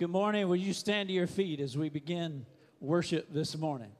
Good 0.00 0.08
morning. 0.08 0.48
Will 0.48 0.56
you 0.56 0.72
stand 0.72 1.10
to 1.10 1.12
your 1.12 1.26
feet 1.26 1.60
as 1.60 1.76
we 1.76 1.90
begin 1.90 2.46
worship 2.80 3.30
this 3.34 3.54
morning? 3.54 3.92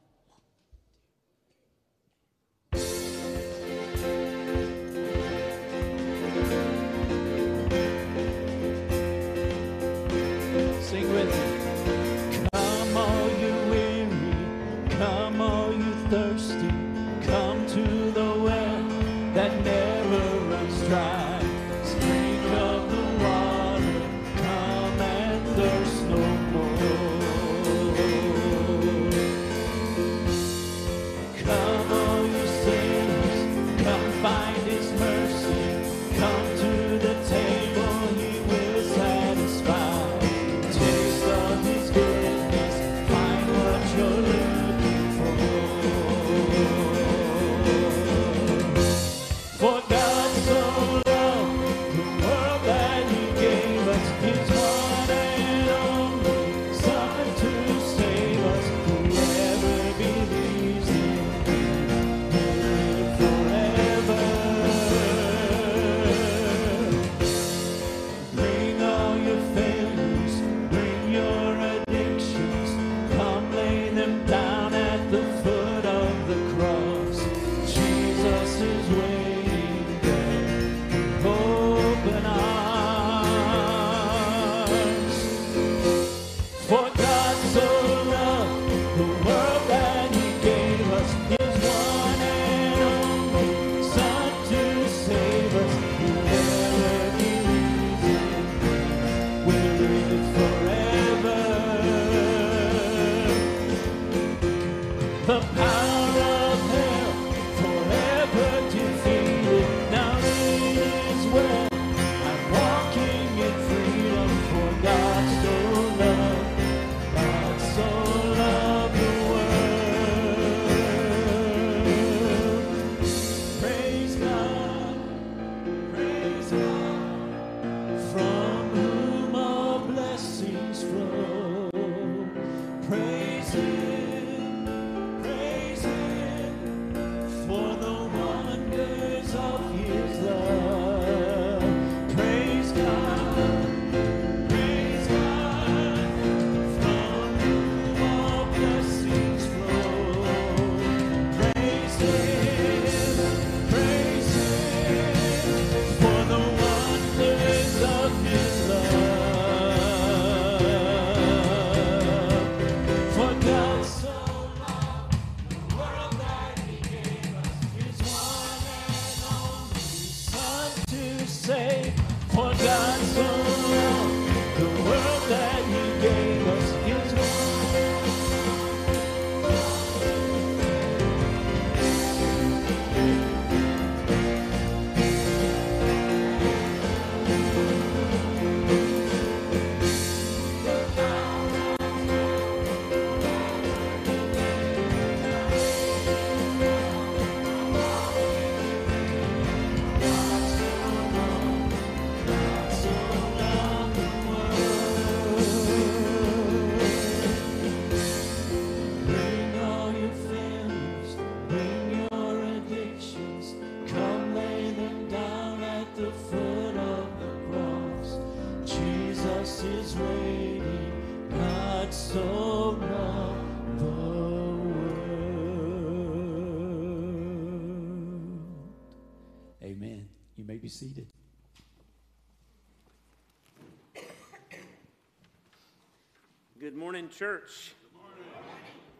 Church. 237.21 237.75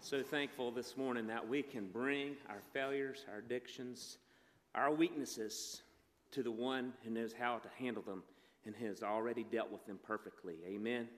So 0.03 0.23
thankful 0.23 0.71
this 0.71 0.95
morning 0.95 1.27
that 1.29 1.49
we 1.49 1.63
can 1.63 1.87
bring 1.87 2.37
our 2.51 2.61
failures, 2.75 3.25
our 3.33 3.39
addictions, 3.39 4.19
our 4.75 4.93
weaknesses 4.93 5.81
to 6.33 6.43
the 6.43 6.51
one 6.51 6.93
who 7.03 7.09
knows 7.09 7.33
how 7.33 7.57
to 7.57 7.69
handle 7.79 8.03
them 8.03 8.23
and 8.67 8.77
has 8.77 9.03
already 9.03 9.43
dealt 9.43 9.73
with 9.73 9.87
them 9.87 9.99
perfectly. 10.03 10.57
Amen. 10.67 11.09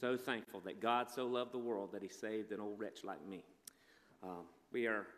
So 0.00 0.16
thankful 0.16 0.60
that 0.60 0.80
God 0.80 1.10
so 1.10 1.26
loved 1.26 1.52
the 1.52 1.58
world 1.58 1.90
that 1.92 2.00
he 2.00 2.08
saved 2.08 2.50
an 2.50 2.60
old 2.60 2.80
wretch 2.80 3.04
like 3.04 3.22
me. 3.28 3.44
Um, 4.22 4.46
we 4.72 4.86
are 4.86 5.08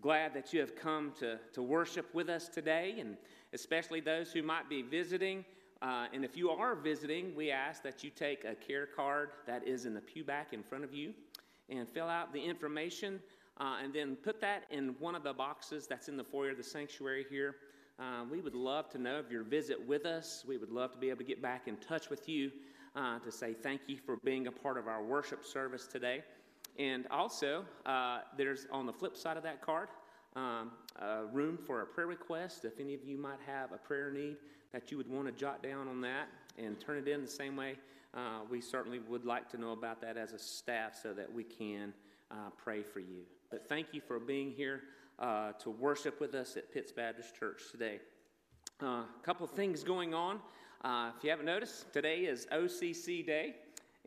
glad 0.00 0.32
that 0.32 0.54
you 0.54 0.60
have 0.60 0.74
come 0.74 1.12
to, 1.18 1.38
to 1.52 1.62
worship 1.62 2.14
with 2.14 2.30
us 2.30 2.48
today, 2.48 2.94
and 2.98 3.18
especially 3.52 4.00
those 4.00 4.32
who 4.32 4.42
might 4.42 4.70
be 4.70 4.80
visiting. 4.80 5.44
Uh, 5.82 6.06
and 6.12 6.24
if 6.24 6.36
you 6.36 6.48
are 6.48 6.76
visiting, 6.76 7.34
we 7.34 7.50
ask 7.50 7.82
that 7.82 8.04
you 8.04 8.10
take 8.10 8.44
a 8.44 8.54
care 8.54 8.86
card 8.86 9.30
that 9.46 9.66
is 9.66 9.84
in 9.84 9.94
the 9.94 10.00
pew 10.00 10.22
back 10.22 10.52
in 10.52 10.62
front 10.62 10.84
of 10.84 10.94
you 10.94 11.12
and 11.68 11.88
fill 11.88 12.06
out 12.06 12.32
the 12.32 12.40
information 12.40 13.18
uh, 13.58 13.78
and 13.82 13.92
then 13.92 14.14
put 14.14 14.40
that 14.40 14.62
in 14.70 14.94
one 15.00 15.16
of 15.16 15.24
the 15.24 15.32
boxes 15.32 15.88
that's 15.88 16.08
in 16.08 16.16
the 16.16 16.22
foyer 16.22 16.52
of 16.52 16.56
the 16.56 16.62
sanctuary 16.62 17.26
here. 17.28 17.56
Uh, 17.98 18.24
we 18.30 18.40
would 18.40 18.54
love 18.54 18.88
to 18.90 18.98
know 18.98 19.18
of 19.18 19.30
your 19.30 19.42
visit 19.42 19.76
with 19.86 20.06
us. 20.06 20.44
We 20.46 20.56
would 20.56 20.70
love 20.70 20.92
to 20.92 20.98
be 20.98 21.08
able 21.08 21.18
to 21.18 21.24
get 21.24 21.42
back 21.42 21.66
in 21.66 21.76
touch 21.78 22.10
with 22.10 22.28
you 22.28 22.52
uh, 22.94 23.18
to 23.18 23.32
say 23.32 23.52
thank 23.52 23.82
you 23.88 23.96
for 23.96 24.18
being 24.24 24.46
a 24.46 24.52
part 24.52 24.78
of 24.78 24.86
our 24.86 25.02
worship 25.02 25.44
service 25.44 25.88
today. 25.88 26.22
And 26.78 27.06
also, 27.10 27.64
uh, 27.86 28.20
there's 28.36 28.66
on 28.70 28.86
the 28.86 28.92
flip 28.92 29.16
side 29.16 29.36
of 29.36 29.42
that 29.42 29.60
card 29.60 29.88
um, 30.36 30.70
a 31.00 31.24
room 31.26 31.56
for 31.56 31.82
a 31.82 31.86
prayer 31.86 32.06
request. 32.06 32.64
If 32.64 32.80
any 32.80 32.94
of 32.94 33.04
you 33.04 33.16
might 33.16 33.40
have 33.46 33.72
a 33.72 33.78
prayer 33.78 34.10
need 34.10 34.36
that 34.72 34.90
you 34.90 34.96
would 34.96 35.08
want 35.08 35.26
to 35.26 35.32
jot 35.32 35.62
down 35.62 35.88
on 35.88 36.00
that 36.02 36.28
and 36.58 36.80
turn 36.80 36.98
it 36.98 37.08
in 37.08 37.22
the 37.22 37.30
same 37.30 37.56
way 37.56 37.76
uh, 38.14 38.40
we 38.50 38.60
certainly 38.60 38.98
would 39.08 39.24
like 39.24 39.48
to 39.50 39.58
know 39.58 39.72
about 39.72 40.00
that 40.00 40.16
as 40.16 40.32
a 40.32 40.38
staff 40.38 40.98
so 41.00 41.12
that 41.14 41.32
we 41.32 41.44
can 41.44 41.92
uh, 42.30 42.50
pray 42.56 42.82
for 42.82 43.00
you. 43.00 43.22
But 43.50 43.68
thank 43.68 43.88
you 43.92 44.00
for 44.00 44.18
being 44.18 44.50
here 44.50 44.82
uh, 45.18 45.52
to 45.52 45.70
worship 45.70 46.20
with 46.20 46.34
us 46.34 46.56
at 46.56 46.72
Pitts 46.72 46.92
Baptist 46.92 47.34
Church 47.34 47.62
today. 47.70 48.00
A 48.80 48.86
uh, 48.86 49.02
couple 49.22 49.46
things 49.46 49.82
going 49.82 50.14
on. 50.14 50.40
Uh, 50.84 51.10
if 51.16 51.24
you 51.24 51.30
haven't 51.30 51.46
noticed, 51.46 51.92
today 51.92 52.20
is 52.20 52.46
OCC 52.52 53.24
Day. 53.24 53.54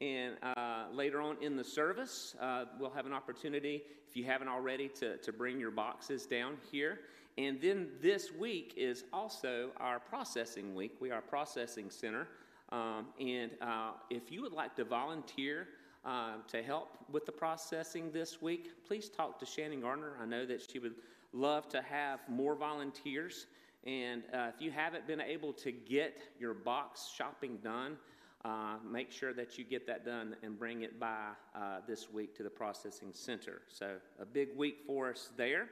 And 0.01 0.35
uh, 0.43 0.85
later 0.93 1.21
on 1.21 1.37
in 1.41 1.55
the 1.55 1.63
service, 1.63 2.35
uh, 2.41 2.65
we'll 2.79 2.89
have 2.89 3.05
an 3.05 3.13
opportunity, 3.13 3.83
if 4.07 4.15
you 4.15 4.25
haven't 4.25 4.49
already, 4.49 4.89
to, 4.89 5.17
to 5.17 5.31
bring 5.31 5.59
your 5.59 5.71
boxes 5.71 6.25
down 6.25 6.57
here. 6.71 6.99
And 7.37 7.61
then 7.61 7.89
this 8.01 8.31
week 8.31 8.73
is 8.75 9.05
also 9.13 9.69
our 9.77 9.99
processing 9.99 10.75
week. 10.75 10.95
We 10.99 11.11
are 11.11 11.19
a 11.19 11.21
processing 11.21 11.89
center. 11.89 12.27
Um, 12.71 13.07
and 13.19 13.51
uh, 13.61 13.91
if 14.09 14.31
you 14.31 14.41
would 14.41 14.53
like 14.53 14.75
to 14.75 14.83
volunteer 14.83 15.67
uh, 16.03 16.35
to 16.49 16.61
help 16.61 16.97
with 17.11 17.25
the 17.25 17.31
processing 17.31 18.11
this 18.11 18.41
week, 18.41 18.71
please 18.85 19.09
talk 19.09 19.39
to 19.39 19.45
Shannon 19.45 19.81
Gardner. 19.81 20.13
I 20.21 20.25
know 20.25 20.45
that 20.45 20.61
she 20.69 20.79
would 20.79 20.95
love 21.33 21.69
to 21.69 21.81
have 21.81 22.19
more 22.27 22.55
volunteers. 22.55 23.47
And 23.85 24.23
uh, 24.33 24.51
if 24.55 24.61
you 24.61 24.71
haven't 24.71 25.07
been 25.07 25.21
able 25.21 25.53
to 25.53 25.71
get 25.71 26.21
your 26.39 26.53
box 26.53 27.11
shopping 27.15 27.59
done, 27.63 27.97
uh, 28.45 28.75
make 28.87 29.11
sure 29.11 29.33
that 29.33 29.57
you 29.57 29.63
get 29.63 29.87
that 29.87 30.05
done 30.05 30.35
and 30.43 30.57
bring 30.57 30.83
it 30.83 30.99
by 30.99 31.29
uh, 31.55 31.79
this 31.87 32.11
week 32.11 32.35
to 32.35 32.43
the 32.43 32.49
processing 32.49 33.09
center. 33.11 33.61
So, 33.69 33.95
a 34.21 34.25
big 34.25 34.55
week 34.55 34.77
for 34.85 35.09
us 35.09 35.29
there. 35.35 35.67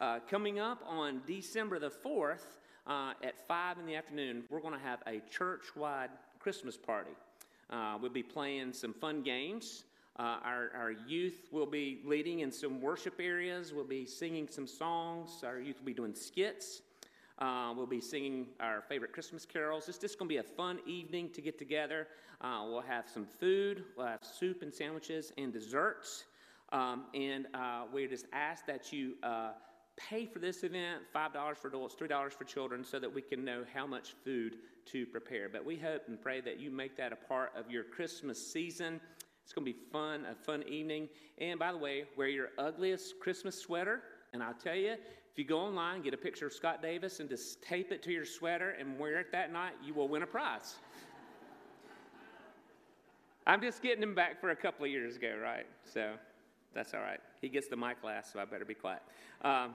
Uh, 0.00 0.20
coming 0.28 0.58
up 0.58 0.82
on 0.88 1.20
December 1.26 1.78
the 1.78 1.90
4th 1.90 2.40
uh, 2.86 3.12
at 3.22 3.46
5 3.46 3.78
in 3.78 3.86
the 3.86 3.94
afternoon, 3.94 4.44
we're 4.48 4.60
going 4.60 4.72
to 4.72 4.80
have 4.80 5.00
a 5.06 5.20
church 5.30 5.76
wide 5.76 6.08
Christmas 6.40 6.78
party. 6.78 7.12
Uh, 7.68 7.98
we'll 8.00 8.10
be 8.10 8.22
playing 8.22 8.72
some 8.72 8.94
fun 8.94 9.22
games. 9.22 9.84
Uh, 10.18 10.38
our, 10.44 10.70
our 10.74 10.92
youth 11.06 11.48
will 11.52 11.66
be 11.66 12.00
leading 12.06 12.40
in 12.40 12.50
some 12.50 12.80
worship 12.80 13.20
areas. 13.20 13.74
We'll 13.74 13.84
be 13.84 14.06
singing 14.06 14.48
some 14.48 14.66
songs. 14.66 15.42
Our 15.44 15.60
youth 15.60 15.78
will 15.80 15.86
be 15.86 15.94
doing 15.94 16.14
skits. 16.14 16.80
Uh, 17.38 17.72
we'll 17.76 17.86
be 17.86 18.00
singing 18.00 18.46
our 18.60 18.82
favorite 18.88 19.12
Christmas 19.12 19.44
carols. 19.44 19.88
It's 19.88 19.98
just 19.98 20.18
going 20.18 20.28
to 20.28 20.32
be 20.32 20.38
a 20.38 20.42
fun 20.42 20.78
evening 20.86 21.30
to 21.30 21.40
get 21.40 21.58
together. 21.58 22.06
Uh, 22.40 22.64
we'll 22.68 22.80
have 22.80 23.08
some 23.08 23.26
food, 23.26 23.84
we'll 23.96 24.06
have 24.06 24.24
soup 24.24 24.62
and 24.62 24.72
sandwiches 24.72 25.32
and 25.36 25.52
desserts. 25.52 26.24
Um, 26.72 27.04
and 27.14 27.46
uh, 27.54 27.84
we 27.92 28.06
just 28.06 28.26
ask 28.32 28.66
that 28.66 28.92
you 28.92 29.14
uh, 29.22 29.50
pay 29.96 30.26
for 30.26 30.38
this 30.38 30.62
event 30.62 31.02
$5 31.14 31.56
for 31.56 31.68
adults, 31.68 31.94
$3 31.94 32.32
for 32.32 32.44
children, 32.44 32.84
so 32.84 32.98
that 32.98 33.12
we 33.12 33.22
can 33.22 33.44
know 33.44 33.64
how 33.72 33.86
much 33.86 34.14
food 34.24 34.56
to 34.86 35.06
prepare. 35.06 35.48
But 35.48 35.64
we 35.64 35.76
hope 35.76 36.02
and 36.06 36.20
pray 36.20 36.40
that 36.40 36.60
you 36.60 36.70
make 36.70 36.96
that 36.96 37.12
a 37.12 37.16
part 37.16 37.52
of 37.56 37.70
your 37.70 37.84
Christmas 37.84 38.44
season. 38.52 39.00
It's 39.42 39.52
going 39.52 39.66
to 39.66 39.72
be 39.72 39.78
fun, 39.92 40.24
a 40.30 40.34
fun 40.34 40.62
evening. 40.68 41.08
And 41.38 41.58
by 41.58 41.72
the 41.72 41.78
way, 41.78 42.04
wear 42.16 42.28
your 42.28 42.48
ugliest 42.58 43.20
Christmas 43.20 43.58
sweater. 43.58 44.02
And 44.34 44.42
I'll 44.42 44.52
tell 44.52 44.74
you, 44.74 44.90
if 44.90 45.38
you 45.38 45.44
go 45.44 45.60
online, 45.60 46.02
get 46.02 46.12
a 46.12 46.18
picture 46.18 46.48
of 46.48 46.52
Scott 46.52 46.82
Davis, 46.82 47.20
and 47.20 47.28
just 47.28 47.62
tape 47.62 47.92
it 47.92 48.02
to 48.02 48.12
your 48.12 48.24
sweater 48.24 48.70
and 48.78 48.98
wear 48.98 49.20
it 49.20 49.30
that 49.30 49.52
night, 49.52 49.74
you 49.82 49.94
will 49.94 50.08
win 50.08 50.22
a 50.22 50.26
prize. 50.26 50.74
I'm 53.46 53.60
just 53.62 53.80
getting 53.80 54.02
him 54.02 54.14
back 54.14 54.40
for 54.40 54.50
a 54.50 54.56
couple 54.56 54.84
of 54.84 54.90
years 54.90 55.14
ago, 55.14 55.38
right? 55.40 55.66
So 55.84 56.14
that's 56.74 56.94
all 56.94 57.00
right. 57.00 57.20
He 57.40 57.48
gets 57.48 57.68
the 57.68 57.76
mic 57.76 58.02
last, 58.02 58.32
so 58.32 58.40
I 58.40 58.44
better 58.44 58.64
be 58.64 58.74
quiet. 58.74 59.02
Um, 59.42 59.74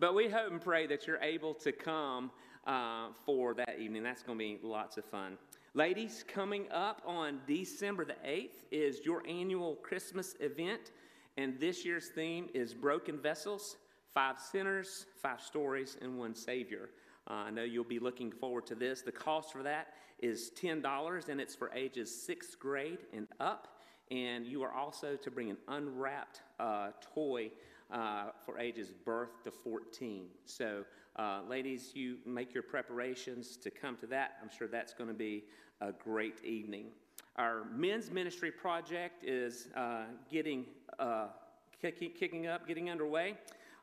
but 0.00 0.14
we 0.14 0.28
hope 0.30 0.50
and 0.50 0.60
pray 0.60 0.86
that 0.86 1.06
you're 1.06 1.20
able 1.20 1.52
to 1.54 1.72
come 1.72 2.30
uh, 2.66 3.08
for 3.26 3.52
that 3.52 3.78
evening. 3.78 4.02
That's 4.02 4.22
going 4.22 4.38
to 4.38 4.44
be 4.44 4.58
lots 4.62 4.96
of 4.96 5.04
fun. 5.04 5.36
Ladies, 5.74 6.24
coming 6.26 6.64
up 6.72 7.02
on 7.04 7.40
December 7.46 8.06
the 8.06 8.16
8th 8.26 8.64
is 8.70 9.00
your 9.04 9.22
annual 9.28 9.74
Christmas 9.76 10.34
event, 10.40 10.92
and 11.36 11.58
this 11.60 11.84
year's 11.84 12.08
theme 12.08 12.48
is 12.54 12.74
Broken 12.74 13.18
Vessels 13.18 13.76
five 14.16 14.40
sinners, 14.40 15.04
five 15.20 15.42
stories, 15.42 15.98
and 16.00 16.18
one 16.18 16.34
Savior. 16.34 16.88
Uh, 17.28 17.34
I 17.34 17.50
know 17.50 17.64
you'll 17.64 17.84
be 17.84 17.98
looking 17.98 18.32
forward 18.32 18.64
to 18.68 18.74
this. 18.74 19.02
The 19.02 19.12
cost 19.12 19.52
for 19.52 19.62
that 19.62 19.88
is 20.20 20.50
$10, 20.58 21.28
and 21.28 21.38
it's 21.38 21.54
for 21.54 21.70
ages 21.74 22.22
sixth 22.24 22.58
grade 22.58 23.00
and 23.12 23.28
up. 23.40 23.76
And 24.10 24.46
you 24.46 24.62
are 24.62 24.72
also 24.72 25.16
to 25.16 25.30
bring 25.30 25.50
an 25.50 25.58
unwrapped 25.68 26.40
uh, 26.58 26.92
toy 27.14 27.50
uh, 27.90 28.30
for 28.46 28.58
ages 28.58 28.90
birth 29.04 29.42
to 29.44 29.50
14. 29.50 30.28
So, 30.46 30.84
uh, 31.16 31.40
ladies, 31.46 31.90
you 31.94 32.16
make 32.24 32.54
your 32.54 32.62
preparations 32.62 33.58
to 33.58 33.70
come 33.70 33.98
to 33.98 34.06
that. 34.06 34.36
I'm 34.42 34.50
sure 34.56 34.66
that's 34.66 34.94
going 34.94 35.08
to 35.08 35.14
be 35.14 35.44
a 35.82 35.92
great 35.92 36.42
evening. 36.42 36.86
Our 37.36 37.64
men's 37.70 38.10
ministry 38.10 38.50
project 38.50 39.22
is 39.22 39.68
uh, 39.76 40.04
getting 40.30 40.64
uh, 40.98 41.26
kicking 41.82 42.46
up, 42.46 42.66
getting 42.66 42.88
underway. 42.88 43.34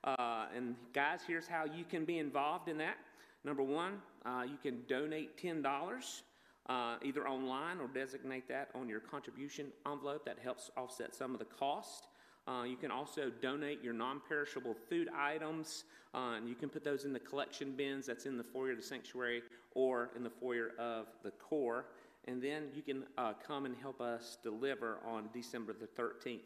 Uh, 0.04 0.48
and 0.56 0.76
guys, 0.92 1.20
here's 1.28 1.48
how 1.48 1.66
you 1.66 1.86
can 1.86 2.04
be 2.04 2.18
involved 2.18 2.68
in 2.68 2.80
that. 2.80 2.98
Number 3.44 3.62
one, 3.62 4.02
uh, 4.26 4.44
you 4.44 4.58
can 4.62 4.82
donate 4.88 5.38
$10 5.38 6.22
uh, 6.68 6.96
either 7.04 7.28
online 7.28 7.80
or 7.80 7.88
designate 7.88 8.48
that 8.48 8.70
on 8.74 8.90
your 8.90 9.00
contribution 9.00 9.68
envelope. 9.86 10.26
That 10.26 10.40
helps 10.44 10.72
offset 10.76 11.14
some 11.14 11.34
of 11.34 11.40
the 11.40 11.46
cost. 11.46 12.08
Uh, 12.48 12.64
you 12.64 12.76
can 12.76 12.90
also 12.90 13.32
donate 13.42 13.84
your 13.84 13.94
non 13.94 14.22
perishable 14.28 14.76
food 14.90 15.10
items, 15.16 15.84
uh, 16.14 16.36
and 16.38 16.50
you 16.50 16.56
can 16.56 16.70
put 16.70 16.84
those 16.84 17.06
in 17.06 17.14
the 17.14 17.20
collection 17.20 17.74
bins 17.76 18.06
that's 18.08 18.26
in 18.26 18.38
the 18.38 18.44
foyer 18.44 18.72
of 18.72 18.78
the 18.78 18.84
sanctuary 18.84 19.44
or 19.76 20.10
in 20.16 20.24
the 20.24 20.30
foyer 20.30 20.72
of 20.80 21.08
the 21.24 21.32
core. 21.32 21.86
And 22.26 22.42
then 22.42 22.70
you 22.74 22.82
can 22.82 23.04
uh, 23.18 23.34
come 23.46 23.66
and 23.66 23.76
help 23.76 24.00
us 24.00 24.38
deliver 24.42 25.00
on 25.06 25.30
December 25.34 25.74
the 25.74 25.88
13th. 26.02 26.40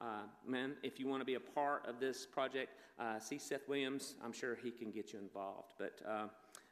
Uh, 0.00 0.24
man, 0.46 0.72
if 0.82 1.00
you 1.00 1.06
want 1.08 1.20
to 1.20 1.24
be 1.24 1.34
a 1.34 1.40
part 1.40 1.86
of 1.86 1.98
this 1.98 2.26
project, 2.26 2.72
uh, 2.98 3.18
see 3.18 3.38
Seth 3.38 3.68
Williams. 3.68 4.14
I'm 4.22 4.32
sure 4.32 4.54
he 4.54 4.70
can 4.70 4.90
get 4.90 5.12
you 5.12 5.18
involved. 5.18 5.74
But 5.78 6.00
uh, 6.06 6.26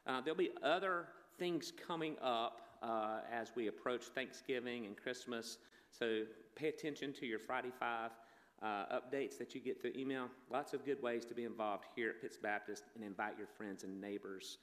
uh 0.07 0.21
there'll 0.21 0.37
be 0.37 0.51
other 0.63 1.07
things 1.39 1.73
coming 1.87 2.17
up 2.21 2.61
uh, 2.83 3.21
as 3.33 3.53
we 3.55 3.69
approach 3.69 4.03
Thanksgiving 4.15 4.87
and 4.87 4.97
Christmas. 4.97 5.59
So 5.91 6.25
pay 6.55 6.69
attention 6.69 7.13
to 7.15 7.27
your 7.27 7.39
Friday 7.39 7.73
Five 7.79 8.11
updates 8.63 9.39
that 9.39 9.55
you 9.55 9.61
get 9.61 9.81
through 9.81 9.93
email. 9.97 10.29
Lots 10.51 10.73
of 10.75 10.85
good 10.85 11.03
ways 11.03 11.25
to 11.25 11.35
be 11.35 11.45
involved 11.45 11.85
here 11.97 12.11
at 12.11 12.21
Pitts 12.21 12.37
Baptist 12.37 12.85
and 12.95 13.03
invite 13.03 13.37
your 13.39 13.49
friends 13.49 13.83
and 13.83 14.01
neighbors 14.01 14.59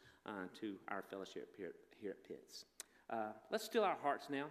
to 0.62 0.76
our 0.88 1.02
fellowship 1.02 1.54
here, 1.58 1.74
here 2.00 2.12
at 2.12 2.24
Pitts. 2.26 2.66
Uh, 3.10 3.32
let's 3.52 3.64
still 3.66 3.84
our 3.84 3.98
hearts 4.02 4.28
now. 4.30 4.46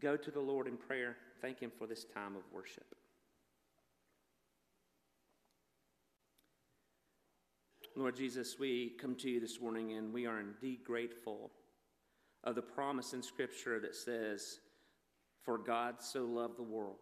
Go 0.00 0.16
to 0.16 0.30
the 0.30 0.40
Lord 0.40 0.66
in 0.66 0.76
prayer. 0.76 1.16
Thank 1.42 1.60
Him 1.60 1.70
for 1.76 1.86
this 1.86 2.04
time 2.04 2.36
of 2.36 2.42
worship. 2.52 2.86
Lord 7.96 8.16
Jesus, 8.16 8.56
we 8.58 8.92
come 9.00 9.16
to 9.16 9.28
you 9.28 9.40
this 9.40 9.60
morning 9.60 9.92
and 9.92 10.12
we 10.12 10.24
are 10.24 10.38
indeed 10.38 10.84
grateful 10.84 11.50
of 12.44 12.54
the 12.54 12.62
promise 12.62 13.12
in 13.12 13.22
Scripture 13.22 13.80
that 13.80 13.96
says, 13.96 14.60
For 15.44 15.58
God 15.58 15.96
so 15.98 16.24
loved 16.24 16.58
the 16.58 16.62
world 16.62 16.96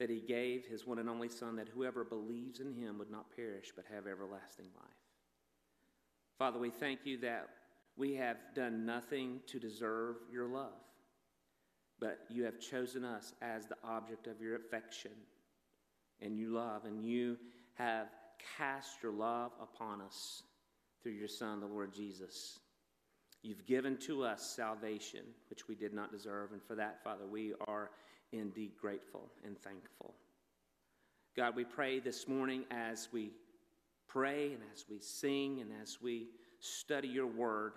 that 0.00 0.10
he 0.10 0.20
gave 0.20 0.66
his 0.66 0.84
one 0.84 0.98
and 0.98 1.08
only 1.08 1.28
Son, 1.28 1.54
that 1.54 1.68
whoever 1.68 2.02
believes 2.02 2.58
in 2.58 2.74
him 2.74 2.98
would 2.98 3.10
not 3.10 3.34
perish 3.36 3.70
but 3.76 3.84
have 3.88 4.08
everlasting 4.08 4.66
life. 4.74 4.96
Father, 6.38 6.58
we 6.58 6.70
thank 6.70 7.06
you 7.06 7.18
that 7.18 7.48
we 8.02 8.14
have 8.16 8.38
done 8.52 8.84
nothing 8.84 9.38
to 9.46 9.60
deserve 9.60 10.16
your 10.28 10.48
love, 10.48 10.72
but 12.00 12.18
you 12.28 12.42
have 12.42 12.58
chosen 12.58 13.04
us 13.04 13.32
as 13.40 13.66
the 13.66 13.76
object 13.84 14.26
of 14.26 14.40
your 14.40 14.56
affection 14.56 15.12
and 16.20 16.36
you 16.36 16.48
love, 16.52 16.84
and 16.84 17.04
you 17.04 17.38
have 17.74 18.08
cast 18.58 19.04
your 19.04 19.12
love 19.12 19.52
upon 19.62 20.00
us 20.00 20.42
through 21.00 21.12
your 21.12 21.28
Son, 21.28 21.60
the 21.60 21.66
Lord 21.66 21.94
Jesus. 21.94 22.58
You've 23.40 23.64
given 23.66 23.96
to 23.98 24.24
us 24.24 24.42
salvation, 24.42 25.22
which 25.48 25.68
we 25.68 25.76
did 25.76 25.94
not 25.94 26.10
deserve, 26.10 26.50
and 26.50 26.60
for 26.60 26.74
that, 26.74 27.04
Father, 27.04 27.28
we 27.30 27.54
are 27.68 27.90
indeed 28.32 28.72
grateful 28.80 29.30
and 29.44 29.56
thankful. 29.56 30.12
God, 31.36 31.54
we 31.54 31.62
pray 31.62 32.00
this 32.00 32.26
morning 32.26 32.64
as 32.72 33.10
we 33.12 33.30
pray 34.08 34.54
and 34.54 34.62
as 34.74 34.86
we 34.90 34.98
sing 34.98 35.60
and 35.60 35.70
as 35.80 35.98
we 36.02 36.26
study 36.58 37.06
your 37.06 37.28
word, 37.28 37.74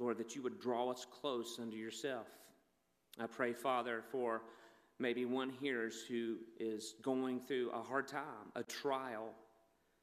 Lord, 0.00 0.16
that 0.16 0.34
you 0.34 0.42
would 0.42 0.58
draw 0.60 0.90
us 0.90 1.06
close 1.20 1.58
unto 1.60 1.76
yourself. 1.76 2.26
I 3.20 3.26
pray, 3.26 3.52
Father, 3.52 4.02
for 4.10 4.40
maybe 4.98 5.26
one 5.26 5.50
here 5.60 5.90
who 6.08 6.36
is 6.58 6.94
going 7.02 7.40
through 7.40 7.70
a 7.70 7.82
hard 7.82 8.08
time, 8.08 8.50
a 8.56 8.62
trial, 8.62 9.28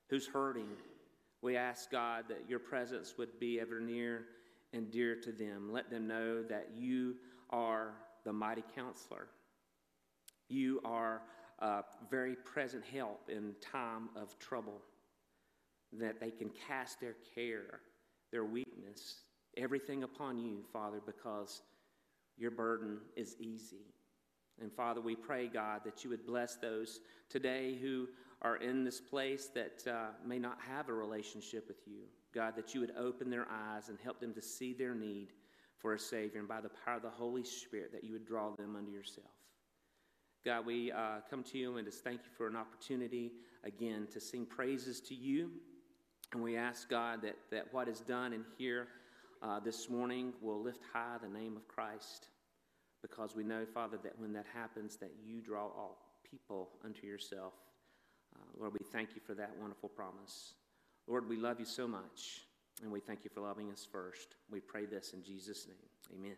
who's 0.10 0.28
hurting. 0.28 0.70
We 1.42 1.58
ask 1.58 1.90
God 1.90 2.26
that 2.30 2.46
your 2.48 2.60
presence 2.60 3.16
would 3.18 3.40
be 3.40 3.60
ever 3.60 3.80
near 3.80 4.26
and 4.72 4.92
dear 4.92 5.16
to 5.16 5.32
them. 5.32 5.72
Let 5.72 5.90
them 5.90 6.08
know 6.08 6.44
that 6.44 6.70
you 6.78 7.16
are 7.50 7.94
the 8.24 8.34
mighty 8.34 8.64
counselor. 8.76 9.28
You 10.48 10.80
are 10.86 11.24
a 11.60 11.84
very 12.10 12.36
present 12.36 12.86
help 12.86 13.30
in 13.30 13.56
time 13.62 14.10
of 14.16 14.38
trouble. 14.38 14.82
That 15.94 16.20
they 16.20 16.32
can 16.32 16.52
cast 16.68 17.00
their 17.00 17.16
care, 17.34 17.80
their 18.32 18.44
weakness, 18.44 19.16
everything 19.58 20.04
upon 20.04 20.38
you, 20.40 20.64
Father, 20.72 21.02
because 21.06 21.62
Your 22.38 22.52
burden 22.52 23.00
is 23.16 23.36
easy. 23.40 23.94
And 24.62 24.72
Father, 24.72 25.02
we 25.02 25.16
pray, 25.16 25.48
God, 25.48 25.82
that 25.86 26.04
you 26.04 26.10
would 26.10 26.26
bless 26.26 26.56
those 26.56 27.02
today 27.30 27.78
who 27.82 28.08
are 28.42 28.58
in 28.58 28.84
this 28.84 29.00
place 29.00 29.50
that 29.56 29.84
uh, 29.88 30.08
may 30.26 30.40
not 30.40 30.58
have 30.68 30.90
a 30.90 30.94
relationship 30.94 31.68
with 31.68 31.78
you. 31.86 32.04
God, 32.34 32.56
that 32.56 32.74
you 32.74 32.82
would 32.82 32.94
open 32.98 33.30
their 33.30 33.48
eyes 33.50 33.90
and 33.90 33.98
help 34.04 34.20
them 34.20 34.34
to 34.34 34.42
see 34.42 34.74
their 34.74 34.94
need 34.94 35.30
for 35.80 35.94
a 35.94 36.00
Savior, 36.00 36.40
and 36.40 36.48
by 36.48 36.60
the 36.60 36.72
power 36.86 36.96
of 36.96 37.04
the 37.04 37.10
Holy 37.10 37.44
Spirit, 37.44 37.92
that 37.92 38.04
you 38.04 38.14
would 38.14 38.26
draw 38.26 38.50
them 38.56 38.76
unto 38.76 38.92
yourself. 38.92 39.28
God, 40.44 40.66
we 40.66 40.92
uh, 40.92 41.20
come 41.30 41.44
to 41.44 41.58
you 41.58 41.78
and 41.78 41.86
just 41.86 42.04
thank 42.04 42.22
you 42.24 42.32
for 42.36 42.48
an 42.48 42.56
opportunity 42.56 43.32
again 43.64 44.08
to 44.12 44.20
sing 44.20 44.46
praises 44.46 45.00
to 45.02 45.14
you. 45.14 45.52
And 46.34 46.42
we 46.42 46.58
ask, 46.58 46.90
God, 46.90 47.22
that, 47.22 47.36
that 47.52 47.72
what 47.72 47.88
is 47.88 48.00
done 48.00 48.34
in 48.34 48.44
here 48.58 48.88
uh, 49.42 49.60
this 49.60 49.90
morning 49.90 50.34
will 50.42 50.62
lift 50.62 50.82
high 50.94 51.18
the 51.22 51.30
name 51.30 51.56
of 51.56 51.68
Christ 51.68 52.28
because 53.02 53.36
we 53.36 53.44
know, 53.44 53.66
Father, 53.66 53.98
that 54.04 54.18
when 54.18 54.34
that 54.34 54.46
happens, 54.54 54.96
that 54.98 55.12
you 55.24 55.42
draw 55.42 55.64
all 55.64 55.98
people 56.30 56.70
unto 56.84 57.06
yourself. 57.06 57.54
Uh, 58.36 58.40
Lord, 58.60 58.74
we 58.74 58.86
thank 58.92 59.10
you 59.16 59.22
for 59.26 59.34
that 59.36 59.52
wonderful 59.60 59.90
promise. 59.90 60.54
Lord, 61.08 61.30
we 61.30 61.38
love 61.38 61.60
you 61.60 61.66
so 61.66 61.88
much, 61.88 62.42
and 62.84 62.92
we 62.92 63.00
thank 63.00 63.24
you 63.24 63.30
for 63.34 63.42
loving 63.42 63.72
us 63.72 63.88
first. 63.90 64.36
We 64.52 64.60
pray 64.60 64.86
this 64.86 65.14
in 65.14 65.24
Jesus' 65.24 65.68
name. 65.68 66.20
Amen. 66.20 66.36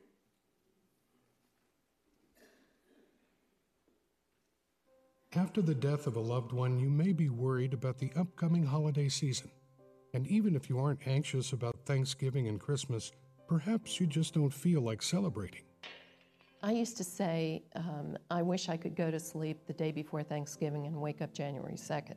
After 5.35 5.61
the 5.61 5.75
death 5.75 6.07
of 6.07 6.15
a 6.15 6.19
loved 6.19 6.53
one, 6.53 6.79
you 6.79 6.89
may 6.89 7.13
be 7.13 7.29
worried 7.29 7.73
about 7.73 7.99
the 7.99 8.11
upcoming 8.15 8.65
holiday 8.65 9.09
season. 9.09 9.51
And 10.13 10.27
even 10.27 10.55
if 10.55 10.69
you 10.69 10.79
aren't 10.79 11.07
anxious 11.07 11.53
about 11.53 11.75
Thanksgiving 11.85 12.47
and 12.47 12.59
Christmas, 12.59 13.11
perhaps 13.47 13.99
you 13.99 14.07
just 14.07 14.33
don't 14.33 14.53
feel 14.53 14.81
like 14.81 15.01
celebrating. 15.01 15.61
I 16.61 16.71
used 16.71 16.97
to 16.97 17.03
say, 17.03 17.63
um, 17.75 18.17
I 18.29 18.41
wish 18.41 18.67
I 18.67 18.75
could 18.75 18.95
go 18.95 19.09
to 19.09 19.19
sleep 19.19 19.65
the 19.65 19.73
day 19.73 19.91
before 19.91 20.23
Thanksgiving 20.23 20.87
and 20.87 20.95
wake 20.95 21.21
up 21.21 21.33
January 21.33 21.75
2nd. 21.75 22.15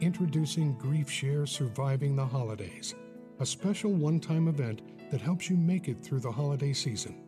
Introducing 0.00 0.76
Grief 0.76 1.08
Share 1.08 1.46
Surviving 1.46 2.16
the 2.16 2.26
Holidays, 2.26 2.94
a 3.38 3.46
special 3.46 3.92
one 3.92 4.18
time 4.18 4.48
event 4.48 4.82
that 5.10 5.20
helps 5.20 5.48
you 5.48 5.56
make 5.56 5.88
it 5.88 6.02
through 6.02 6.20
the 6.20 6.30
holiday 6.30 6.72
season. 6.72 7.26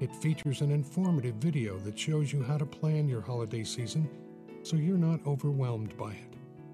It 0.00 0.14
features 0.14 0.60
an 0.60 0.70
informative 0.70 1.34
video 1.36 1.78
that 1.80 1.98
shows 1.98 2.32
you 2.32 2.42
how 2.42 2.56
to 2.56 2.64
plan 2.64 3.08
your 3.08 3.20
holiday 3.20 3.64
season 3.64 4.08
so 4.62 4.76
you're 4.76 4.96
not 4.96 5.20
overwhelmed 5.26 5.96
by 5.96 6.12
it. 6.12 6.27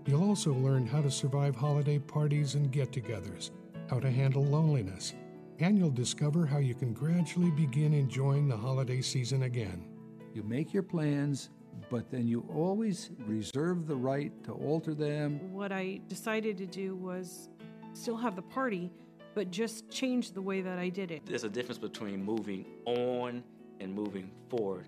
You'll 0.07 0.29
also 0.29 0.53
learn 0.53 0.87
how 0.87 1.01
to 1.01 1.11
survive 1.11 1.57
holiday 1.57 1.99
parties 1.99 2.57
and 2.57 2.71
get 2.71 2.93
togethers, 2.93 3.53
how 3.89 4.01
to 4.01 4.11
handle 4.11 4.45
loneliness, 4.45 5.15
and 5.61 5.79
you'll 5.79 5.91
discover 5.91 6.45
how 6.45 6.59
you 6.59 6.75
can 6.75 6.93
gradually 6.93 7.51
begin 7.51 7.95
enjoying 7.95 8.47
the 8.47 8.57
holiday 8.57 9.01
season 9.01 9.45
again. 9.45 9.87
You 10.35 10.43
make 10.43 10.75
your 10.75 10.83
plans, 10.83 11.49
but 11.89 12.11
then 12.11 12.29
you 12.29 12.47
always 12.55 13.13
reserve 13.27 13.87
the 13.87 13.97
right 13.97 14.31
to 14.45 14.53
alter 14.53 14.95
them. 14.95 15.41
What 15.51 15.73
I 15.73 16.03
decided 16.07 16.59
to 16.59 16.67
do 16.67 16.95
was 16.97 17.49
still 17.95 18.19
have 18.19 18.37
the 18.37 18.43
party, 18.43 18.93
but 19.35 19.51
just 19.51 19.89
change 19.91 20.33
the 20.33 20.43
way 20.43 20.61
that 20.61 20.79
I 20.79 20.91
did 20.91 21.13
it. 21.13 21.25
There's 21.25 21.45
a 21.45 21.49
difference 21.49 21.79
between 21.79 22.23
moving 22.23 22.67
on 22.85 23.43
and 23.81 23.95
moving 23.95 24.31
forward. 24.51 24.87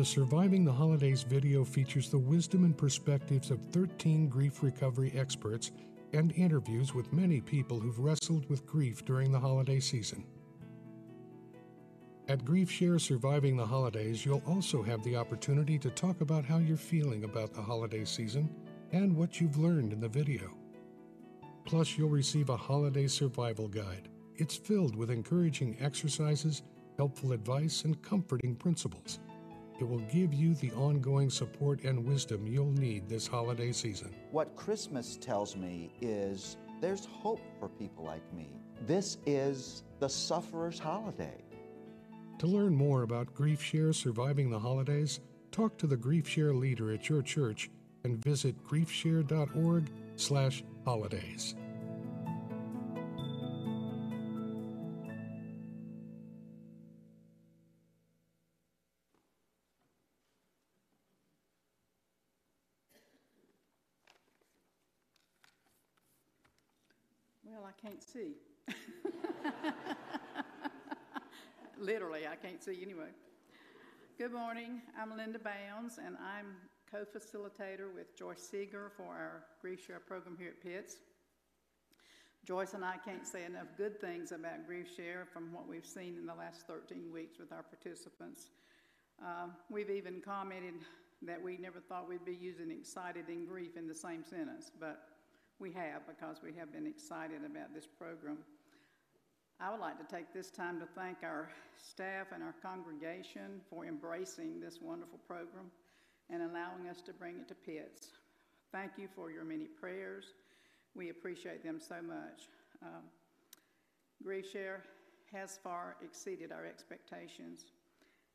The 0.00 0.06
Surviving 0.06 0.64
the 0.64 0.72
Holidays 0.72 1.24
video 1.24 1.62
features 1.62 2.08
the 2.08 2.16
wisdom 2.16 2.64
and 2.64 2.74
perspectives 2.74 3.50
of 3.50 3.60
13 3.70 4.30
grief 4.30 4.62
recovery 4.62 5.12
experts 5.14 5.72
and 6.14 6.32
interviews 6.32 6.94
with 6.94 7.12
many 7.12 7.42
people 7.42 7.78
who've 7.78 7.98
wrestled 7.98 8.48
with 8.48 8.64
grief 8.64 9.04
during 9.04 9.30
the 9.30 9.38
holiday 9.38 9.78
season. 9.78 10.24
At 12.28 12.46
Grief 12.46 12.70
Share 12.70 12.98
Surviving 12.98 13.58
the 13.58 13.66
Holidays, 13.66 14.24
you'll 14.24 14.42
also 14.46 14.82
have 14.82 15.02
the 15.04 15.16
opportunity 15.16 15.78
to 15.78 15.90
talk 15.90 16.22
about 16.22 16.46
how 16.46 16.56
you're 16.56 16.78
feeling 16.78 17.24
about 17.24 17.52
the 17.52 17.60
holiday 17.60 18.06
season 18.06 18.48
and 18.92 19.14
what 19.14 19.38
you've 19.38 19.58
learned 19.58 19.92
in 19.92 20.00
the 20.00 20.08
video. 20.08 20.56
Plus, 21.66 21.98
you'll 21.98 22.08
receive 22.08 22.48
a 22.48 22.56
holiday 22.56 23.06
survival 23.06 23.68
guide. 23.68 24.08
It's 24.36 24.56
filled 24.56 24.96
with 24.96 25.10
encouraging 25.10 25.76
exercises, 25.78 26.62
helpful 26.96 27.32
advice, 27.32 27.84
and 27.84 28.00
comforting 28.00 28.56
principles. 28.56 29.18
It 29.80 29.88
will 29.88 30.04
give 30.12 30.32
you 30.34 30.54
the 30.54 30.70
ongoing 30.72 31.30
support 31.30 31.84
and 31.84 32.04
wisdom 32.04 32.46
you'll 32.46 32.72
need 32.72 33.08
this 33.08 33.26
holiday 33.26 33.72
season. 33.72 34.14
What 34.30 34.54
Christmas 34.54 35.16
tells 35.16 35.56
me 35.56 35.94
is 36.02 36.58
there's 36.82 37.06
hope 37.06 37.40
for 37.58 37.70
people 37.70 38.04
like 38.04 38.30
me. 38.34 38.60
This 38.86 39.16
is 39.24 39.84
the 39.98 40.08
sufferer's 40.08 40.78
holiday. 40.78 41.42
To 42.40 42.46
learn 42.46 42.74
more 42.74 43.04
about 43.04 43.32
Grief 43.34 43.62
Share 43.62 43.94
Surviving 43.94 44.50
the 44.50 44.58
Holidays, 44.58 45.20
talk 45.50 45.78
to 45.78 45.86
the 45.86 45.96
Grief 45.96 46.28
Share 46.28 46.52
leader 46.54 46.92
at 46.92 47.08
your 47.08 47.22
church 47.22 47.70
and 48.04 48.22
visit 48.22 48.62
griefshare.org/holidays. 48.64 51.54
can't 67.82 68.02
see. 68.02 68.34
Literally, 71.78 72.26
I 72.30 72.36
can't 72.36 72.62
see 72.62 72.78
anyway. 72.82 73.08
Good 74.18 74.32
morning. 74.32 74.82
I'm 75.00 75.16
Linda 75.16 75.38
Bounds, 75.38 75.98
and 76.04 76.16
I'm 76.16 76.56
co 76.90 77.04
facilitator 77.04 77.94
with 77.94 78.14
Joyce 78.18 78.42
Seeger 78.50 78.92
for 78.96 79.06
our 79.06 79.44
Grief 79.62 79.86
Share 79.86 80.00
program 80.00 80.36
here 80.38 80.48
at 80.50 80.62
Pitts. 80.62 80.96
Joyce 82.44 82.74
and 82.74 82.84
I 82.84 82.96
can't 83.02 83.26
say 83.26 83.44
enough 83.46 83.68
good 83.78 83.98
things 83.98 84.32
about 84.32 84.66
Grief 84.66 84.88
Share 84.94 85.26
from 85.32 85.50
what 85.52 85.66
we've 85.66 85.86
seen 85.86 86.16
in 86.18 86.26
the 86.26 86.34
last 86.34 86.66
13 86.66 87.10
weeks 87.10 87.38
with 87.38 87.50
our 87.50 87.62
participants. 87.62 88.50
Uh, 89.24 89.46
we've 89.70 89.90
even 89.90 90.20
commented 90.20 90.74
that 91.22 91.42
we 91.42 91.56
never 91.56 91.80
thought 91.80 92.08
we'd 92.08 92.24
be 92.24 92.34
using 92.34 92.70
excited 92.70 93.28
and 93.28 93.48
grief 93.48 93.76
in 93.76 93.86
the 93.86 93.94
same 93.94 94.22
sentence, 94.24 94.70
but 94.78 95.02
we 95.60 95.70
have 95.72 96.06
because 96.06 96.42
we 96.42 96.52
have 96.58 96.72
been 96.72 96.86
excited 96.86 97.44
about 97.44 97.74
this 97.74 97.86
program. 97.86 98.38
I 99.60 99.70
would 99.70 99.80
like 99.80 99.98
to 99.98 100.16
take 100.16 100.32
this 100.32 100.50
time 100.50 100.80
to 100.80 100.86
thank 100.86 101.18
our 101.22 101.50
staff 101.76 102.28
and 102.32 102.42
our 102.42 102.54
congregation 102.62 103.60
for 103.68 103.84
embracing 103.84 104.58
this 104.58 104.78
wonderful 104.80 105.18
program 105.28 105.70
and 106.30 106.42
allowing 106.42 106.88
us 106.88 107.02
to 107.02 107.12
bring 107.12 107.36
it 107.36 107.48
to 107.48 107.54
Pitts. 107.54 108.08
Thank 108.72 108.92
you 108.96 109.06
for 109.14 109.30
your 109.30 109.44
many 109.44 109.66
prayers. 109.66 110.32
We 110.94 111.10
appreciate 111.10 111.62
them 111.62 111.78
so 111.78 111.96
much. 112.02 112.48
Um, 112.82 113.04
Share 114.50 114.82
has 115.32 115.58
far 115.62 115.96
exceeded 116.02 116.52
our 116.52 116.64
expectations, 116.64 117.66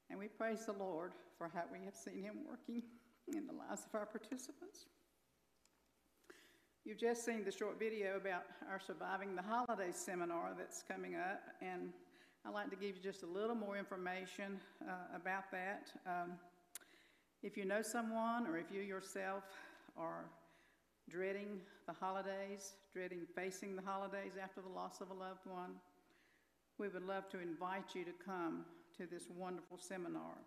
and 0.09 0.19
we 0.19 0.27
praise 0.27 0.65
the 0.65 0.73
Lord 0.73 1.13
for 1.37 1.49
how 1.53 1.63
we 1.71 1.79
have 1.85 1.95
seen 1.95 2.21
Him 2.21 2.39
working 2.47 2.83
in 3.27 3.47
the 3.47 3.53
lives 3.53 3.85
of 3.85 3.99
our 3.99 4.05
participants. 4.05 4.85
You've 6.85 6.99
just 6.99 7.25
seen 7.25 7.43
the 7.43 7.51
short 7.51 7.79
video 7.79 8.15
about 8.15 8.43
our 8.69 8.79
Surviving 8.79 9.35
the 9.35 9.41
Holidays 9.41 9.95
seminar 9.95 10.51
that's 10.55 10.83
coming 10.83 11.15
up, 11.15 11.41
and 11.59 11.91
I'd 12.45 12.53
like 12.53 12.69
to 12.69 12.75
give 12.75 12.95
you 12.95 13.01
just 13.01 13.23
a 13.23 13.25
little 13.25 13.55
more 13.55 13.75
information 13.75 14.59
uh, 14.87 15.15
about 15.15 15.49
that. 15.51 15.87
Um, 16.05 16.33
if 17.41 17.57
you 17.57 17.65
know 17.65 17.81
someone 17.81 18.45
or 18.45 18.59
if 18.59 18.67
you 18.71 18.81
yourself 18.81 19.45
are 19.97 20.25
dreading 21.09 21.59
the 21.87 21.93
holidays, 21.93 22.73
dreading 22.93 23.21
facing 23.35 23.75
the 23.75 23.81
holidays 23.81 24.33
after 24.39 24.61
the 24.61 24.69
loss 24.69 25.01
of 25.01 25.09
a 25.09 25.13
loved 25.15 25.47
one, 25.47 25.71
we 26.77 26.87
would 26.87 27.07
love 27.07 27.27
to 27.29 27.39
invite 27.39 27.95
you 27.95 28.03
to 28.03 28.13
come 28.23 28.63
to 28.95 29.07
this 29.07 29.23
wonderful 29.35 29.79
seminar. 29.79 30.37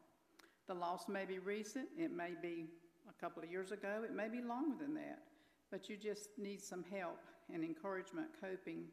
The 0.68 0.74
loss 0.74 1.08
may 1.08 1.24
be 1.24 1.40
recent, 1.40 1.88
it 1.98 2.12
may 2.12 2.34
be 2.40 2.68
a 3.10 3.20
couple 3.20 3.42
of 3.42 3.50
years 3.50 3.72
ago, 3.72 4.02
it 4.04 4.14
may 4.14 4.28
be 4.28 4.40
longer 4.40 4.76
than 4.80 4.94
that 4.94 5.18
but 5.70 5.88
you 5.88 5.96
just 5.96 6.30
need 6.38 6.62
some 6.62 6.84
help 6.90 7.20
and 7.52 7.62
encouragement 7.62 8.28
coping. 8.40 8.84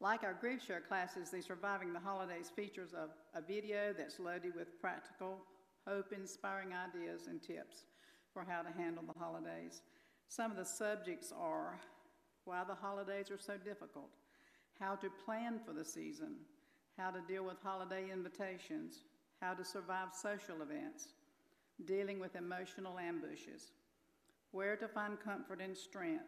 Like 0.00 0.22
our 0.22 0.34
grief 0.34 0.64
share 0.64 0.80
classes, 0.80 1.30
the 1.30 1.42
Surviving 1.42 1.92
the 1.92 2.00
Holidays 2.00 2.50
features 2.54 2.92
a, 2.92 3.08
a 3.36 3.42
video 3.42 3.92
that's 3.96 4.20
loaded 4.20 4.54
with 4.54 4.80
practical, 4.80 5.38
hope 5.86 6.12
inspiring 6.12 6.68
ideas 6.72 7.26
and 7.26 7.42
tips 7.42 7.86
for 8.32 8.44
how 8.48 8.62
to 8.62 8.70
handle 8.70 9.02
the 9.06 9.18
holidays. 9.18 9.82
Some 10.28 10.50
of 10.50 10.56
the 10.56 10.64
subjects 10.64 11.32
are 11.36 11.80
why 12.44 12.62
the 12.66 12.74
holidays 12.74 13.30
are 13.30 13.38
so 13.38 13.54
difficult, 13.56 14.10
how 14.78 14.94
to 14.96 15.08
plan 15.24 15.58
for 15.64 15.72
the 15.72 15.84
season, 15.84 16.36
how 16.96 17.10
to 17.10 17.20
deal 17.26 17.44
with 17.44 17.56
holiday 17.62 18.10
invitations, 18.12 19.02
how 19.40 19.54
to 19.54 19.64
survive 19.64 20.08
social 20.12 20.62
events, 20.62 21.08
dealing 21.84 22.20
with 22.20 22.36
emotional 22.36 22.98
ambushes, 22.98 23.72
where 24.52 24.76
to 24.76 24.88
find 24.88 25.18
comfort 25.20 25.60
and 25.60 25.76
strength, 25.76 26.24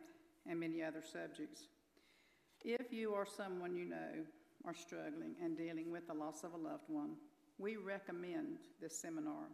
and 0.48 0.58
many 0.58 0.82
other 0.82 1.02
subjects. 1.02 1.68
If 2.64 2.92
you 2.92 3.10
or 3.10 3.26
someone 3.26 3.74
you 3.76 3.84
know 3.84 4.24
are 4.64 4.74
struggling 4.74 5.34
and 5.42 5.56
dealing 5.56 5.90
with 5.90 6.06
the 6.06 6.14
loss 6.14 6.44
of 6.44 6.52
a 6.52 6.56
loved 6.56 6.88
one. 6.88 7.16
We 7.58 7.76
recommend 7.76 8.58
this 8.80 8.98
seminar. 8.98 9.48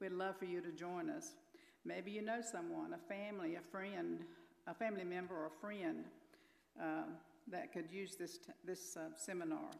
We'd 0.00 0.12
love 0.12 0.36
for 0.38 0.44
you 0.44 0.60
to 0.60 0.72
join 0.72 1.10
us. 1.10 1.34
Maybe 1.84 2.10
you 2.10 2.22
know 2.22 2.40
someone, 2.40 2.92
a 2.94 2.98
family, 2.98 3.56
a 3.56 3.60
friend, 3.60 4.24
a 4.66 4.74
family 4.74 5.04
member 5.04 5.34
or 5.34 5.46
a 5.46 5.60
friend 5.60 6.04
uh, 6.80 7.04
that 7.48 7.72
could 7.72 7.90
use 7.90 8.16
this, 8.16 8.38
this 8.64 8.96
uh, 8.96 9.14
seminar. 9.16 9.70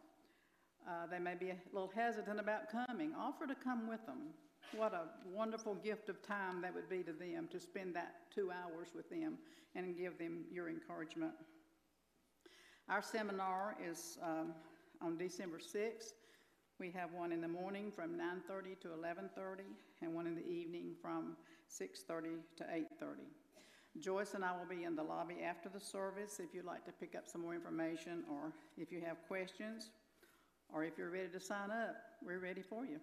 Uh, 0.87 1.05
they 1.11 1.19
may 1.19 1.35
be 1.35 1.49
a 1.49 1.57
little 1.73 1.91
hesitant 1.93 2.39
about 2.39 2.71
coming. 2.71 3.13
Offer 3.17 3.47
to 3.47 3.55
come 3.55 3.89
with 3.89 4.05
them. 4.05 4.29
What 4.75 4.93
a 4.93 5.03
wonderful 5.33 5.75
gift 5.75 6.09
of 6.09 6.21
time 6.21 6.61
that 6.61 6.75
would 6.75 6.89
be 6.89 7.01
to 7.03 7.13
them 7.13 7.47
to 7.51 7.59
spend 7.59 7.95
that 7.95 8.15
two 8.33 8.51
hours 8.51 8.89
with 8.93 9.09
them 9.09 9.37
and 9.75 9.97
give 9.97 10.17
them 10.17 10.43
your 10.51 10.67
encouragement. 10.67 11.31
Our 12.89 13.01
seminar 13.01 13.77
is 13.83 14.17
um, 14.21 14.53
on 15.01 15.17
December 15.17 15.59
6th. 15.59 16.13
We 16.79 16.91
have 16.91 17.13
one 17.13 17.31
in 17.31 17.41
the 17.41 17.47
morning 17.47 17.91
from 17.91 18.17
9:30 18.17 18.79
to 18.81 18.89
11:30 18.89 19.61
and 20.01 20.13
one 20.13 20.27
in 20.27 20.35
the 20.35 20.45
evening 20.45 20.95
from 21.01 21.37
6:30 21.69 22.37
to 22.57 22.63
8:30. 22.63 23.23
Joyce 23.99 24.35
and 24.35 24.45
I 24.45 24.51
will 24.51 24.67
be 24.69 24.83
in 24.83 24.95
the 24.95 25.03
lobby 25.03 25.37
after 25.43 25.69
the 25.69 25.79
service 25.79 26.39
if 26.39 26.53
you'd 26.53 26.65
like 26.65 26.85
to 26.85 26.91
pick 26.91 27.15
up 27.15 27.25
some 27.25 27.41
more 27.41 27.55
information 27.55 28.23
or 28.29 28.53
if 28.77 28.91
you 28.91 29.01
have 29.01 29.17
questions 29.27 29.89
or 30.71 30.83
if 30.83 30.97
you're 30.97 31.09
ready 31.09 31.29
to 31.29 31.39
sign 31.39 31.71
up, 31.71 31.95
we're 32.23 32.39
ready 32.39 32.61
for 32.61 32.85
you. 32.85 32.99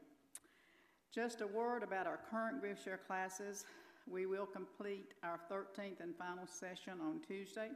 Just 1.14 1.42
a 1.42 1.47
word 1.47 1.85
about 1.85 2.09
our 2.09 2.18
current 2.28 2.61
Grief 2.61 2.83
Share 2.83 2.99
classes. 3.06 3.66
We 4.11 4.26
will 4.26 4.47
complete 4.47 5.14
our 5.23 5.38
13th 5.49 6.00
and 6.00 6.12
final 6.16 6.44
session 6.44 6.94
on 7.00 7.21
Tuesday. 7.25 7.68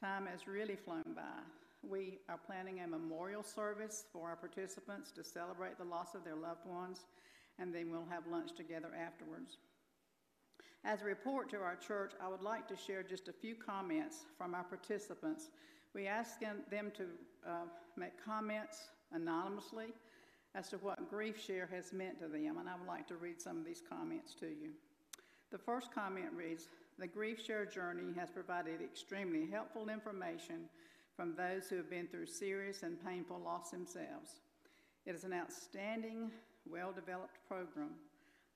Time 0.00 0.26
has 0.26 0.48
really 0.48 0.74
flown 0.74 1.14
by. 1.14 1.42
We 1.88 2.18
are 2.28 2.40
planning 2.44 2.80
a 2.80 2.88
memorial 2.88 3.44
service 3.44 4.06
for 4.12 4.28
our 4.28 4.34
participants 4.34 5.12
to 5.12 5.22
celebrate 5.22 5.78
the 5.78 5.84
loss 5.84 6.16
of 6.16 6.24
their 6.24 6.34
loved 6.34 6.66
ones, 6.66 7.04
and 7.60 7.72
then 7.72 7.88
we'll 7.88 8.08
have 8.10 8.26
lunch 8.26 8.56
together 8.56 8.88
afterwards. 9.00 9.58
As 10.84 11.02
a 11.02 11.04
report 11.04 11.50
to 11.50 11.58
our 11.58 11.76
church, 11.76 12.14
I 12.20 12.26
would 12.26 12.42
like 12.42 12.66
to 12.66 12.76
share 12.76 13.04
just 13.04 13.28
a 13.28 13.32
few 13.32 13.54
comments 13.54 14.24
from 14.36 14.56
our 14.56 14.64
participants. 14.64 15.50
We 15.94 16.08
ask 16.08 16.40
them 16.40 16.90
to 16.96 17.04
uh, 17.48 17.66
make 17.96 18.24
comments 18.24 18.88
anonymously 19.12 19.92
as 20.54 20.68
to 20.68 20.76
what 20.78 21.10
Grief 21.10 21.40
Share 21.40 21.68
has 21.72 21.92
meant 21.92 22.18
to 22.20 22.28
them, 22.28 22.58
and 22.58 22.68
I 22.68 22.74
would 22.76 22.88
like 22.88 23.06
to 23.08 23.16
read 23.16 23.40
some 23.40 23.58
of 23.58 23.64
these 23.64 23.82
comments 23.88 24.34
to 24.40 24.46
you. 24.46 24.70
The 25.50 25.58
first 25.58 25.94
comment 25.94 26.30
reads 26.34 26.68
The 26.98 27.06
Grief 27.06 27.44
Share 27.44 27.64
journey 27.64 28.12
has 28.16 28.30
provided 28.30 28.80
extremely 28.80 29.46
helpful 29.50 29.88
information 29.88 30.68
from 31.16 31.34
those 31.34 31.68
who 31.68 31.76
have 31.76 31.90
been 31.90 32.06
through 32.06 32.26
serious 32.26 32.82
and 32.82 33.04
painful 33.04 33.38
loss 33.38 33.70
themselves. 33.70 34.40
It 35.06 35.14
is 35.14 35.24
an 35.24 35.32
outstanding, 35.32 36.30
well 36.68 36.92
developed 36.92 37.38
program. 37.48 37.90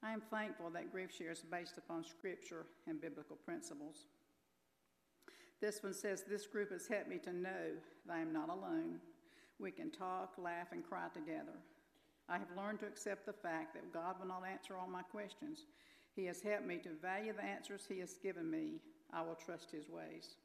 I 0.03 0.13
am 0.13 0.21
thankful 0.31 0.71
that 0.71 0.93
Grief 0.93 1.11
Share 1.17 1.33
is 1.33 1.41
based 1.41 1.79
upon 1.79 2.05
Scripture 2.05 2.67
and 2.87 3.01
biblical 3.01 3.37
principles. 3.37 4.07
This 5.61 5.83
one 5.83 5.95
says, 5.95 6.25
This 6.29 6.47
group 6.47 6.73
has 6.73 6.87
helped 6.87 7.09
me 7.09 7.19
to 7.19 7.33
know 7.33 7.73
that 8.07 8.13
I 8.13 8.21
am 8.21 8.33
not 8.33 8.51
alone. 8.51 9.01
We 9.59 9.71
can 9.71 9.91
talk, 9.91 10.35
laugh, 10.37 10.69
and 10.73 10.87
cry 10.87 11.07
together. 11.15 11.55
I 12.28 12.38
have 12.38 12.57
learned 12.57 12.81
to 12.81 12.87
accept 12.87 13.26
the 13.26 13.33
fact 13.33 13.75
that 13.75 13.93
God 13.93 14.16
will 14.19 14.28
not 14.28 14.45
answer 14.50 14.76
all 14.76 14.88
my 14.88 15.02
questions. 15.02 15.66
He 16.14 16.25
has 16.26 16.40
helped 16.40 16.66
me 16.66 16.78
to 16.78 16.90
value 17.02 17.33
the 17.33 17.45
answers 17.45 17.85
He 17.88 17.99
has 18.00 18.14
given 18.14 18.50
me. 18.50 18.81
I 19.12 19.23
will 19.23 19.35
trust 19.35 19.71
His 19.71 19.88
ways. 19.88 20.37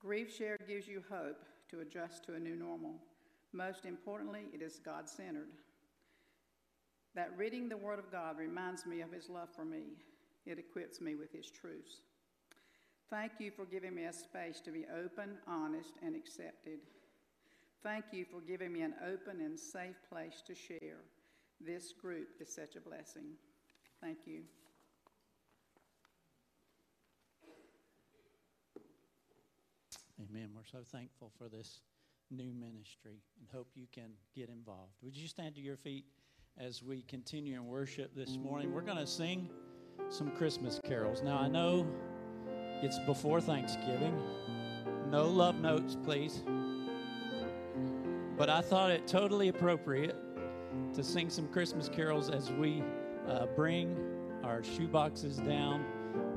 Grief 0.00 0.34
Share 0.34 0.58
gives 0.68 0.86
you 0.86 1.02
hope 1.10 1.44
to 1.70 1.80
adjust 1.80 2.24
to 2.24 2.34
a 2.34 2.38
new 2.38 2.54
normal. 2.54 2.94
Most 3.52 3.84
importantly, 3.84 4.42
it 4.52 4.62
is 4.62 4.78
God 4.84 5.08
centered. 5.08 5.48
That 7.14 7.36
reading 7.36 7.68
the 7.68 7.76
Word 7.76 7.98
of 7.98 8.12
God 8.12 8.38
reminds 8.38 8.84
me 8.84 9.00
of 9.00 9.10
His 9.10 9.28
love 9.28 9.48
for 9.54 9.64
me, 9.64 9.96
it 10.44 10.58
equips 10.58 11.00
me 11.00 11.14
with 11.14 11.32
His 11.32 11.50
truths. 11.50 12.02
Thank 13.10 13.32
you 13.38 13.50
for 13.50 13.64
giving 13.64 13.94
me 13.94 14.04
a 14.04 14.12
space 14.12 14.60
to 14.60 14.70
be 14.70 14.84
open, 14.94 15.38
honest, 15.46 15.94
and 16.02 16.14
accepted. 16.14 16.80
Thank 17.82 18.06
you 18.12 18.24
for 18.24 18.40
giving 18.40 18.72
me 18.72 18.82
an 18.82 18.94
open 19.06 19.40
and 19.40 19.58
safe 19.58 19.96
place 20.10 20.42
to 20.46 20.54
share. 20.54 20.98
This 21.60 21.92
group 21.92 22.28
is 22.40 22.52
such 22.52 22.76
a 22.76 22.80
blessing. 22.80 23.36
Thank 24.00 24.18
you. 24.26 24.42
Amen. 30.30 30.50
We're 30.54 30.64
so 30.64 30.84
thankful 30.84 31.30
for 31.38 31.48
this 31.48 31.80
new 32.30 32.52
ministry 32.52 33.22
and 33.38 33.48
hope 33.52 33.68
you 33.74 33.86
can 33.92 34.10
get 34.34 34.48
involved. 34.48 34.92
Would 35.02 35.16
you 35.16 35.28
stand 35.28 35.54
to 35.54 35.60
your 35.60 35.76
feet 35.76 36.04
as 36.58 36.82
we 36.82 37.02
continue 37.02 37.54
in 37.54 37.66
worship 37.66 38.14
this 38.14 38.36
morning? 38.36 38.72
We're 38.72 38.80
going 38.80 38.98
to 38.98 39.06
sing 39.06 39.48
some 40.10 40.32
Christmas 40.32 40.80
carols. 40.84 41.22
Now, 41.22 41.38
I 41.38 41.48
know 41.48 41.86
it's 42.82 42.98
before 43.06 43.40
Thanksgiving. 43.40 44.20
No 45.08 45.28
love 45.28 45.60
notes, 45.60 45.96
please. 46.04 46.42
But 48.38 48.48
I 48.48 48.60
thought 48.60 48.92
it 48.92 49.08
totally 49.08 49.48
appropriate 49.48 50.14
to 50.94 51.02
sing 51.02 51.28
some 51.28 51.48
Christmas 51.48 51.88
carols 51.88 52.30
as 52.30 52.52
we 52.52 52.84
uh, 53.28 53.46
bring 53.56 53.96
our 54.44 54.62
shoe 54.62 54.86
boxes 54.86 55.38
down 55.38 55.84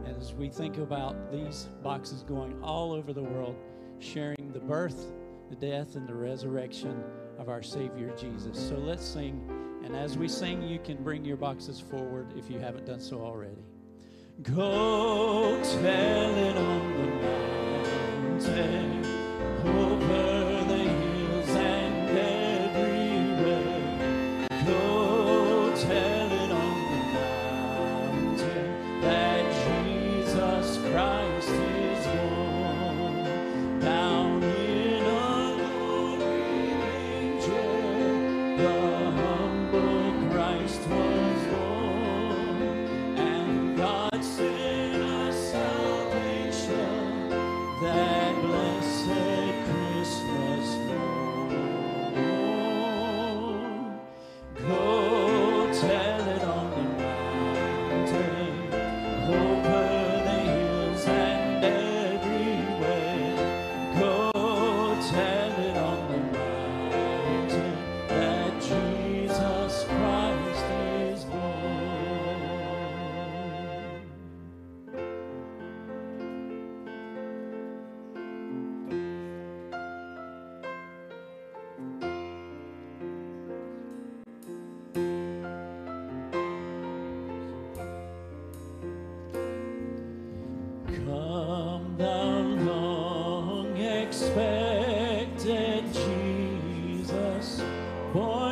and 0.06 0.18
as 0.18 0.34
we 0.34 0.50
think 0.50 0.80
about 0.80 1.32
these 1.32 1.70
boxes 1.84 2.24
going 2.24 2.60
all 2.64 2.92
over 2.92 3.14
the 3.14 3.22
world, 3.22 3.56
sharing 4.00 4.52
the 4.52 4.60
birth, 4.60 5.12
the 5.52 5.56
death, 5.56 5.96
and 5.96 6.08
the 6.08 6.14
resurrection 6.14 7.04
of 7.38 7.50
our 7.50 7.62
Savior 7.62 8.12
Jesus. 8.18 8.58
So 8.58 8.76
let's 8.78 9.06
sing. 9.06 9.48
And 9.84 9.96
as 9.96 10.18
we 10.18 10.28
sing, 10.28 10.64
you 10.64 10.80
can 10.80 11.04
bring 11.04 11.24
your 11.24 11.38
boxes 11.38 11.80
forward 11.80 12.34
if 12.36 12.50
you 12.50 12.58
haven't 12.58 12.88
done 12.88 13.00
so 13.00 13.22
already. 13.22 13.64
Go 14.42 15.62
tell 15.62 16.36
it 16.36 16.58
on 16.58 16.94
the 16.98 17.06
mountain 18.42 19.06
over 19.68 20.31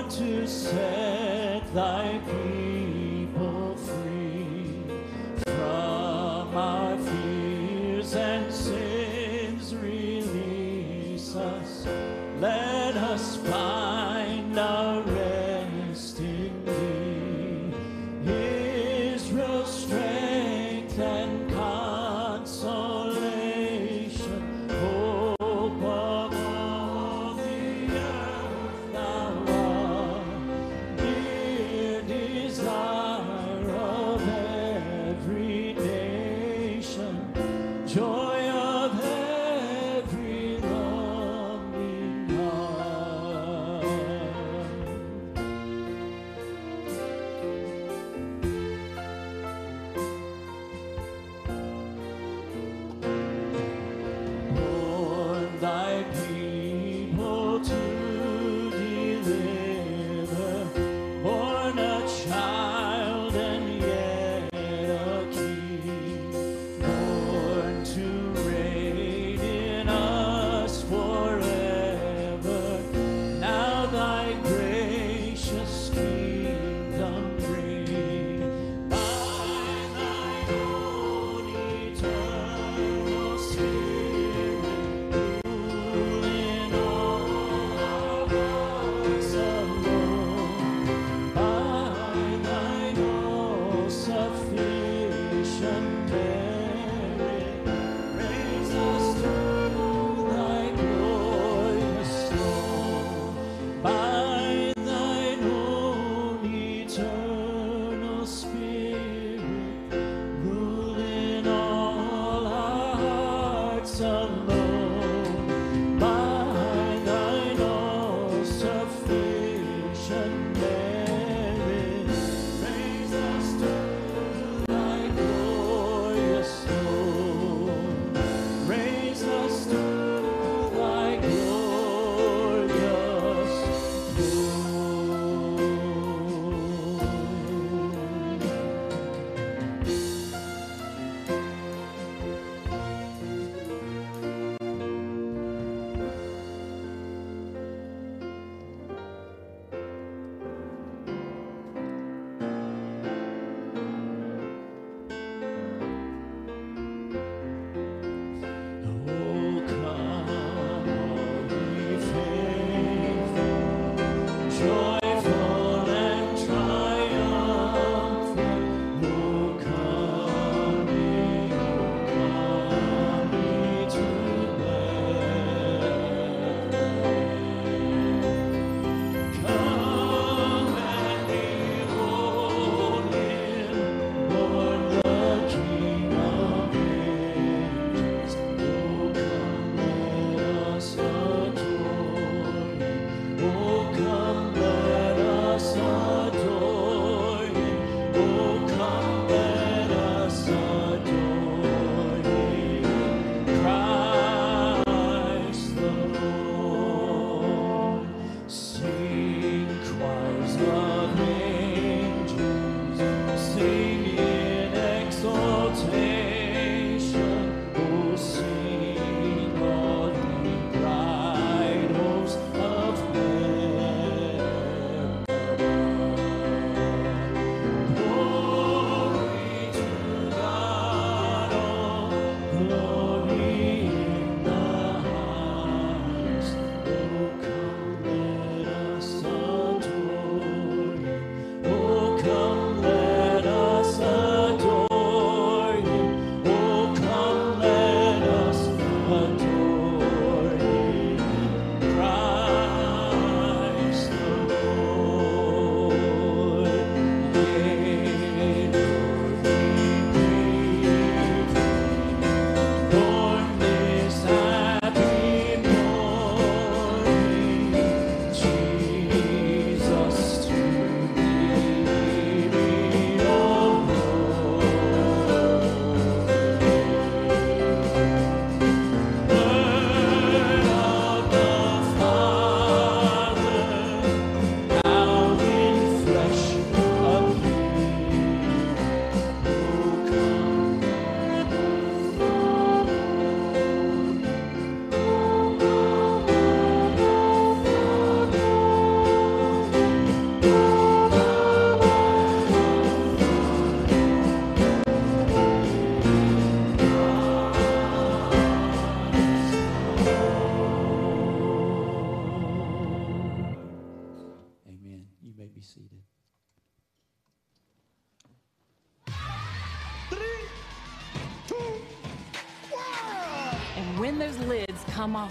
to 0.10 0.48
set 0.48 1.72
thy 1.76 2.20
people 2.26 2.69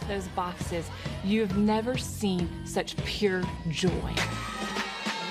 those 0.09 0.27
boxes, 0.29 0.91
you 1.23 1.41
have 1.43 1.57
never 1.57 1.97
seen 1.97 2.49
such 2.67 2.97
pure 3.05 3.43
joy. 3.71 4.15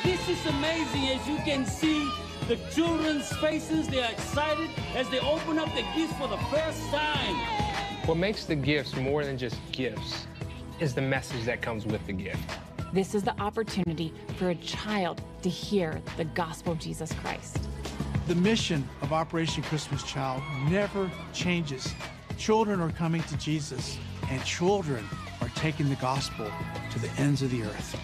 This 0.04 0.30
is 0.30 0.46
amazing 0.46 1.08
as 1.10 1.28
you 1.28 1.38
can 1.38 1.66
see 1.66 2.10
the 2.48 2.56
children's 2.72 3.28
faces. 3.38 3.88
They 3.88 4.02
are 4.02 4.12
excited 4.12 4.70
as 4.96 5.10
they 5.10 5.20
open 5.20 5.60
up 5.60 5.68
the 5.76 5.84
gifts 5.96 6.14
for 6.14 6.28
the 6.28 6.38
first 6.50 6.82
time. 6.90 7.36
What 8.06 8.18
makes 8.18 8.46
the 8.46 8.56
gifts 8.56 8.96
more 8.96 9.26
than 9.26 9.38
just 9.38 9.58
gifts 9.74 10.28
is 10.80 10.94
the 10.94 11.02
message 11.02 11.44
that 11.46 11.62
comes 11.62 11.86
with 11.86 12.06
the 12.06 12.14
gift. 12.14 12.40
This 12.94 13.16
is 13.16 13.24
the 13.24 13.38
opportunity 13.42 14.14
for 14.38 14.52
a 14.52 14.56
child 14.56 15.22
to 15.42 15.50
hear 15.50 16.02
the 16.16 16.24
gospel 16.24 16.72
of 16.72 16.80
Jesus 16.80 17.12
Christ. 17.14 17.60
The 18.28 18.36
mission 18.36 18.88
of 19.02 19.12
Operation 19.12 19.64
Christmas 19.64 20.04
Child 20.04 20.42
never 20.70 21.12
changes. 21.34 21.94
Children 22.38 22.80
are 22.80 22.92
coming 22.92 23.24
to 23.24 23.38
Jesus, 23.38 23.98
and 24.30 24.44
children 24.44 25.06
are 25.42 25.50
taking 25.50 25.90
the 25.90 25.96
gospel 25.96 26.52
to 26.92 27.00
the 27.00 27.10
ends 27.22 27.42
of 27.42 27.52
the 27.52 27.64
earth. 27.64 28.00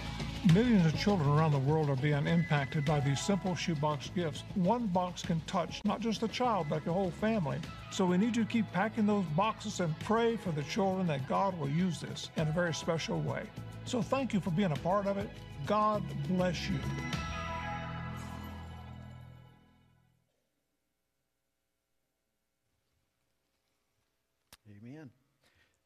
Millions 0.54 0.86
of 0.86 1.00
children 1.00 1.30
around 1.30 1.54
the 1.54 1.60
world 1.60 1.90
are 1.90 1.96
being 1.96 2.28
impacted 2.28 2.84
by 2.84 3.00
these 3.00 3.20
simple 3.20 3.56
shoebox 3.56 4.10
gifts. 4.14 4.44
One 4.56 4.88
box 4.88 5.22
can 5.22 5.40
touch 5.48 5.82
not 5.86 6.02
just 6.02 6.22
a 6.24 6.28
child, 6.28 6.68
but 6.70 6.86
your 6.86 6.94
whole 6.94 7.12
family. 7.12 7.60
So 7.92 8.06
we 8.06 8.18
need 8.18 8.34
to 8.34 8.44
keep 8.44 8.70
packing 8.74 9.06
those 9.06 9.24
boxes 9.38 9.80
and 9.80 9.98
pray 10.00 10.36
for 10.36 10.52
the 10.52 10.64
children 10.64 11.08
that 11.08 11.30
God 11.30 11.58
will 11.58 11.70
use 11.70 12.02
this 12.02 12.30
in 12.36 12.48
a 12.48 12.52
very 12.52 12.74
special 12.74 13.22
way. 13.22 13.44
So 13.86 14.02
thank 14.02 14.34
you 14.34 14.42
for 14.42 14.52
being 14.52 14.74
a 14.74 14.78
part 14.78 15.08
of 15.08 15.18
it. 15.18 15.30
God 15.66 16.04
bless 16.28 16.68
you. 16.68 16.76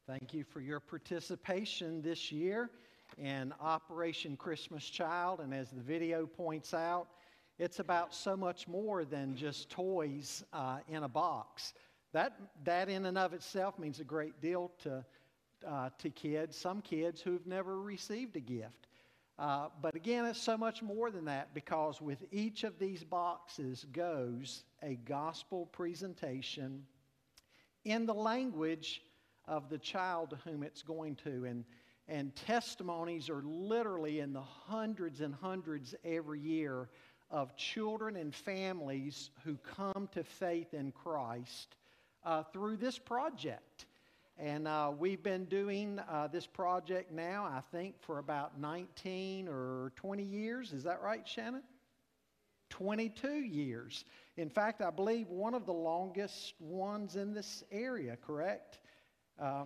Thank 0.08 0.32
you 0.32 0.42
for 0.42 0.62
your 0.62 0.80
participation 0.80 2.00
this 2.00 2.32
year 2.32 2.70
in 3.18 3.52
Operation 3.60 4.38
Christmas 4.38 4.88
Child. 4.88 5.40
And 5.40 5.52
as 5.52 5.68
the 5.68 5.82
video 5.82 6.24
points 6.24 6.72
out, 6.72 7.08
it's 7.58 7.78
about 7.78 8.14
so 8.14 8.34
much 8.34 8.66
more 8.66 9.04
than 9.04 9.36
just 9.36 9.68
toys 9.68 10.42
uh, 10.54 10.78
in 10.88 11.02
a 11.02 11.08
box. 11.10 11.74
That, 12.14 12.40
that 12.64 12.88
in 12.88 13.04
and 13.04 13.18
of 13.18 13.34
itself 13.34 13.78
means 13.78 14.00
a 14.00 14.04
great 14.04 14.40
deal 14.40 14.72
to, 14.84 15.04
uh, 15.68 15.90
to 15.98 16.08
kids, 16.08 16.56
some 16.56 16.80
kids 16.80 17.20
who've 17.20 17.46
never 17.46 17.78
received 17.78 18.34
a 18.36 18.40
gift. 18.40 18.86
Uh, 19.38 19.66
but 19.82 19.94
again, 19.94 20.24
it's 20.24 20.40
so 20.40 20.56
much 20.56 20.80
more 20.82 21.10
than 21.10 21.26
that 21.26 21.52
because 21.52 22.00
with 22.00 22.24
each 22.32 22.64
of 22.64 22.78
these 22.78 23.04
boxes 23.04 23.84
goes 23.92 24.62
a 24.82 24.94
gospel 25.04 25.66
presentation 25.66 26.86
in 27.84 28.06
the 28.06 28.14
language 28.14 29.02
of 29.48 29.68
the 29.68 29.78
child 29.78 30.30
to 30.30 30.36
whom 30.44 30.62
it's 30.62 30.82
going 30.82 31.16
to. 31.16 31.44
And, 31.44 31.64
and 32.06 32.34
testimonies 32.36 33.28
are 33.30 33.42
literally 33.42 34.20
in 34.20 34.32
the 34.32 34.42
hundreds 34.42 35.20
and 35.20 35.34
hundreds 35.34 35.94
every 36.04 36.40
year 36.40 36.88
of 37.30 37.56
children 37.56 38.16
and 38.16 38.34
families 38.34 39.30
who 39.44 39.56
come 39.76 40.08
to 40.12 40.22
faith 40.22 40.74
in 40.74 40.92
Christ 40.92 41.76
uh, 42.24 42.42
through 42.44 42.76
this 42.76 42.98
project. 42.98 43.86
And 44.38 44.68
uh, 44.68 44.92
we've 44.96 45.22
been 45.22 45.46
doing 45.46 46.00
uh, 46.08 46.28
this 46.28 46.46
project 46.46 47.10
now, 47.10 47.44
I 47.44 47.60
think, 47.72 47.96
for 48.00 48.18
about 48.18 48.60
19 48.60 49.48
or 49.48 49.92
20 49.96 50.22
years. 50.22 50.72
Is 50.72 50.84
that 50.84 51.02
right, 51.02 51.26
Shannon? 51.26 51.62
22 52.70 53.28
years. 53.28 54.04
In 54.36 54.48
fact, 54.48 54.80
I 54.80 54.90
believe 54.90 55.28
one 55.28 55.54
of 55.54 55.66
the 55.66 55.72
longest 55.72 56.54
ones 56.60 57.16
in 57.16 57.34
this 57.34 57.64
area, 57.72 58.16
correct? 58.24 58.78
Uh, 59.40 59.64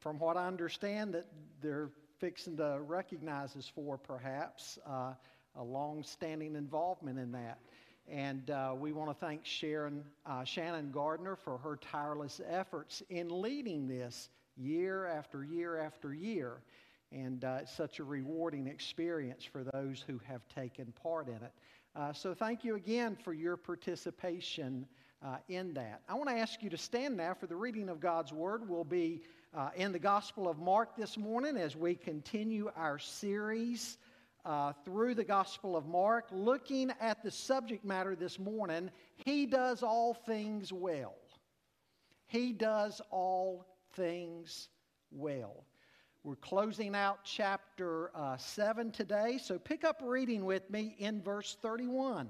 from 0.00 0.18
what 0.18 0.36
I 0.36 0.46
understand, 0.46 1.14
that 1.14 1.26
they're 1.60 1.90
fixing 2.18 2.56
to 2.56 2.78
recognize 2.84 3.54
us 3.56 3.70
for, 3.72 3.96
perhaps, 3.96 4.78
uh, 4.88 5.12
a 5.56 5.62
long 5.62 6.02
standing 6.02 6.56
involvement 6.56 7.18
in 7.18 7.32
that. 7.32 7.58
And 8.08 8.50
uh, 8.50 8.74
we 8.76 8.92
want 8.92 9.10
to 9.10 9.14
thank 9.14 9.44
Sharon, 9.44 10.02
uh, 10.26 10.42
Shannon 10.42 10.90
Gardner 10.90 11.36
for 11.36 11.58
her 11.58 11.76
tireless 11.76 12.40
efforts 12.48 13.02
in 13.10 13.28
leading 13.42 13.86
this 13.86 14.28
year 14.56 15.06
after 15.06 15.44
year 15.44 15.78
after 15.78 16.12
year. 16.12 16.62
And 17.12 17.44
uh, 17.44 17.58
it's 17.62 17.76
such 17.76 18.00
a 18.00 18.04
rewarding 18.04 18.66
experience 18.66 19.44
for 19.44 19.62
those 19.62 20.02
who 20.04 20.20
have 20.26 20.42
taken 20.48 20.92
part 21.02 21.28
in 21.28 21.34
it. 21.34 21.52
So 22.16 22.34
thank 22.34 22.64
you 22.64 22.74
again 22.74 23.16
for 23.22 23.34
your 23.34 23.58
participation 23.58 24.86
uh, 25.24 25.36
in 25.48 25.74
that. 25.74 26.02
I 26.08 26.14
want 26.14 26.28
to 26.28 26.36
ask 26.36 26.62
you 26.62 26.70
to 26.70 26.76
stand 26.76 27.16
now 27.16 27.34
for 27.34 27.46
the 27.46 27.56
reading 27.56 27.88
of 27.88 28.00
God's 28.00 28.32
Word. 28.32 28.68
We'll 28.68 28.84
be 28.84 29.22
uh, 29.56 29.70
in 29.76 29.92
the 29.92 29.98
Gospel 29.98 30.48
of 30.48 30.58
Mark 30.58 30.96
this 30.96 31.16
morning 31.16 31.56
as 31.56 31.76
we 31.76 31.94
continue 31.94 32.70
our 32.76 32.98
series 32.98 33.98
uh, 34.44 34.72
through 34.84 35.14
the 35.14 35.24
Gospel 35.24 35.76
of 35.76 35.86
Mark, 35.86 36.26
looking 36.32 36.90
at 37.00 37.22
the 37.22 37.30
subject 37.30 37.84
matter 37.84 38.16
this 38.16 38.38
morning 38.38 38.90
He 39.24 39.46
does 39.46 39.82
all 39.82 40.14
things 40.14 40.72
well. 40.72 41.14
He 42.26 42.52
does 42.52 43.00
all 43.10 43.66
things 43.94 44.68
well. 45.10 45.64
We're 46.24 46.36
closing 46.36 46.94
out 46.94 47.18
chapter 47.24 48.10
uh, 48.16 48.36
7 48.36 48.90
today, 48.92 49.38
so 49.42 49.58
pick 49.58 49.84
up 49.84 50.00
reading 50.02 50.44
with 50.44 50.68
me 50.70 50.94
in 50.98 51.20
verse 51.20 51.56
31. 51.60 52.28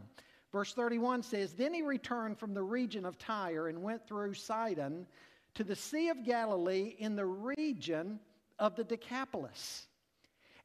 Verse 0.53 0.75
31 0.75 1.23
says 1.23 1.55
Then 1.55 1.73
he 1.73 1.83
returned 1.83 2.39
from 2.39 2.53
the 2.55 2.63
region 2.63 3.07
of 3.07 3.19
Tyre 3.19 3.69
and 3.69 3.83
went 3.83 4.07
through 4.07 4.35
Sidon 4.35 5.07
to 5.55 5.65
the 5.65 5.77
Sea 5.77 6.11
of 6.11 6.25
Galilee 6.25 6.95
in 6.99 7.17
the 7.17 7.25
region 7.25 8.21
of 8.59 8.77
the 8.77 8.85
Decapolis. 8.85 9.87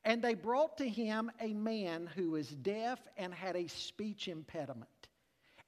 And 0.04 0.21
they 0.21 0.36
brought 0.36 0.78
to 0.78 0.88
him 0.88 1.32
a 1.41 1.54
man 1.54 2.10
who 2.15 2.32
was 2.32 2.50
deaf 2.50 3.00
and 3.17 3.34
had 3.34 3.56
a 3.56 3.67
speech 3.67 4.28
impediment. 4.28 4.89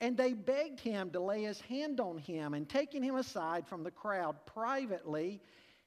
And 0.02 0.16
they 0.16 0.34
begged 0.34 0.80
him 0.80 1.10
to 1.12 1.20
lay 1.20 1.44
his 1.44 1.60
hand 1.60 2.00
on 2.00 2.18
him, 2.18 2.54
and 2.54 2.70
taking 2.70 3.04
him 3.04 3.16
aside 3.16 3.68
from 3.68 3.84
the 3.84 3.92
crowd 3.92 4.38
privately, 4.46 5.42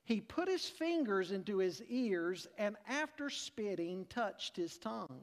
he 0.04 0.20
put 0.20 0.48
his 0.48 0.68
fingers 0.68 1.32
into 1.32 1.58
his 1.58 1.82
ears, 1.88 2.46
and 2.58 2.76
after 2.86 3.30
spitting, 3.30 4.04
touched 4.10 4.56
his 4.56 4.76
tongue. 4.76 5.22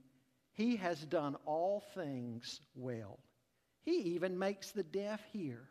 He 0.61 0.75
has 0.75 1.03
done 1.05 1.37
all 1.47 1.83
things 1.95 2.61
well. 2.75 3.17
He 3.81 3.95
even 4.13 4.37
makes 4.37 4.69
the 4.69 4.83
deaf 4.83 5.19
hear 5.33 5.63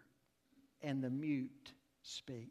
and 0.83 1.01
the 1.01 1.09
mute 1.09 1.73
speak. 2.03 2.51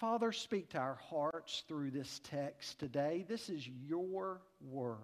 Father, 0.00 0.32
speak 0.32 0.70
to 0.70 0.78
our 0.78 0.98
hearts 1.08 1.62
through 1.68 1.92
this 1.92 2.20
text 2.24 2.80
today. 2.80 3.24
This 3.28 3.48
is 3.48 3.64
your 3.68 4.40
word. 4.60 4.96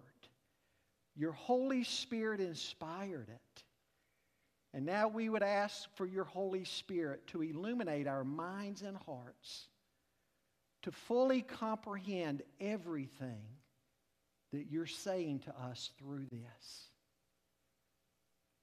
Your 1.15 1.31
Holy 1.31 1.85
Spirit 1.85 2.41
inspired 2.41 3.29
it. 3.29 3.63
And 4.75 4.85
now 4.85 5.07
we 5.07 5.29
would 5.29 5.45
ask 5.45 5.89
for 5.95 6.07
your 6.07 6.25
Holy 6.25 6.65
Spirit 6.65 7.25
to 7.29 7.43
illuminate 7.43 8.09
our 8.09 8.25
minds 8.25 8.83
and 8.83 8.97
hearts 9.07 9.69
to 10.83 10.91
fully 10.91 11.43
comprehend 11.43 12.43
everything 12.61 13.58
that 14.53 14.67
you're 14.71 14.87
saying 14.87 15.41
to 15.41 15.55
us 15.59 15.91
through 15.99 16.27
this. 16.31 16.89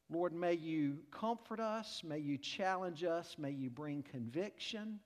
Lord, 0.10 0.34
may 0.34 0.54
you 0.54 1.00
comfort 1.12 1.60
us, 1.60 2.04
may 2.04 2.20
you 2.20 2.38
challenge 2.38 3.04
us, 3.04 3.36
may 3.40 3.52
you 3.52 3.70
bring 3.70 4.04
conviction. 4.04 5.00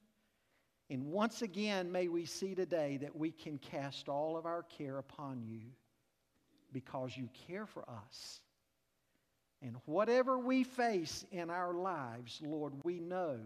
And 0.89 1.05
once 1.05 1.41
again, 1.41 1.91
may 1.91 2.07
we 2.07 2.25
see 2.25 2.55
today 2.55 2.97
that 2.97 3.15
we 3.15 3.31
can 3.31 3.57
cast 3.59 4.09
all 4.09 4.35
of 4.35 4.45
our 4.45 4.63
care 4.63 4.97
upon 4.97 5.43
you 5.43 5.61
because 6.73 7.15
you 7.15 7.29
care 7.47 7.65
for 7.65 7.83
us. 7.89 8.41
And 9.61 9.75
whatever 9.85 10.39
we 10.39 10.63
face 10.63 11.25
in 11.31 11.49
our 11.49 11.73
lives, 11.73 12.41
Lord, 12.43 12.73
we 12.83 12.99
know 12.99 13.39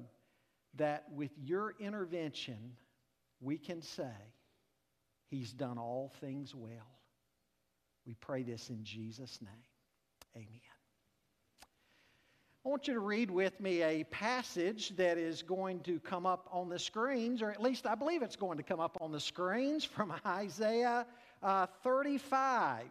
that 0.76 1.06
with 1.14 1.32
your 1.38 1.76
intervention, 1.80 2.78
we 3.42 3.58
can 3.58 3.82
say, 3.82 4.12
He's 5.30 5.52
done 5.52 5.80
all 5.80 6.12
things 6.22 6.54
well. 6.54 6.94
We 8.06 8.16
pray 8.16 8.44
this 8.44 8.70
in 8.70 8.84
Jesus' 8.84 9.40
name. 9.42 9.52
Amen. 10.36 10.60
I 12.66 12.70
want 12.70 12.88
you 12.88 12.94
to 12.94 13.02
read 13.02 13.30
with 13.30 13.60
me 13.60 13.84
a 13.84 14.06
passage 14.06 14.96
that 14.96 15.18
is 15.18 15.42
going 15.42 15.82
to 15.82 16.00
come 16.00 16.26
up 16.26 16.48
on 16.50 16.70
the 16.70 16.80
screens, 16.80 17.42
or 17.42 17.52
at 17.52 17.62
least 17.62 17.86
I 17.86 17.94
believe 17.94 18.22
it's 18.22 18.38
going 18.38 18.58
to 18.58 18.64
come 18.64 18.80
up 18.80 18.98
on 19.02 19.12
the 19.12 19.20
screens 19.20 19.84
from 19.84 20.14
Isaiah 20.26 21.06
uh, 21.42 21.68
35. 21.84 22.86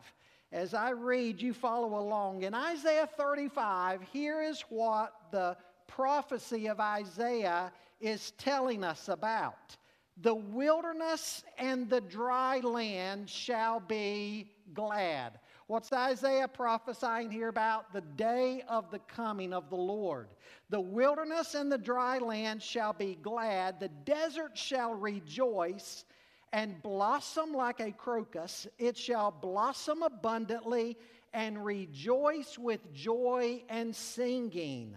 As 0.52 0.74
I 0.74 0.90
read, 0.90 1.40
you 1.40 1.54
follow 1.54 1.98
along. 1.98 2.42
In 2.42 2.52
Isaiah 2.52 3.08
35, 3.16 4.02
here 4.12 4.42
is 4.42 4.62
what 4.68 5.14
the 5.30 5.56
prophecy 5.86 6.66
of 6.66 6.78
Isaiah 6.78 7.72
is 7.98 8.32
telling 8.32 8.84
us 8.84 9.08
about. 9.08 9.76
The 10.20 10.34
wilderness 10.34 11.44
and 11.56 11.88
the 11.88 12.02
dry 12.02 12.60
land 12.60 13.30
shall 13.30 13.80
be 13.80 14.51
glad. 14.74 15.38
What's 15.66 15.92
Isaiah 15.92 16.48
prophesying 16.48 17.30
here 17.30 17.48
about? 17.48 17.92
The 17.92 18.00
day 18.00 18.62
of 18.68 18.90
the 18.90 18.98
coming 19.00 19.52
of 19.52 19.70
the 19.70 19.76
Lord. 19.76 20.28
The 20.70 20.80
wilderness 20.80 21.54
and 21.54 21.70
the 21.70 21.78
dry 21.78 22.18
land 22.18 22.62
shall 22.62 22.92
be 22.92 23.18
glad, 23.22 23.80
the 23.80 23.90
desert 24.04 24.56
shall 24.56 24.94
rejoice 24.94 26.04
and 26.52 26.82
blossom 26.82 27.52
like 27.52 27.80
a 27.80 27.92
crocus. 27.92 28.66
It 28.78 28.96
shall 28.96 29.30
blossom 29.30 30.02
abundantly 30.02 30.96
and 31.32 31.64
rejoice 31.64 32.58
with 32.58 32.92
joy 32.92 33.62
and 33.68 33.94
singing. 33.94 34.96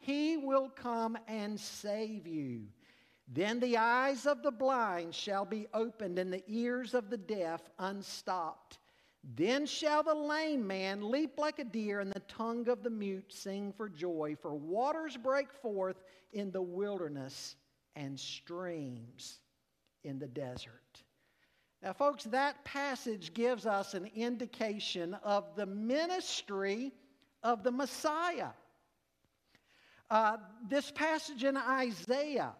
He 0.00 0.36
will 0.36 0.68
come 0.68 1.16
and 1.28 1.58
save 1.58 2.26
you. 2.26 2.62
Then 3.28 3.60
the 3.60 3.76
eyes 3.76 4.26
of 4.26 4.42
the 4.42 4.50
blind 4.50 5.14
shall 5.14 5.44
be 5.44 5.68
opened, 5.72 6.18
and 6.18 6.32
the 6.32 6.42
ears 6.48 6.94
of 6.94 7.10
the 7.10 7.16
deaf 7.16 7.60
unstopped. 7.78 8.78
Then 9.22 9.66
shall 9.66 10.02
the 10.02 10.14
lame 10.14 10.66
man 10.66 11.10
leap 11.10 11.38
like 11.38 11.58
a 11.58 11.64
deer, 11.64 12.00
and 12.00 12.10
the 12.10 12.20
tongue 12.20 12.68
of 12.68 12.82
the 12.82 12.90
mute 12.90 13.32
sing 13.32 13.72
for 13.72 13.88
joy. 13.88 14.36
For 14.40 14.54
waters 14.54 15.16
break 15.16 15.52
forth 15.52 16.02
in 16.32 16.50
the 16.50 16.62
wilderness, 16.62 17.56
and 17.94 18.18
streams 18.18 19.40
in 20.04 20.18
the 20.18 20.28
desert. 20.28 21.02
Now, 21.82 21.92
folks, 21.92 22.24
that 22.24 22.64
passage 22.64 23.32
gives 23.32 23.66
us 23.66 23.94
an 23.94 24.10
indication 24.14 25.14
of 25.22 25.56
the 25.56 25.66
ministry 25.66 26.92
of 27.42 27.62
the 27.62 27.70
Messiah. 27.70 28.50
Uh, 30.10 30.38
this 30.68 30.90
passage 30.90 31.44
in 31.44 31.56
Isaiah 31.56 32.54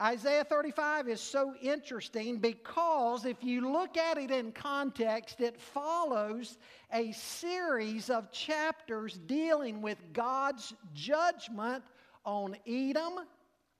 Isaiah 0.00 0.44
35 0.44 1.08
is 1.08 1.20
so 1.20 1.54
interesting 1.60 2.38
because 2.38 3.24
if 3.24 3.42
you 3.42 3.72
look 3.72 3.96
at 3.96 4.16
it 4.16 4.30
in 4.30 4.52
context, 4.52 5.40
it 5.40 5.60
follows 5.60 6.56
a 6.92 7.10
series 7.10 8.08
of 8.08 8.30
chapters 8.30 9.18
dealing 9.26 9.82
with 9.82 9.98
God's 10.12 10.72
judgment 10.94 11.82
on 12.24 12.56
Edom, 12.64 13.26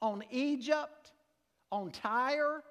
on 0.02 0.24
Egypt, 0.32 1.12
on 1.70 1.92
Tyre, 1.92 2.64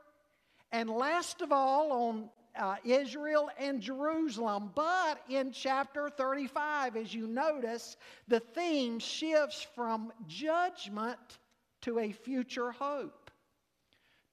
and 0.73 0.89
last 0.89 1.41
of 1.41 1.53
all 1.53 1.93
on 1.93 2.29
uh, 2.57 2.75
Israel 2.83 3.49
and 3.59 3.81
Jerusalem. 3.81 4.71
But 4.75 5.21
in 5.29 5.51
chapter 5.51 6.09
35, 6.09 6.95
as 6.95 7.13
you 7.13 7.27
notice, 7.27 7.97
the 8.27 8.39
theme 8.39 8.99
shifts 8.99 9.65
from 9.75 10.11
judgment 10.27 11.39
to 11.81 11.99
a 11.99 12.11
future 12.11 12.71
hope 12.71 13.31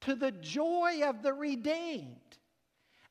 to 0.05 0.15
the 0.15 0.33
joy 0.33 1.01
of 1.05 1.23
the 1.23 1.33
redeemed 1.33 2.17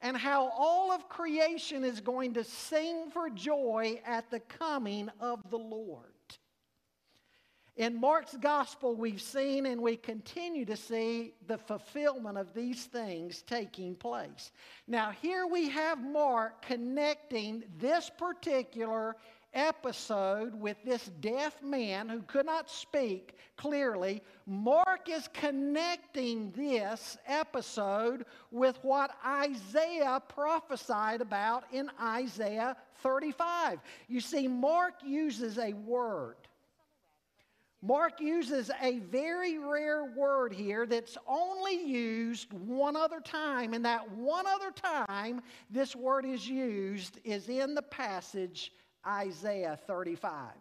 and 0.01 0.15
how 0.17 0.51
all 0.55 0.91
of 0.91 1.09
creation 1.09 1.83
is 1.83 2.01
going 2.01 2.33
to 2.33 2.43
sing 2.43 3.09
for 3.09 3.29
joy 3.29 3.99
at 4.05 4.29
the 4.29 4.39
coming 4.41 5.09
of 5.19 5.39
the 5.49 5.57
Lord. 5.57 6.12
In 7.75 7.99
Mark's 7.99 8.37
gospel, 8.37 8.95
we've 8.95 9.21
seen 9.21 9.65
and 9.65 9.81
we 9.81 9.97
continue 9.97 10.63
to 10.65 10.75
see 10.75 11.33
the 11.47 11.57
fulfillment 11.57 12.37
of 12.37 12.53
these 12.53 12.85
things 12.85 13.41
taking 13.41 13.95
place. 13.95 14.51
Now, 14.87 15.09
here 15.09 15.47
we 15.47 15.69
have 15.69 15.99
Mark 15.99 16.61
connecting 16.63 17.63
this 17.79 18.11
particular 18.15 19.15
episode 19.55 20.53
with 20.53 20.77
this 20.83 21.09
deaf 21.19 21.61
man 21.63 22.09
who 22.09 22.21
could 22.23 22.45
not 22.45 22.69
speak 22.69 23.35
clearly, 23.55 24.21
Mark 24.45 25.09
is 25.09 25.27
connecting 25.33 26.51
this 26.51 27.17
episode 27.27 28.25
with 28.51 28.77
what 28.81 29.11
Isaiah 29.25 30.21
prophesied 30.27 31.21
about 31.21 31.65
in 31.71 31.89
Isaiah 32.01 32.75
35. 33.01 33.79
You 34.07 34.19
see, 34.19 34.47
Mark 34.47 34.95
uses 35.03 35.57
a 35.57 35.73
word. 35.73 36.35
Mark 37.85 38.21
uses 38.21 38.71
a 38.81 38.99
very 38.99 39.57
rare 39.57 40.05
word 40.05 40.53
here 40.53 40.85
that's 40.85 41.17
only 41.27 41.83
used 41.85 42.53
one 42.53 42.95
other 42.95 43.19
time, 43.19 43.73
and 43.73 43.83
that 43.83 44.09
one 44.11 44.45
other 44.47 44.71
time 44.71 45.41
this 45.69 45.93
word 45.93 46.25
is 46.25 46.47
used 46.47 47.19
is 47.25 47.49
in 47.49 47.75
the 47.75 47.81
passage 47.81 48.71
Isaiah 49.05 49.77
35. 49.85 50.53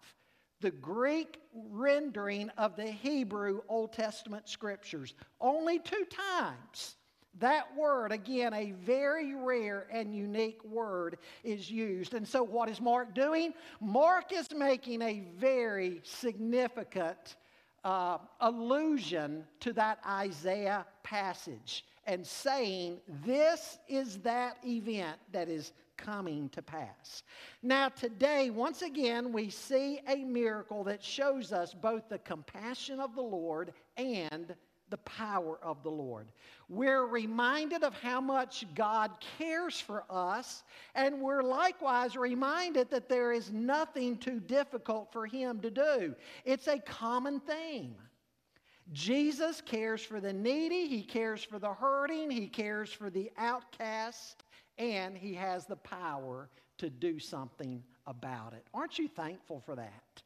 The 0.60 0.72
Greek 0.72 1.38
rendering 1.70 2.50
of 2.58 2.74
the 2.74 2.90
Hebrew 2.90 3.60
Old 3.68 3.92
Testament 3.92 4.48
scriptures. 4.48 5.14
Only 5.40 5.78
two 5.78 6.04
times 6.10 6.96
that 7.38 7.74
word, 7.76 8.12
again, 8.12 8.52
a 8.52 8.72
very 8.72 9.34
rare 9.34 9.86
and 9.90 10.14
unique 10.14 10.62
word, 10.64 11.18
is 11.42 11.70
used. 11.70 12.14
And 12.14 12.26
so, 12.26 12.42
what 12.42 12.68
is 12.68 12.80
Mark 12.80 13.14
doing? 13.14 13.54
Mark 13.80 14.32
is 14.32 14.52
making 14.54 15.02
a 15.02 15.24
very 15.38 16.00
significant 16.04 17.36
uh, 17.84 18.18
allusion 18.40 19.44
to 19.60 19.72
that 19.72 19.98
Isaiah 20.06 20.86
passage 21.02 21.84
and 22.06 22.26
saying, 22.26 22.98
This 23.24 23.78
is 23.88 24.18
that 24.18 24.58
event 24.64 25.18
that 25.32 25.48
is 25.48 25.72
coming 25.96 26.48
to 26.50 26.62
pass. 26.62 27.22
Now, 27.62 27.88
today, 27.88 28.50
once 28.50 28.82
again, 28.82 29.32
we 29.32 29.50
see 29.50 30.00
a 30.08 30.16
miracle 30.16 30.84
that 30.84 31.02
shows 31.02 31.52
us 31.52 31.74
both 31.74 32.08
the 32.08 32.18
compassion 32.18 33.00
of 33.00 33.14
the 33.14 33.22
Lord 33.22 33.72
and 33.96 34.54
the 34.92 34.98
power 34.98 35.58
of 35.62 35.82
the 35.82 35.90
Lord. 35.90 36.28
We're 36.68 37.06
reminded 37.06 37.82
of 37.82 37.94
how 37.94 38.20
much 38.20 38.66
God 38.74 39.10
cares 39.38 39.80
for 39.80 40.04
us, 40.10 40.64
and 40.94 41.22
we're 41.22 41.42
likewise 41.42 42.14
reminded 42.14 42.90
that 42.90 43.08
there 43.08 43.32
is 43.32 43.50
nothing 43.50 44.18
too 44.18 44.38
difficult 44.38 45.10
for 45.10 45.26
Him 45.26 45.60
to 45.60 45.70
do. 45.70 46.14
It's 46.44 46.68
a 46.68 46.78
common 46.78 47.40
theme. 47.40 47.94
Jesus 48.92 49.62
cares 49.62 50.02
for 50.02 50.20
the 50.20 50.32
needy, 50.34 50.86
He 50.86 51.02
cares 51.02 51.42
for 51.42 51.58
the 51.58 51.72
hurting, 51.72 52.30
He 52.30 52.46
cares 52.46 52.92
for 52.92 53.08
the 53.08 53.30
outcast, 53.38 54.44
and 54.76 55.16
He 55.16 55.32
has 55.32 55.64
the 55.64 55.76
power 55.76 56.50
to 56.76 56.90
do 56.90 57.18
something 57.18 57.82
about 58.06 58.52
it. 58.52 58.66
Aren't 58.74 58.98
you 58.98 59.08
thankful 59.08 59.60
for 59.60 59.74
that? 59.74 60.22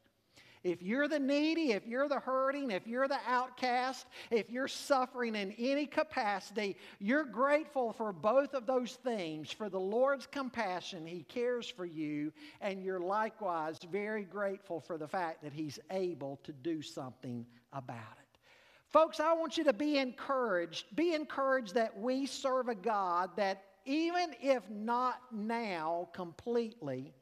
If 0.67 0.81
you're 0.81 1.07
the 1.07 1.17
needy, 1.17 1.71
if 1.71 1.87
you're 1.87 2.09
the 2.09 2.19
hurting, 2.19 2.71
if 2.71 2.85
you're 2.85 3.07
the 3.07 3.19
outcast, 3.25 4.05
if 4.29 4.49
you're 4.49 4.67
suffering 4.67 5.33
in 5.35 5.53
any 5.57 5.85
capacity, 5.85 6.75
you're 6.99 7.23
grateful 7.23 7.93
for 7.93 8.11
both 8.11 8.53
of 8.53 8.65
those 8.65 8.93
things 8.95 9.49
for 9.49 9.69
the 9.69 9.79
Lord's 9.79 10.27
compassion. 10.27 11.07
He 11.07 11.23
cares 11.23 11.69
for 11.69 11.85
you, 11.85 12.33
and 12.59 12.83
you're 12.83 12.99
likewise 12.99 13.79
very 13.89 14.25
grateful 14.25 14.81
for 14.81 14.97
the 14.97 15.07
fact 15.07 15.41
that 15.43 15.53
He's 15.53 15.79
able 15.89 16.37
to 16.43 16.51
do 16.51 16.81
something 16.81 17.45
about 17.71 17.95
it. 17.95 18.39
Folks, 18.87 19.21
I 19.21 19.33
want 19.33 19.57
you 19.57 19.63
to 19.63 19.73
be 19.73 19.97
encouraged. 19.97 20.93
Be 20.97 21.13
encouraged 21.13 21.75
that 21.75 21.97
we 21.97 22.25
serve 22.25 22.67
a 22.67 22.75
God 22.75 23.29
that 23.37 23.63
even 23.85 24.35
if 24.41 24.69
not 24.69 25.21
now 25.31 26.09
completely, 26.11 27.13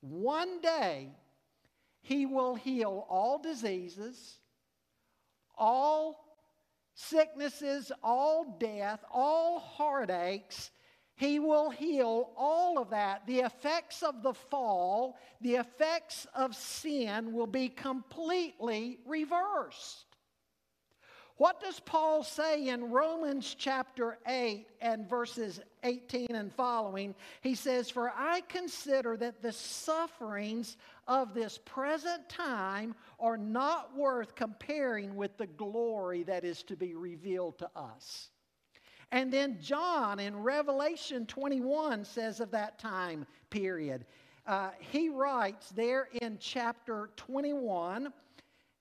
one 0.00 0.60
day 0.60 1.08
he 2.02 2.26
will 2.26 2.56
heal 2.56 3.06
all 3.08 3.38
diseases, 3.38 4.38
all 5.56 6.22
sicknesses, 6.94 7.92
all 8.02 8.56
death, 8.58 9.04
all 9.10 9.60
heartaches, 9.60 10.70
He 11.14 11.38
will 11.38 11.70
heal 11.70 12.30
all 12.36 12.78
of 12.78 12.90
that. 12.90 13.26
The 13.26 13.40
effects 13.40 14.02
of 14.02 14.22
the 14.22 14.34
fall, 14.34 15.16
the 15.40 15.56
effects 15.56 16.26
of 16.34 16.56
sin 16.56 17.32
will 17.32 17.46
be 17.46 17.68
completely 17.68 18.98
reversed. 19.06 20.06
What 21.36 21.60
does 21.60 21.80
Paul 21.80 22.22
say 22.22 22.68
in 22.68 22.90
Romans 22.90 23.56
chapter 23.58 24.18
8 24.26 24.66
and 24.80 25.08
verses 25.08 25.60
18 25.82 26.28
and 26.34 26.52
following? 26.52 27.14
He 27.40 27.54
says, 27.54 27.90
For 27.90 28.12
I 28.14 28.42
consider 28.42 29.16
that 29.16 29.42
the 29.42 29.52
sufferings 29.52 30.76
of 31.06 31.34
this 31.34 31.58
present 31.64 32.28
time 32.28 32.94
are 33.18 33.36
not 33.36 33.96
worth 33.96 34.34
comparing 34.34 35.16
with 35.16 35.36
the 35.36 35.46
glory 35.46 36.22
that 36.24 36.44
is 36.44 36.62
to 36.64 36.76
be 36.76 36.94
revealed 36.94 37.58
to 37.58 37.70
us. 37.76 38.30
And 39.10 39.32
then 39.32 39.58
John 39.60 40.18
in 40.18 40.36
Revelation 40.42 41.26
21 41.26 42.04
says 42.04 42.40
of 42.40 42.50
that 42.52 42.78
time 42.78 43.26
period, 43.50 44.06
uh, 44.46 44.70
he 44.78 45.08
writes 45.08 45.70
there 45.70 46.08
in 46.20 46.38
chapter 46.40 47.10
21 47.16 48.12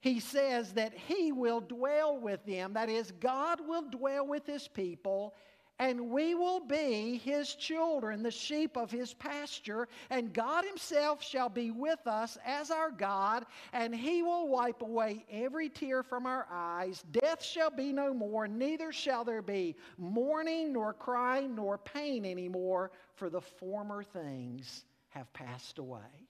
he 0.02 0.20
says 0.20 0.74
that 0.74 0.94
he 0.98 1.32
will 1.32 1.62
dwell 1.62 2.20
with 2.20 2.44
them. 2.46 2.74
That 2.74 2.90
is, 2.90 3.12
God 3.12 3.60
will 3.66 3.88
dwell 3.88 4.26
with 4.26 4.48
his 4.48 4.68
people, 4.68 5.36
and 5.82 6.12
we 6.12 6.36
will 6.36 6.60
be 6.60 7.18
his 7.18 7.56
children, 7.56 8.22
the 8.22 8.30
sheep 8.30 8.78
of 8.78 8.92
his 8.92 9.16
pasture. 9.16 9.88
And 10.12 10.32
God 10.32 10.64
himself 10.64 11.24
shall 11.24 11.50
be 11.50 11.72
with 11.72 12.06
us 12.06 12.38
as 12.46 12.70
our 12.70 12.92
God, 12.92 13.48
and 13.74 13.94
he 13.94 14.22
will 14.22 14.48
wipe 14.48 14.84
away 14.84 15.26
every 15.32 15.70
tear 15.70 16.04
from 16.04 16.28
our 16.28 16.46
eyes. 16.52 17.04
Death 17.12 17.44
shall 17.44 17.72
be 17.72 17.92
no 17.92 18.14
more, 18.14 18.48
neither 18.48 18.92
shall 18.92 19.26
there 19.26 19.42
be 19.42 19.76
mourning, 19.98 20.72
nor 20.72 20.94
crying, 20.94 21.56
nor 21.56 21.80
pain 21.80 22.28
anymore, 22.28 22.92
for 23.16 23.32
the 23.32 23.42
former 23.42 24.04
things 24.04 24.86
have 25.10 25.34
passed 25.34 25.80
away. 25.80 26.28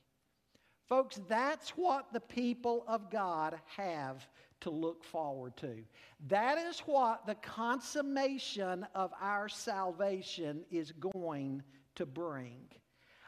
Folks, 0.88 1.20
that's 1.28 1.72
what 1.72 2.14
the 2.14 2.22
people 2.22 2.86
of 2.88 3.10
God 3.10 3.60
have 3.76 4.26
to 4.62 4.70
look 4.70 5.04
forward 5.04 5.58
to. 5.58 5.84
That 6.28 6.58
is 6.58 6.80
what 6.82 7.26
the 7.26 7.36
consummation 7.36 8.86
of 8.96 9.12
our 9.20 9.50
salvation 9.50 10.64
is 10.72 10.92
going 10.92 11.64
to 11.96 12.06
bring. 12.06 12.68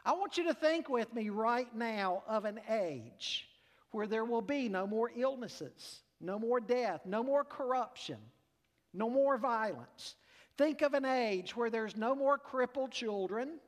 I 0.04 0.12
want 0.12 0.36
you 0.36 0.44
to 0.44 0.54
think 0.54 0.88
with 0.88 1.12
me 1.14 1.28
right 1.30 1.74
now 1.74 2.22
of 2.26 2.44
an 2.44 2.60
age 2.68 3.48
where 3.90 4.06
there 4.06 4.24
will 4.24 4.42
be 4.42 4.68
no 4.68 4.86
more 4.86 5.10
illnesses, 5.16 6.00
no 6.20 6.38
more 6.38 6.60
death, 6.60 7.02
no 7.06 7.22
more 7.22 7.44
corruption, 7.44 8.18
no 8.92 9.08
more 9.08 9.38
violence. 9.38 10.16
Think 10.56 10.82
of 10.82 10.94
an 10.94 11.04
age 11.04 11.56
where 11.56 11.70
there's 11.70 11.96
no 11.96 12.14
more 12.14 12.38
crippled 12.38 12.92
children, 12.92 13.58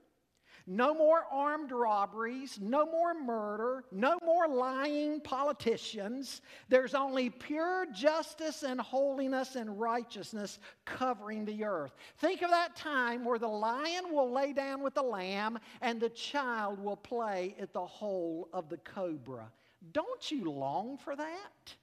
no 0.67 0.93
more 0.93 1.25
armed 1.31 1.71
robberies, 1.71 2.59
no 2.61 2.85
more 2.87 3.15
murder, 3.15 3.85
no 3.93 4.19
more 4.25 4.49
lying 4.49 5.21
politicians. 5.21 6.41
There's 6.69 6.95
only 6.95 7.31
pure 7.31 7.87
justice 7.95 8.65
and 8.65 8.81
holiness 8.81 9.55
and 9.55 9.79
righteousness 9.81 10.59
covering 10.85 11.45
the 11.45 11.65
earth. 11.65 11.95
Think 12.19 12.43
of 12.43 12.51
that 12.51 12.75
time 12.75 13.25
where 13.25 13.39
the 13.39 13.47
lion 13.47 14.13
will 14.13 14.33
lay 14.33 14.53
down 14.53 14.83
with 14.83 14.95
the 14.95 15.03
lamb 15.03 15.59
and 15.83 16.01
the 16.01 16.11
child 16.11 16.83
will 16.83 16.97
play 16.97 17.55
at 17.61 17.73
the 17.73 17.87
hole 17.87 18.49
of 18.53 18.69
the 18.69 18.79
cobra. 18.79 19.51
Don't 19.93 20.31
you 20.33 20.51
long 20.51 20.99
for 20.99 21.15
that? 21.15 21.75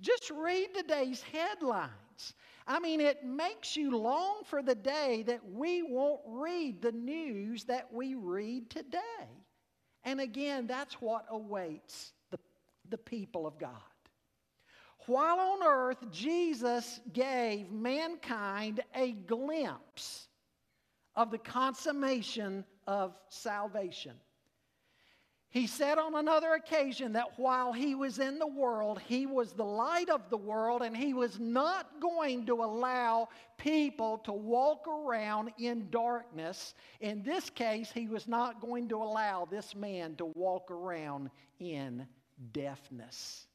Just 0.00 0.30
read 0.30 0.68
today's 0.74 1.22
headlines. 1.22 2.34
I 2.66 2.80
mean, 2.80 3.00
it 3.00 3.24
makes 3.24 3.76
you 3.76 3.96
long 3.96 4.42
for 4.44 4.62
the 4.62 4.74
day 4.74 5.22
that 5.26 5.40
we 5.50 5.82
won't 5.82 6.22
read 6.26 6.80
the 6.80 6.92
news 6.92 7.64
that 7.64 7.92
we 7.92 8.14
read 8.14 8.70
today. 8.70 9.28
And 10.04 10.20
again, 10.20 10.66
that's 10.66 10.94
what 10.94 11.26
awaits 11.30 12.12
the, 12.30 12.38
the 12.88 12.98
people 12.98 13.46
of 13.46 13.58
God. 13.58 13.70
While 15.06 15.38
on 15.38 15.62
earth, 15.62 16.10
Jesus 16.10 17.00
gave 17.12 17.70
mankind 17.70 18.80
a 18.94 19.12
glimpse 19.12 20.28
of 21.14 21.30
the 21.30 21.38
consummation 21.38 22.64
of 22.86 23.14
salvation. 23.28 24.14
He 25.54 25.68
said 25.68 25.98
on 25.98 26.16
another 26.16 26.54
occasion 26.54 27.12
that 27.12 27.38
while 27.38 27.72
he 27.72 27.94
was 27.94 28.18
in 28.18 28.40
the 28.40 28.46
world, 28.46 29.00
he 29.06 29.24
was 29.24 29.52
the 29.52 29.64
light 29.64 30.10
of 30.10 30.28
the 30.28 30.36
world, 30.36 30.82
and 30.82 30.96
he 30.96 31.14
was 31.14 31.38
not 31.38 32.00
going 32.00 32.44
to 32.46 32.64
allow 32.64 33.28
people 33.56 34.18
to 34.24 34.32
walk 34.32 34.88
around 34.88 35.52
in 35.56 35.88
darkness. 35.90 36.74
In 37.00 37.22
this 37.22 37.50
case, 37.50 37.92
he 37.92 38.08
was 38.08 38.26
not 38.26 38.60
going 38.60 38.88
to 38.88 38.96
allow 38.96 39.44
this 39.44 39.76
man 39.76 40.16
to 40.16 40.24
walk 40.34 40.72
around 40.72 41.30
in 41.60 42.04
deafness. 42.50 43.46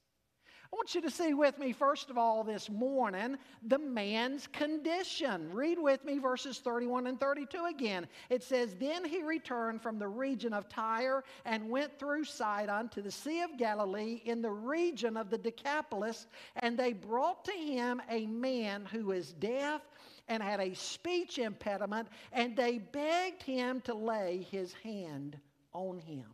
I 0.72 0.76
want 0.76 0.94
you 0.94 1.02
to 1.02 1.10
see 1.10 1.34
with 1.34 1.58
me, 1.58 1.74
first 1.74 2.12
of 2.12 2.18
all, 2.18 2.44
this 2.44 2.70
morning, 2.70 3.38
the 3.64 3.80
man's 3.80 4.46
condition. 4.46 5.52
Read 5.52 5.80
with 5.80 6.06
me 6.06 6.20
verses 6.20 6.60
31 6.60 7.08
and 7.08 7.20
32 7.20 7.66
again. 7.66 8.08
It 8.30 8.44
says, 8.44 8.76
Then 8.76 9.04
he 9.04 9.24
returned 9.24 9.82
from 9.82 9.98
the 9.98 10.08
region 10.08 10.54
of 10.54 10.70
Tyre 10.70 11.24
and 11.44 11.72
went 11.72 11.98
through 11.98 12.26
Sidon 12.26 12.88
to 12.90 13.02
the 13.02 13.10
Sea 13.10 13.42
of 13.42 13.58
Galilee 13.58 14.22
in 14.26 14.44
the 14.44 14.52
region 14.52 15.18
of 15.18 15.32
the 15.32 15.40
Decapolis, 15.40 16.28
and 16.58 16.78
they 16.78 16.94
brought 16.94 17.46
to 17.46 17.52
him 17.52 18.00
a 18.08 18.28
man 18.28 18.86
who 18.86 19.08
was 19.08 19.34
deaf 19.34 19.82
and 20.28 20.44
had 20.44 20.60
a 20.60 20.76
speech 20.76 21.40
impediment, 21.40 22.08
and 22.32 22.56
they 22.56 22.78
begged 22.78 23.42
him 23.42 23.82
to 23.82 23.96
lay 23.96 24.46
his 24.52 24.74
hand 24.74 25.36
on 25.74 25.98
him. 25.98 26.26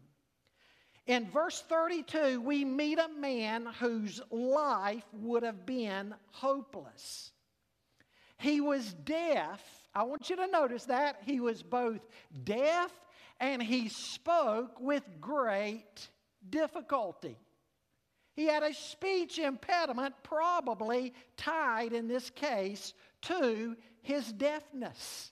In 1.07 1.29
verse 1.29 1.61
32, 1.69 2.41
we 2.41 2.65
meet 2.65 2.97
a 2.97 3.07
man 3.07 3.67
whose 3.79 4.21
life 4.31 5.05
would 5.13 5.43
have 5.43 5.65
been 5.65 6.15
hopeless. 6.31 7.31
He 8.37 8.59
was 8.59 8.93
deaf. 8.93 9.63
I 9.93 10.03
want 10.03 10.29
you 10.29 10.35
to 10.35 10.47
notice 10.47 10.85
that. 10.85 11.17
He 11.23 11.39
was 11.39 11.61
both 11.61 12.01
deaf 12.43 12.91
and 13.39 13.61
he 13.61 13.89
spoke 13.89 14.79
with 14.79 15.03
great 15.21 16.09
difficulty. 16.49 17.37
He 18.35 18.45
had 18.45 18.63
a 18.63 18.73
speech 18.73 19.39
impediment, 19.39 20.15
probably 20.23 21.13
tied 21.37 21.93
in 21.93 22.07
this 22.07 22.29
case 22.31 22.93
to 23.23 23.77
his 24.01 24.31
deafness. 24.33 25.31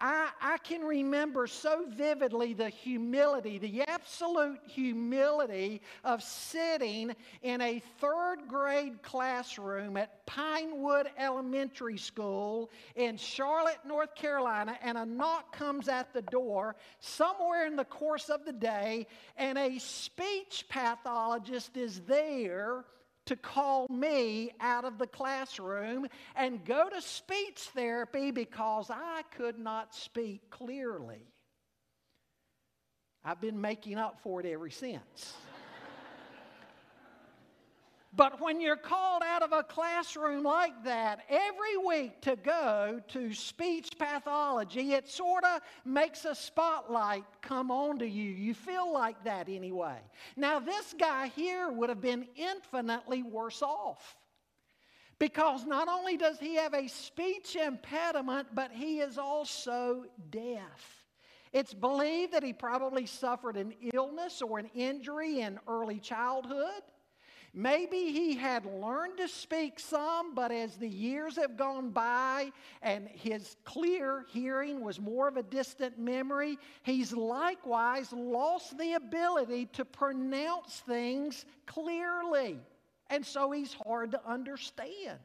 I, 0.00 0.30
I 0.40 0.58
can 0.58 0.82
remember 0.82 1.46
so 1.46 1.84
vividly 1.88 2.54
the 2.54 2.70
humility, 2.70 3.58
the 3.58 3.82
absolute 3.82 4.60
humility 4.66 5.82
of 6.04 6.22
sitting 6.22 7.14
in 7.42 7.60
a 7.60 7.82
third 8.00 8.48
grade 8.48 9.02
classroom 9.02 9.98
at 9.98 10.24
Pinewood 10.24 11.10
Elementary 11.18 11.98
School 11.98 12.70
in 12.96 13.18
Charlotte, 13.18 13.80
North 13.86 14.14
Carolina, 14.14 14.78
and 14.82 14.96
a 14.96 15.04
knock 15.04 15.54
comes 15.54 15.86
at 15.88 16.14
the 16.14 16.22
door 16.22 16.76
somewhere 17.00 17.66
in 17.66 17.76
the 17.76 17.84
course 17.84 18.30
of 18.30 18.46
the 18.46 18.52
day, 18.52 19.06
and 19.36 19.58
a 19.58 19.78
speech 19.78 20.64
pathologist 20.70 21.76
is 21.76 22.00
there 22.00 22.86
to 23.30 23.36
call 23.36 23.86
me 23.88 24.50
out 24.58 24.84
of 24.84 24.98
the 24.98 25.06
classroom 25.06 26.04
and 26.34 26.64
go 26.64 26.88
to 26.88 27.00
speech 27.00 27.70
therapy 27.72 28.32
because 28.32 28.90
I 28.90 29.22
could 29.36 29.56
not 29.56 29.94
speak 29.94 30.50
clearly. 30.50 31.22
I've 33.24 33.40
been 33.40 33.60
making 33.60 33.98
up 33.98 34.18
for 34.20 34.40
it 34.40 34.46
ever 34.46 34.68
since. 34.68 35.34
But 38.12 38.40
when 38.40 38.60
you're 38.60 38.76
called 38.76 39.22
out 39.24 39.42
of 39.42 39.52
a 39.52 39.62
classroom 39.62 40.42
like 40.42 40.82
that 40.84 41.20
every 41.28 41.76
week 41.86 42.20
to 42.22 42.34
go 42.34 43.00
to 43.08 43.32
speech 43.32 43.90
pathology, 43.98 44.94
it 44.94 45.08
sort 45.08 45.44
of 45.44 45.60
makes 45.84 46.24
a 46.24 46.34
spotlight 46.34 47.24
come 47.40 47.70
onto 47.70 48.04
you. 48.04 48.30
You 48.30 48.52
feel 48.52 48.92
like 48.92 49.22
that 49.24 49.48
anyway. 49.48 49.98
Now, 50.36 50.58
this 50.58 50.92
guy 50.98 51.28
here 51.36 51.70
would 51.70 51.88
have 51.88 52.00
been 52.00 52.26
infinitely 52.34 53.22
worse 53.22 53.62
off. 53.62 54.16
Because 55.20 55.64
not 55.64 55.86
only 55.86 56.16
does 56.16 56.40
he 56.40 56.56
have 56.56 56.74
a 56.74 56.88
speech 56.88 57.54
impediment, 57.54 58.48
but 58.54 58.72
he 58.72 59.00
is 59.00 59.18
also 59.18 60.04
deaf. 60.30 61.04
It's 61.52 61.74
believed 61.74 62.32
that 62.32 62.42
he 62.42 62.52
probably 62.52 63.06
suffered 63.06 63.56
an 63.56 63.74
illness 63.92 64.40
or 64.40 64.58
an 64.58 64.70
injury 64.74 65.40
in 65.40 65.60
early 65.68 65.98
childhood. 65.98 66.82
Maybe 67.52 68.12
he 68.12 68.36
had 68.36 68.64
learned 68.64 69.16
to 69.16 69.26
speak 69.26 69.80
some, 69.80 70.34
but 70.34 70.52
as 70.52 70.76
the 70.76 70.88
years 70.88 71.36
have 71.36 71.56
gone 71.56 71.90
by 71.90 72.52
and 72.80 73.08
his 73.08 73.56
clear 73.64 74.24
hearing 74.28 74.84
was 74.84 75.00
more 75.00 75.26
of 75.26 75.36
a 75.36 75.42
distant 75.42 75.98
memory, 75.98 76.58
he's 76.82 77.12
likewise 77.12 78.12
lost 78.12 78.78
the 78.78 78.94
ability 78.94 79.66
to 79.72 79.84
pronounce 79.84 80.80
things 80.86 81.44
clearly. 81.66 82.60
And 83.08 83.26
so 83.26 83.50
he's 83.50 83.74
hard 83.84 84.12
to 84.12 84.24
understand. 84.24 85.18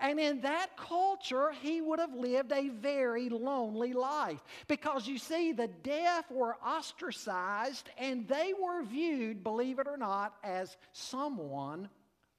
And 0.00 0.20
in 0.20 0.40
that 0.42 0.76
culture, 0.76 1.50
he 1.60 1.80
would 1.80 1.98
have 1.98 2.14
lived 2.14 2.52
a 2.52 2.68
very 2.68 3.28
lonely 3.28 3.92
life. 3.92 4.40
Because 4.68 5.08
you 5.08 5.18
see, 5.18 5.52
the 5.52 5.68
deaf 5.68 6.30
were 6.30 6.56
ostracized 6.64 7.90
and 7.98 8.26
they 8.28 8.52
were 8.60 8.84
viewed, 8.84 9.42
believe 9.42 9.78
it 9.78 9.88
or 9.88 9.96
not, 9.96 10.36
as 10.44 10.76
someone 10.92 11.88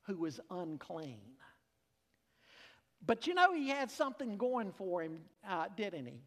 who 0.04 0.18
was 0.18 0.40
unclean. 0.50 1.20
But 3.06 3.28
you 3.28 3.34
know, 3.34 3.54
he 3.54 3.70
had 3.70 3.92
something 3.92 4.38
going 4.38 4.72
for 4.72 5.04
him, 5.04 5.20
uh, 5.48 5.66
didn't 5.76 6.06
he? 6.06 6.22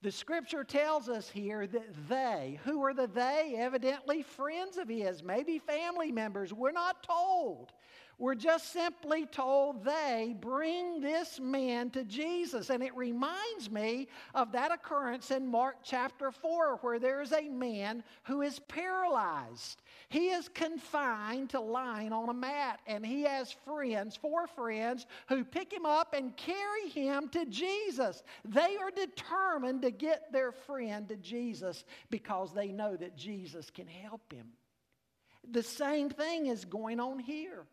The 0.00 0.12
scripture 0.12 0.62
tells 0.62 1.08
us 1.08 1.28
here 1.28 1.66
that 1.66 2.08
they, 2.08 2.60
who 2.64 2.84
are 2.84 2.94
the 2.94 3.08
they? 3.08 3.56
Evidently 3.58 4.22
friends 4.22 4.76
of 4.76 4.88
his, 4.88 5.24
maybe 5.24 5.58
family 5.58 6.12
members. 6.12 6.52
We're 6.52 6.70
not 6.70 7.02
told. 7.02 7.72
We're 8.20 8.34
just 8.34 8.72
simply 8.72 9.26
told 9.26 9.84
they 9.84 10.34
bring 10.40 11.00
this 11.00 11.38
man 11.38 11.90
to 11.90 12.02
Jesus. 12.02 12.68
And 12.68 12.82
it 12.82 12.96
reminds 12.96 13.70
me 13.70 14.08
of 14.34 14.50
that 14.52 14.72
occurrence 14.72 15.30
in 15.30 15.46
Mark 15.46 15.76
chapter 15.84 16.32
4, 16.32 16.78
where 16.80 16.98
there's 16.98 17.32
a 17.32 17.48
man 17.48 18.02
who 18.24 18.42
is 18.42 18.58
paralyzed. 18.58 19.82
He 20.08 20.30
is 20.30 20.48
confined 20.48 21.50
to 21.50 21.60
lying 21.60 22.12
on 22.12 22.28
a 22.28 22.34
mat, 22.34 22.80
and 22.88 23.06
he 23.06 23.22
has 23.22 23.52
friends, 23.64 24.16
four 24.16 24.48
friends, 24.48 25.06
who 25.28 25.44
pick 25.44 25.72
him 25.72 25.86
up 25.86 26.12
and 26.12 26.36
carry 26.36 26.88
him 26.88 27.28
to 27.28 27.46
Jesus. 27.46 28.24
They 28.44 28.76
are 28.78 28.90
determined 28.90 29.82
to 29.82 29.92
get 29.92 30.32
their 30.32 30.50
friend 30.50 31.08
to 31.08 31.16
Jesus 31.16 31.84
because 32.10 32.52
they 32.52 32.68
know 32.68 32.96
that 32.96 33.16
Jesus 33.16 33.70
can 33.70 33.86
help 33.86 34.32
him. 34.32 34.48
The 35.48 35.62
same 35.62 36.10
thing 36.10 36.46
is 36.46 36.64
going 36.64 36.98
on 36.98 37.20
here. 37.20 37.64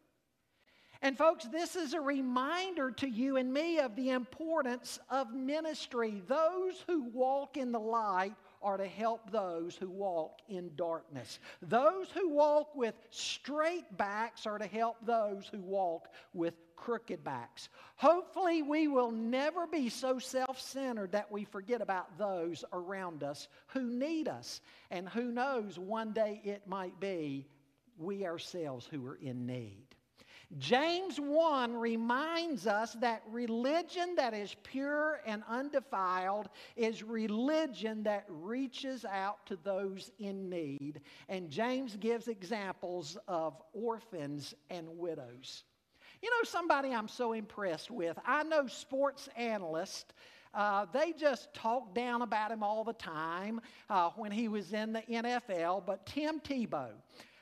And, 1.05 1.15
folks, 1.15 1.45
this 1.45 1.75
is 1.75 1.93
a 1.93 2.01
reminder 2.01 2.89
to 2.89 3.07
you 3.07 3.37
and 3.37 3.53
me 3.53 3.77
of 3.77 3.95
the 3.95 4.09
importance 4.09 4.97
of 5.11 5.31
ministry. 5.35 6.23
Those 6.27 6.83
who 6.87 7.03
walk 7.13 7.57
in 7.57 7.71
the 7.71 7.79
light 7.79 8.33
are 8.63 8.77
to 8.77 8.87
help 8.87 9.29
those 9.29 9.75
who 9.75 9.87
walk 9.87 10.39
in 10.49 10.71
darkness. 10.75 11.37
Those 11.61 12.09
who 12.09 12.29
walk 12.29 12.75
with 12.75 12.95
straight 13.11 13.85
backs 13.95 14.47
are 14.47 14.57
to 14.57 14.65
help 14.65 14.97
those 15.05 15.47
who 15.47 15.59
walk 15.59 16.07
with 16.33 16.55
crooked 16.75 17.23
backs. 17.23 17.69
Hopefully, 17.97 18.63
we 18.63 18.87
will 18.87 19.11
never 19.11 19.67
be 19.67 19.89
so 19.89 20.17
self 20.17 20.59
centered 20.59 21.11
that 21.11 21.31
we 21.31 21.43
forget 21.43 21.83
about 21.83 22.17
those 22.17 22.65
around 22.73 23.21
us 23.21 23.47
who 23.67 23.83
need 23.83 24.27
us. 24.27 24.59
And 24.89 25.07
who 25.07 25.31
knows, 25.31 25.77
one 25.77 26.13
day 26.13 26.41
it 26.43 26.65
might 26.65 26.99
be 26.99 27.45
we 27.95 28.25
ourselves 28.25 28.87
who 28.87 29.05
are 29.05 29.19
in 29.21 29.45
need. 29.45 29.84
James 30.57 31.19
1 31.19 31.75
reminds 31.75 32.67
us 32.67 32.93
that 33.01 33.23
religion 33.29 34.15
that 34.15 34.33
is 34.33 34.55
pure 34.63 35.19
and 35.25 35.43
undefiled 35.49 36.49
is 36.75 37.03
religion 37.03 38.03
that 38.03 38.25
reaches 38.29 39.05
out 39.05 39.45
to 39.47 39.57
those 39.63 40.11
in 40.19 40.49
need. 40.49 41.01
And 41.29 41.49
James 41.49 41.95
gives 41.97 42.27
examples 42.27 43.17
of 43.27 43.61
orphans 43.73 44.53
and 44.69 44.87
widows. 44.97 45.63
You 46.21 46.29
know, 46.29 46.43
somebody 46.43 46.93
I'm 46.93 47.07
so 47.07 47.33
impressed 47.33 47.91
with, 47.91 48.17
I 48.25 48.43
know 48.43 48.67
sports 48.67 49.29
analysts. 49.35 50.13
Uh, 50.53 50.85
they 50.93 51.11
just 51.11 51.53
talk 51.53 51.93
down 51.93 52.21
about 52.21 52.49
him 52.49 52.63
all 52.63 52.85
the 52.85 52.93
time 52.93 53.59
uh, 53.89 54.09
when 54.15 54.31
he 54.31 54.47
was 54.47 54.71
in 54.71 54.93
the 54.93 55.01
NFL, 55.01 55.85
but 55.85 56.05
Tim 56.05 56.39
Tebow. 56.39 56.91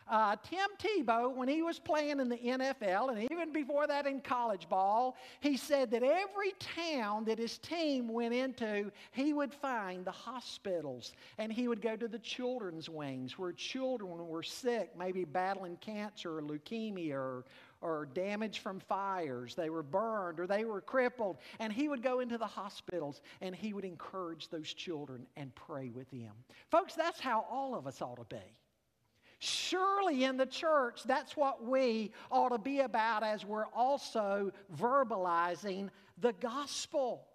Uh, 0.07 0.35
Tim 0.43 0.69
Tebow, 0.77 1.33
when 1.33 1.47
he 1.47 1.61
was 1.61 1.79
playing 1.79 2.19
in 2.19 2.29
the 2.29 2.37
NFL 2.37 3.09
and 3.09 3.31
even 3.31 3.53
before 3.53 3.87
that 3.87 4.05
in 4.05 4.19
college 4.19 4.67
ball, 4.67 5.15
he 5.39 5.55
said 5.55 5.91
that 5.91 6.03
every 6.03 6.53
town 6.59 7.23
that 7.25 7.39
his 7.39 7.57
team 7.57 8.07
went 8.07 8.33
into, 8.33 8.91
he 9.11 9.33
would 9.33 9.53
find 9.53 10.03
the 10.03 10.11
hospitals 10.11 11.13
and 11.37 11.51
he 11.51 11.67
would 11.67 11.81
go 11.81 11.95
to 11.95 12.07
the 12.07 12.19
children's 12.19 12.89
wings 12.89 13.39
where 13.39 13.53
children 13.53 14.27
were 14.27 14.43
sick, 14.43 14.91
maybe 14.97 15.23
battling 15.23 15.77
cancer 15.77 16.37
or 16.39 16.41
leukemia 16.41 17.13
or, 17.13 17.45
or 17.81 18.07
damage 18.13 18.59
from 18.59 18.79
fires. 18.79 19.55
They 19.55 19.69
were 19.69 19.83
burned 19.83 20.39
or 20.39 20.47
they 20.47 20.65
were 20.65 20.81
crippled. 20.81 21.37
And 21.59 21.71
he 21.71 21.87
would 21.87 22.03
go 22.03 22.19
into 22.19 22.37
the 22.37 22.45
hospitals 22.45 23.21
and 23.41 23.55
he 23.55 23.73
would 23.73 23.85
encourage 23.85 24.49
those 24.49 24.73
children 24.73 25.25
and 25.37 25.53
pray 25.55 25.89
with 25.89 26.09
them. 26.11 26.33
Folks, 26.69 26.93
that's 26.93 27.19
how 27.19 27.45
all 27.49 27.73
of 27.75 27.87
us 27.87 28.01
ought 28.01 28.17
to 28.17 28.35
be. 28.35 28.41
Surely 29.43 30.23
in 30.23 30.37
the 30.37 30.45
church, 30.45 31.03
that's 31.03 31.35
what 31.35 31.65
we 31.65 32.13
ought 32.31 32.49
to 32.49 32.57
be 32.57 32.79
about 32.79 33.23
as 33.23 33.43
we're 33.43 33.67
also 33.75 34.53
verbalizing 34.73 35.89
the 36.21 36.31
gospel. 36.31 37.25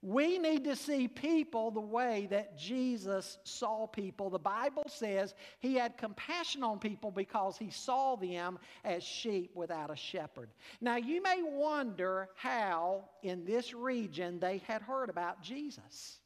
We 0.00 0.38
need 0.38 0.64
to 0.64 0.74
see 0.74 1.06
people 1.06 1.70
the 1.70 1.80
way 1.80 2.28
that 2.30 2.56
Jesus 2.56 3.36
saw 3.44 3.86
people. 3.86 4.30
The 4.30 4.38
Bible 4.38 4.84
says 4.86 5.34
he 5.60 5.74
had 5.74 5.98
compassion 5.98 6.62
on 6.62 6.78
people 6.78 7.10
because 7.10 7.58
he 7.58 7.68
saw 7.68 8.16
them 8.16 8.58
as 8.82 9.02
sheep 9.02 9.50
without 9.54 9.90
a 9.90 9.96
shepherd. 9.96 10.48
Now, 10.80 10.96
you 10.96 11.22
may 11.22 11.42
wonder 11.42 12.30
how 12.36 13.04
in 13.22 13.44
this 13.44 13.74
region 13.74 14.38
they 14.40 14.62
had 14.66 14.80
heard 14.80 15.10
about 15.10 15.42
Jesus. 15.42 16.20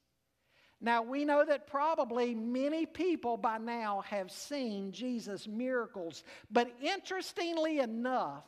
Now, 0.80 1.02
we 1.02 1.24
know 1.24 1.44
that 1.44 1.66
probably 1.66 2.34
many 2.34 2.86
people 2.86 3.36
by 3.36 3.58
now 3.58 4.02
have 4.06 4.30
seen 4.30 4.92
Jesus' 4.92 5.48
miracles, 5.48 6.22
but 6.50 6.70
interestingly 6.80 7.80
enough, 7.80 8.44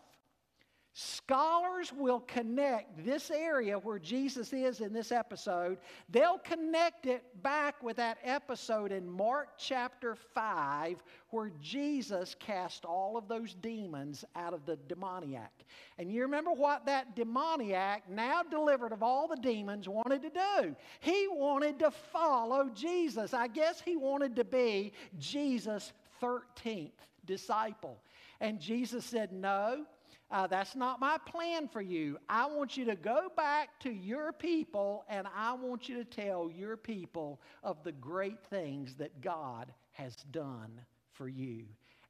Scholars 0.93 1.93
will 1.97 2.19
connect 2.21 3.05
this 3.05 3.31
area 3.31 3.79
where 3.79 4.01
Jesus 4.01 4.53
is 4.53 4.81
in 4.81 4.93
this 4.93 5.13
episode, 5.13 5.79
they'll 6.09 6.39
connect 6.39 7.07
it 7.07 7.23
back 7.45 7.81
with 7.81 7.97
that 7.97 8.19
episode 8.25 8.91
in 8.91 9.09
Mark 9.09 9.51
chapter 9.57 10.17
5 10.35 10.97
where 11.29 11.53
Jesus 11.61 12.35
cast 12.41 12.85
all 12.85 13.17
of 13.17 13.29
those 13.29 13.55
demons 13.55 14.25
out 14.35 14.53
of 14.53 14.67
the 14.67 14.77
demoniac. 14.89 15.53
And 15.97 16.11
you 16.11 16.23
remember 16.23 16.51
what 16.51 16.87
that 16.87 17.15
demoniac, 17.15 18.11
now 18.11 18.43
delivered 18.43 18.93
of 18.93 19.05
all 19.05 19.29
the 19.29 19.37
demons, 19.37 19.89
wanted 19.89 20.23
to 20.23 20.31
do? 20.31 20.75
He 20.99 21.29
wanted 21.31 21.79
to 21.79 21.93
follow 21.93 22.69
Jesus. 22.75 23.33
I 23.33 23.47
guess 23.47 23.81
he 23.81 23.95
wanted 23.95 24.35
to 24.35 24.45
be 24.45 24.93
Jesus' 25.19 25.93
13th 26.21 26.91
disciple. 27.27 28.03
And 28.41 28.59
Jesus 28.59 29.05
said, 29.05 29.33
No. 29.33 29.87
Uh, 30.31 30.47
that's 30.47 30.77
not 30.77 31.01
my 31.01 31.19
plan 31.27 31.67
for 31.67 31.81
you. 31.81 32.17
I 32.29 32.47
want 32.47 32.77
you 32.77 32.85
to 32.85 32.95
go 32.95 33.29
back 33.37 33.81
to 33.81 33.91
your 33.91 34.33
people 34.33 35.05
and 35.09 35.27
I 35.35 35.55
want 35.55 35.89
you 35.89 35.97
to 35.97 36.05
tell 36.05 36.51
your 36.51 36.77
people 36.77 37.41
of 37.65 37.83
the 37.83 37.93
great 37.93 38.41
things 38.45 38.95
that 38.97 39.21
God 39.21 39.73
has 39.93 40.15
done 40.31 40.81
for 41.13 41.29
you. 41.29 41.65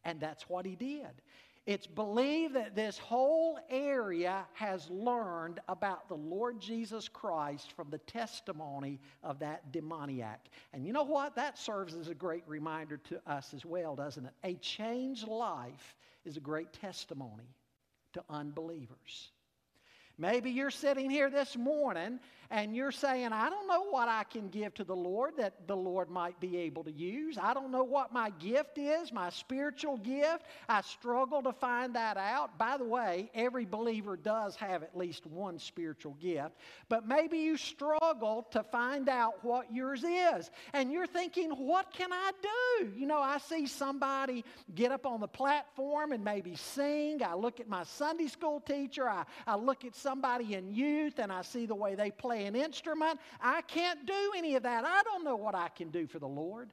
And 0.04 0.20
that's 0.20 0.48
what 0.48 0.66
he 0.66 0.76
did. 0.76 1.22
It's 1.66 1.86
believed 1.86 2.54
that 2.54 2.74
this 2.74 2.98
whole 2.98 3.58
area 3.70 4.44
has 4.54 4.90
learned 4.90 5.60
about 5.68 6.08
the 6.08 6.16
Lord 6.16 6.58
Jesus 6.58 7.06
Christ 7.06 7.72
from 7.72 7.90
the 7.90 7.98
testimony 7.98 8.98
of 9.22 9.38
that 9.38 9.70
demoniac. 9.70 10.48
And 10.72 10.86
you 10.86 10.92
know 10.92 11.04
what? 11.04 11.36
That 11.36 11.58
serves 11.58 11.94
as 11.94 12.08
a 12.08 12.14
great 12.14 12.44
reminder 12.46 12.96
to 12.96 13.20
us 13.30 13.54
as 13.54 13.64
well, 13.64 13.94
doesn't 13.94 14.24
it? 14.26 14.32
A 14.42 14.54
changed 14.56 15.28
life 15.28 15.96
is 16.24 16.36
a 16.36 16.40
great 16.40 16.72
testimony 16.72 17.54
to 18.14 18.24
unbelievers. 18.28 19.30
Maybe 20.18 20.50
you're 20.50 20.70
sitting 20.70 21.08
here 21.08 21.30
this 21.30 21.56
morning 21.56 22.20
and 22.50 22.74
you're 22.74 22.90
saying, 22.90 23.32
I 23.32 23.48
don't 23.48 23.68
know 23.68 23.84
what 23.90 24.08
I 24.08 24.24
can 24.24 24.48
give 24.48 24.74
to 24.74 24.84
the 24.84 24.96
Lord 24.96 25.34
that 25.36 25.68
the 25.68 25.76
Lord 25.76 26.10
might 26.10 26.40
be 26.40 26.56
able 26.56 26.82
to 26.82 26.90
use. 26.90 27.38
I 27.38 27.54
don't 27.54 27.70
know 27.70 27.84
what 27.84 28.12
my 28.12 28.30
gift 28.30 28.76
is, 28.76 29.12
my 29.12 29.30
spiritual 29.30 29.98
gift. 29.98 30.44
I 30.68 30.80
struggle 30.80 31.42
to 31.42 31.52
find 31.52 31.94
that 31.94 32.16
out. 32.16 32.58
By 32.58 32.76
the 32.76 32.84
way, 32.84 33.30
every 33.34 33.64
believer 33.64 34.16
does 34.16 34.56
have 34.56 34.82
at 34.82 34.96
least 34.96 35.26
one 35.26 35.60
spiritual 35.60 36.16
gift, 36.20 36.56
but 36.88 37.06
maybe 37.06 37.38
you 37.38 37.56
struggle 37.56 38.48
to 38.50 38.64
find 38.64 39.08
out 39.08 39.44
what 39.44 39.72
yours 39.72 40.02
is. 40.02 40.50
And 40.72 40.90
you're 40.90 41.06
thinking, 41.06 41.50
what 41.50 41.92
can 41.92 42.12
I 42.12 42.32
do? 42.42 42.90
You 42.96 43.06
know, 43.06 43.20
I 43.20 43.38
see 43.38 43.68
somebody 43.68 44.44
get 44.74 44.90
up 44.90 45.06
on 45.06 45.20
the 45.20 45.28
platform 45.28 46.10
and 46.10 46.24
maybe 46.24 46.56
sing. 46.56 47.22
I 47.22 47.34
look 47.34 47.60
at 47.60 47.68
my 47.68 47.84
Sunday 47.84 48.26
school 48.26 48.58
teacher. 48.58 49.08
I, 49.08 49.24
I 49.46 49.54
look 49.54 49.84
at 49.84 49.94
somebody 49.94 50.54
in 50.54 50.74
youth 50.74 51.20
and 51.20 51.30
I 51.30 51.42
see 51.42 51.66
the 51.66 51.76
way 51.76 51.94
they 51.94 52.10
play 52.10 52.39
play 52.40 52.46
an 52.46 52.56
instrument. 52.56 53.20
I 53.40 53.62
can't 53.62 54.06
do 54.06 54.32
any 54.36 54.56
of 54.56 54.62
that. 54.62 54.84
I 54.84 55.02
don't 55.04 55.24
know 55.24 55.36
what 55.36 55.54
I 55.54 55.68
can 55.68 55.90
do 55.90 56.06
for 56.06 56.18
the 56.18 56.28
Lord. 56.28 56.70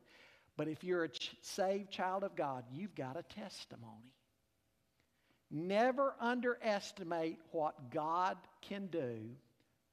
But 0.55 0.67
if 0.67 0.83
you're 0.83 1.03
a 1.03 1.09
ch- 1.09 1.35
saved 1.41 1.91
child 1.91 2.23
of 2.23 2.35
God, 2.35 2.63
you've 2.71 2.95
got 2.95 3.17
a 3.17 3.23
testimony. 3.23 4.13
Never 5.51 6.15
underestimate 6.19 7.39
what 7.51 7.91
God 7.91 8.37
can 8.61 8.87
do 8.87 9.19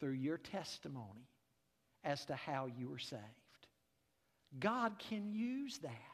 through 0.01 0.13
your 0.13 0.39
testimony 0.39 1.29
as 2.03 2.25
to 2.27 2.35
how 2.35 2.67
you 2.67 2.89
were 2.89 2.99
saved. 2.99 3.23
God 4.59 4.99
can 5.11 5.33
use 5.33 5.79
that. 5.79 6.14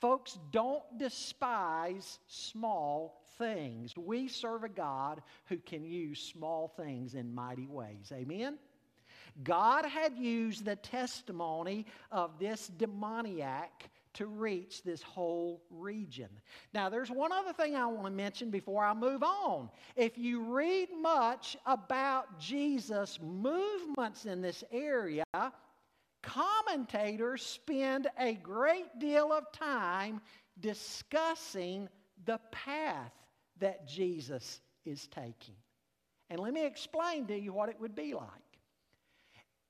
Folks, 0.00 0.38
don't 0.50 0.82
despise 0.98 2.18
small 2.26 3.22
things. 3.36 3.96
We 3.96 4.28
serve 4.28 4.64
a 4.64 4.68
God 4.68 5.22
who 5.46 5.58
can 5.58 5.84
use 5.84 6.20
small 6.20 6.68
things 6.68 7.14
in 7.14 7.34
mighty 7.34 7.66
ways. 7.66 8.10
Amen? 8.12 8.58
God 9.44 9.84
had 9.84 10.16
used 10.16 10.64
the 10.64 10.76
testimony 10.76 11.86
of 12.10 12.38
this 12.38 12.68
demoniac 12.68 13.90
to 14.14 14.26
reach 14.26 14.82
this 14.82 15.02
whole 15.02 15.62
region. 15.70 16.28
Now, 16.74 16.88
there's 16.88 17.10
one 17.10 17.30
other 17.32 17.52
thing 17.52 17.76
I 17.76 17.86
want 17.86 18.06
to 18.06 18.10
mention 18.10 18.50
before 18.50 18.84
I 18.84 18.92
move 18.92 19.22
on. 19.22 19.70
If 19.96 20.18
you 20.18 20.42
read 20.42 20.88
much 21.00 21.56
about 21.64 22.40
Jesus' 22.40 23.18
movements 23.22 24.24
in 24.24 24.42
this 24.42 24.64
area, 24.72 25.24
commentators 26.22 27.42
spend 27.42 28.08
a 28.18 28.34
great 28.34 28.98
deal 28.98 29.32
of 29.32 29.50
time 29.52 30.20
discussing 30.58 31.88
the 32.24 32.38
path 32.50 33.12
that 33.58 33.88
Jesus 33.88 34.60
is 34.84 35.06
taking. 35.08 35.54
And 36.28 36.38
let 36.38 36.52
me 36.52 36.64
explain 36.64 37.26
to 37.26 37.38
you 37.38 37.52
what 37.52 37.68
it 37.68 37.80
would 37.80 37.94
be 37.94 38.14
like. 38.14 38.28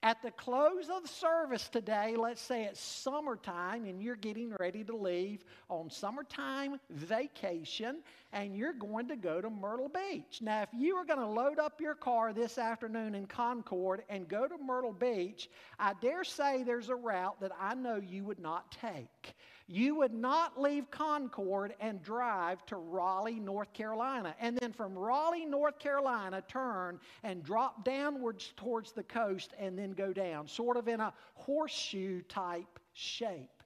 At 0.02 0.22
the 0.22 0.30
close 0.30 0.88
of 0.88 1.06
service 1.10 1.68
today, 1.68 2.16
let's 2.16 2.40
say 2.40 2.64
it's 2.64 2.80
summertime 2.80 3.84
and 3.84 4.02
you're 4.02 4.16
getting 4.16 4.54
ready 4.58 4.82
to 4.84 4.96
leave 4.96 5.44
on 5.68 5.90
summertime 5.90 6.80
vacation 6.88 7.98
and 8.32 8.56
you're 8.56 8.72
going 8.72 9.08
to 9.08 9.16
go 9.16 9.42
to 9.42 9.50
Myrtle 9.50 9.90
Beach. 9.90 10.40
Now, 10.40 10.62
if 10.62 10.70
you 10.72 10.96
were 10.96 11.04
going 11.04 11.18
to 11.18 11.26
load 11.26 11.58
up 11.58 11.82
your 11.82 11.94
car 11.94 12.32
this 12.32 12.56
afternoon 12.56 13.14
in 13.14 13.26
Concord 13.26 14.02
and 14.08 14.26
go 14.26 14.48
to 14.48 14.56
Myrtle 14.56 14.94
Beach, 14.94 15.50
I 15.78 15.92
dare 16.00 16.24
say 16.24 16.62
there's 16.62 16.88
a 16.88 16.96
route 16.96 17.38
that 17.42 17.52
I 17.60 17.74
know 17.74 17.96
you 17.96 18.24
would 18.24 18.40
not 18.40 18.70
take 18.72 19.34
you 19.70 19.94
would 19.94 20.12
not 20.12 20.60
leave 20.60 20.90
Concord 20.90 21.74
and 21.78 22.02
drive 22.02 22.66
to 22.66 22.76
Raleigh, 22.76 23.38
North 23.38 23.72
Carolina. 23.72 24.34
And 24.40 24.58
then 24.58 24.72
from 24.72 24.98
Raleigh, 24.98 25.46
North 25.46 25.78
Carolina, 25.78 26.42
turn 26.48 26.98
and 27.22 27.44
drop 27.44 27.84
downwards 27.84 28.52
towards 28.56 28.90
the 28.90 29.04
coast 29.04 29.54
and 29.60 29.78
then 29.78 29.92
go 29.92 30.12
down, 30.12 30.48
sort 30.48 30.76
of 30.76 30.88
in 30.88 30.98
a 30.98 31.14
horseshoe 31.34 32.20
type 32.22 32.80
shape. 32.94 33.62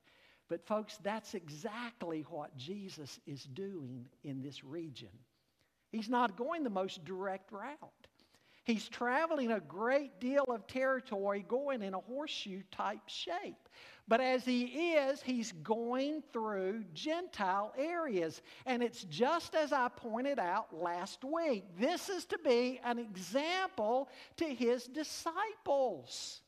But, 0.51 0.67
folks, 0.67 0.99
that's 1.03 1.33
exactly 1.33 2.27
what 2.29 2.55
Jesus 2.55 3.19
is 3.27 3.45
doing 3.45 4.07
in 4.25 4.43
this 4.43 4.63
region. 4.63 5.09
He's 5.91 6.11
not 6.11 6.37
going 6.37 6.65
the 6.65 6.71
most 6.71 7.03
direct 7.07 7.51
route. 7.51 8.09
He's 8.65 8.89
traveling 8.89 9.53
a 9.53 9.61
great 9.61 10.21
deal 10.21 10.45
of 10.49 10.67
territory 10.67 11.45
going 11.47 11.83
in 11.83 11.95
a 11.95 12.01
horseshoe 12.01 12.63
type 12.71 13.03
shape. 13.07 13.69
But 14.07 14.21
as 14.21 14.45
he 14.45 14.65
is, 14.65 15.23
he's 15.23 15.53
going 15.53 16.23
through 16.33 16.85
Gentile 16.93 17.73
areas. 17.79 18.43
And 18.67 18.83
it's 18.83 19.05
just 19.05 19.55
as 19.55 19.73
I 19.73 19.89
pointed 19.89 20.39
out 20.39 20.77
last 20.77 21.25
week. 21.25 21.65
This 21.79 22.11
is 22.11 22.27
to 22.27 22.39
be 22.45 22.81
an 22.85 22.99
example 22.99 24.11
to 24.37 24.45
his 24.45 24.85
disciples. 24.85 26.43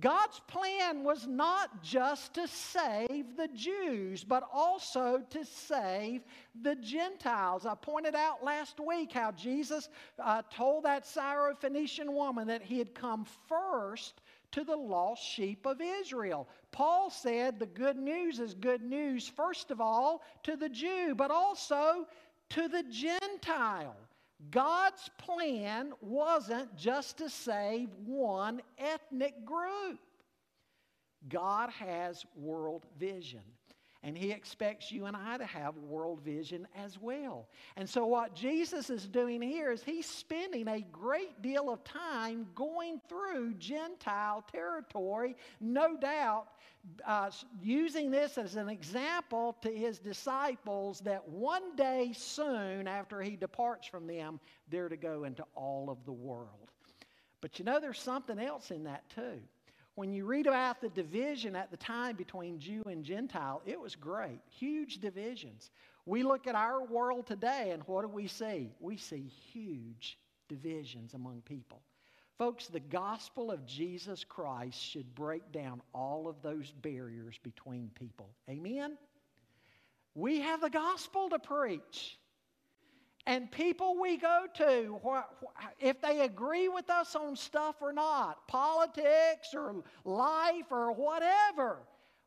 God's 0.00 0.40
plan 0.48 1.04
was 1.04 1.26
not 1.26 1.82
just 1.82 2.34
to 2.34 2.48
save 2.48 3.36
the 3.36 3.48
Jews, 3.54 4.24
but 4.24 4.42
also 4.52 5.22
to 5.30 5.44
save 5.44 6.22
the 6.60 6.74
Gentiles. 6.74 7.64
I 7.64 7.76
pointed 7.76 8.16
out 8.16 8.42
last 8.42 8.80
week 8.80 9.12
how 9.12 9.30
Jesus 9.30 9.88
uh, 10.18 10.42
told 10.50 10.84
that 10.84 11.04
Syrophoenician 11.04 12.12
woman 12.12 12.48
that 12.48 12.62
he 12.62 12.78
had 12.78 12.92
come 12.92 13.24
first 13.48 14.20
to 14.54 14.62
the 14.62 14.76
lost 14.76 15.20
sheep 15.20 15.66
of 15.66 15.80
Israel. 15.80 16.48
Paul 16.70 17.10
said 17.10 17.58
the 17.58 17.66
good 17.66 17.96
news 17.96 18.38
is 18.38 18.54
good 18.54 18.82
news, 18.82 19.26
first 19.26 19.72
of 19.72 19.80
all, 19.80 20.22
to 20.44 20.54
the 20.54 20.68
Jew, 20.68 21.14
but 21.16 21.32
also 21.32 22.06
to 22.50 22.68
the 22.68 22.84
Gentile. 22.84 23.96
God's 24.52 25.10
plan 25.18 25.92
wasn't 26.00 26.76
just 26.76 27.18
to 27.18 27.28
save 27.28 27.88
one 28.06 28.62
ethnic 28.78 29.44
group. 29.44 29.98
God 31.28 31.70
has 31.70 32.24
world 32.36 32.86
vision. 32.96 33.42
And 34.04 34.18
he 34.18 34.32
expects 34.32 34.92
you 34.92 35.06
and 35.06 35.16
I 35.16 35.38
to 35.38 35.46
have 35.46 35.78
world 35.78 36.20
vision 36.20 36.68
as 36.76 36.98
well. 37.00 37.48
And 37.76 37.88
so, 37.88 38.04
what 38.04 38.34
Jesus 38.34 38.90
is 38.90 39.06
doing 39.06 39.40
here 39.40 39.72
is 39.72 39.82
he's 39.82 40.04
spending 40.06 40.68
a 40.68 40.82
great 40.92 41.40
deal 41.40 41.70
of 41.70 41.82
time 41.84 42.46
going 42.54 43.00
through 43.08 43.54
Gentile 43.54 44.44
territory, 44.52 45.36
no 45.58 45.96
doubt, 45.96 46.48
uh, 47.06 47.30
using 47.62 48.10
this 48.10 48.36
as 48.36 48.56
an 48.56 48.68
example 48.68 49.56
to 49.62 49.70
his 49.70 49.98
disciples 49.98 51.00
that 51.00 51.26
one 51.26 51.74
day 51.74 52.12
soon, 52.14 52.86
after 52.86 53.22
he 53.22 53.36
departs 53.36 53.86
from 53.86 54.06
them, 54.06 54.38
they're 54.68 54.90
to 54.90 54.98
go 54.98 55.24
into 55.24 55.44
all 55.54 55.88
of 55.88 56.04
the 56.04 56.12
world. 56.12 56.70
But 57.40 57.58
you 57.58 57.64
know, 57.64 57.80
there's 57.80 58.00
something 58.00 58.38
else 58.38 58.70
in 58.70 58.84
that 58.84 59.08
too. 59.08 59.40
When 59.96 60.12
you 60.12 60.26
read 60.26 60.46
about 60.46 60.80
the 60.80 60.88
division 60.88 61.54
at 61.54 61.70
the 61.70 61.76
time 61.76 62.16
between 62.16 62.58
Jew 62.58 62.82
and 62.86 63.04
Gentile, 63.04 63.62
it 63.64 63.80
was 63.80 63.94
great. 63.94 64.40
Huge 64.50 64.98
divisions. 64.98 65.70
We 66.04 66.22
look 66.22 66.46
at 66.46 66.56
our 66.56 66.84
world 66.84 67.26
today, 67.26 67.70
and 67.70 67.82
what 67.86 68.02
do 68.02 68.08
we 68.08 68.26
see? 68.26 68.72
We 68.80 68.96
see 68.96 69.30
huge 69.52 70.18
divisions 70.48 71.14
among 71.14 71.42
people. 71.42 71.80
Folks, 72.38 72.66
the 72.66 72.80
gospel 72.80 73.52
of 73.52 73.64
Jesus 73.64 74.24
Christ 74.24 74.80
should 74.80 75.14
break 75.14 75.52
down 75.52 75.80
all 75.94 76.26
of 76.26 76.42
those 76.42 76.72
barriers 76.82 77.38
between 77.44 77.90
people. 77.94 78.28
Amen? 78.50 78.98
We 80.16 80.40
have 80.40 80.60
the 80.60 80.70
gospel 80.70 81.30
to 81.30 81.38
preach. 81.38 82.18
And 83.26 83.50
people 83.50 83.98
we 83.98 84.18
go 84.18 84.44
to, 84.56 85.00
if 85.80 86.00
they 86.02 86.20
agree 86.20 86.68
with 86.68 86.90
us 86.90 87.16
on 87.16 87.36
stuff 87.36 87.76
or 87.80 87.92
not, 87.92 88.46
politics 88.48 89.54
or 89.54 89.82
life 90.04 90.70
or 90.70 90.92
whatever, 90.92 91.78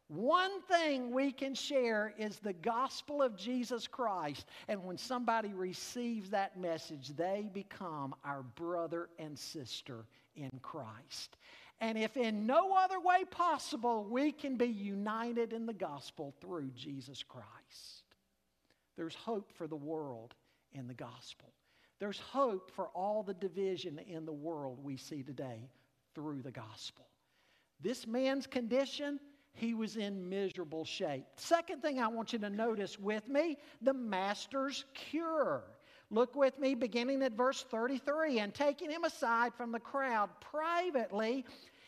one 0.07 0.61
thing 0.61 1.11
we 1.11 1.31
can 1.31 1.53
share 1.53 2.13
is 2.17 2.39
the 2.39 2.53
gospel 2.53 3.21
of 3.21 3.35
Jesus 3.35 3.87
Christ. 3.87 4.47
And 4.67 4.83
when 4.85 4.97
somebody 4.97 5.53
receives 5.53 6.29
that 6.31 6.59
message, 6.59 7.09
they 7.09 7.49
become 7.53 8.15
our 8.23 8.41
brother 8.41 9.09
and 9.19 9.37
sister 9.37 10.05
in 10.35 10.49
Christ. 10.61 11.37
And 11.79 11.97
if 11.97 12.17
in 12.17 12.47
no 12.47 12.73
other 12.75 12.99
way 12.99 13.23
possible, 13.29 14.07
we 14.09 14.31
can 14.31 14.55
be 14.55 14.65
united 14.65 15.53
in 15.53 15.67
the 15.67 15.73
gospel 15.73 16.33
through 16.41 16.71
Jesus 16.75 17.21
Christ. 17.21 18.03
There's 18.95 19.13
hope 19.13 19.51
for 19.51 19.67
the 19.67 19.75
world 19.75 20.33
in 20.77 20.87
the 20.87 20.93
gospel. 20.93 21.53
There's 21.99 22.19
hope 22.19 22.71
for 22.71 22.87
all 22.89 23.23
the 23.23 23.33
division 23.33 23.99
in 24.07 24.25
the 24.25 24.33
world 24.33 24.79
we 24.83 24.97
see 24.97 25.23
today 25.23 25.69
through 26.13 26.41
the 26.41 26.51
gospel. 26.51 27.07
This 27.81 28.05
man's 28.05 28.47
condition, 28.47 29.19
he 29.53 29.73
was 29.73 29.97
in 29.97 30.29
miserable 30.29 30.85
shape. 30.85 31.25
Second 31.35 31.81
thing 31.81 31.99
I 31.99 32.07
want 32.07 32.33
you 32.33 32.39
to 32.39 32.49
notice 32.49 32.99
with 32.99 33.27
me 33.27 33.57
the 33.81 33.93
master's 33.93 34.85
cure. 34.93 35.63
Look 36.09 36.35
with 36.35 36.57
me 36.59 36.75
beginning 36.75 37.21
at 37.23 37.33
verse 37.33 37.63
33. 37.63 38.39
And 38.39 38.53
taking 38.53 38.89
him 38.89 39.03
aside 39.03 39.53
from 39.55 39.71
the 39.71 39.79
crowd 39.79 40.29
privately, 40.39 41.45